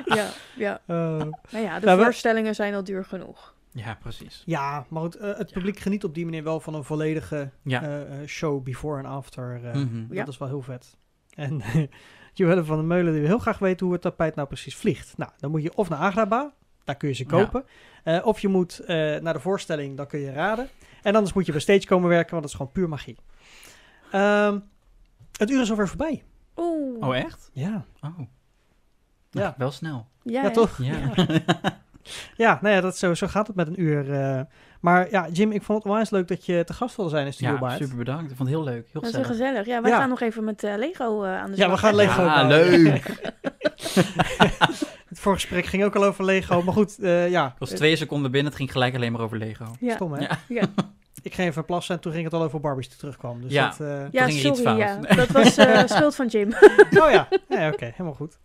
[0.04, 0.26] Ja,
[0.56, 0.80] ja.
[0.86, 3.53] Eh, Nou ja, de Nou, we- voorstellingen zijn al duur genoeg.
[3.76, 4.42] Ja, precies.
[4.46, 7.82] ja, maar goed, eh, het publiek geniet op die manier wel van een volledige Ja.
[7.82, 9.60] eh, eh, show before en after.
[10.10, 10.24] Ja.
[10.24, 10.96] Dat is wel heel vet.
[11.34, 11.62] En
[12.32, 15.16] Joelle van der Meulen die wil heel graag weten hoe het tapijt nou precies vliegt.
[15.16, 16.52] Nou, dan moet je of naar Agraba,
[16.84, 17.28] daar kun je ze Ja.
[17.28, 17.64] kopen.
[18.04, 20.68] Eh, of je moet eh, naar de voorstelling, dan kun je raden.
[21.02, 23.16] En anders moet je bij stage komen werken, want dat is gewoon puur magie.
[24.10, 24.58] Ehm,
[25.38, 26.24] het uur is alweer voorbij.
[26.56, 27.06] Oeh.
[27.06, 27.50] Oh, echt?
[27.52, 28.18] Ja, Oh.
[28.18, 29.42] Ja.
[29.42, 29.54] Ja.
[29.58, 30.06] Wel snel.
[30.22, 30.78] Ja, toch?
[30.82, 31.12] Ja.
[32.36, 34.12] Ja, nou ja, dat, zo, zo gaat het met een uur.
[34.12, 34.40] eh.
[34.80, 37.32] maar ja, Jim, ik vond het onwijs leuk dat je te gast wilde zijn in
[37.32, 38.30] Studio Ja, super bedankt.
[38.30, 38.88] Ik vond het heel leuk.
[38.92, 39.46] Heel Dat is wel gezellig.
[39.46, 39.66] gezellig.
[39.66, 39.98] Ja, wij Ja.
[39.98, 41.80] gaan nog even met eh, Lego eh, aan de Ja, slag.
[41.80, 41.94] we gaan?
[41.94, 42.82] Lego Ah, bouwen.
[42.82, 43.12] leuk.
[45.08, 46.62] Het voorgesprek ging ook al over Lego.
[46.62, 47.46] Maar goed, eh, ja.
[47.46, 49.64] Ik was twee seconden binnen, het ging gelijk alleen maar over Lego.
[49.80, 49.94] Ja.
[49.94, 50.20] Stom, hè?
[50.20, 50.38] Ja.
[50.48, 50.62] Ja.
[51.22, 53.42] Ik ging even plassen en toen ging het al over Barbies die terugkwam.
[53.42, 53.68] Dus Ja.
[53.68, 54.62] dat, eh, Ja, ging er iets sorry.
[54.86, 55.08] fout.
[55.08, 55.14] Ja.
[55.16, 56.52] Dat was eh, schuld van Jim.
[56.98, 58.38] Oh ja, ja oké, helemaal goed.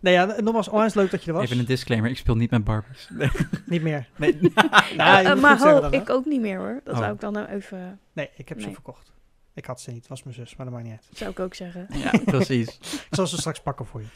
[0.00, 1.44] Nee, ja, nogmaals, onwijs leuk dat je er was.
[1.44, 3.08] Even een disclaimer, ik speel niet met Barbies.
[3.12, 3.30] Nee.
[3.66, 4.08] Niet meer.
[4.16, 4.38] nee.
[4.96, 6.80] Nou, je Eh, maar ho, dan, ik ook niet meer hoor.
[6.84, 7.00] Dat Oh.
[7.00, 7.98] zou ik dan nou even...
[8.12, 9.12] Nee, ik heb ze verkocht.
[9.54, 11.08] Ik had ze niet, het was mijn zus, maar dat maakt niet uit.
[11.18, 11.86] Zou ik ook zeggen.
[11.92, 12.78] Ja, precies.
[13.10, 14.06] Ik zal ze straks pakken voor je.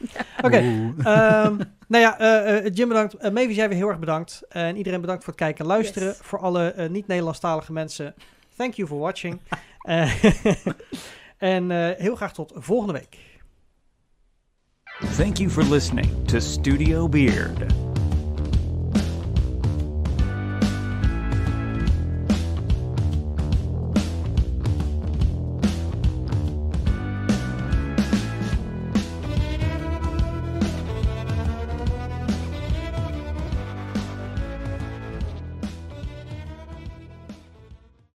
[0.43, 1.05] Oké, Oeh.
[1.05, 1.55] Ehm,
[1.87, 3.13] nou ja, eh, eh, Jim bedankt.
[3.13, 4.41] Eh Mavis, jij weer heel erg bedankt.
[4.49, 6.07] en iedereen bedankt voor het kijken en luisteren.
[6.07, 6.17] Yes.
[6.21, 8.13] Voor alle niet-Nederlandstalige mensen,
[8.55, 9.39] thank you for watching.
[11.37, 13.17] En eh, heel graag tot volgende week.
[15.01, 17.84] Thank you for listening to Studio Beard.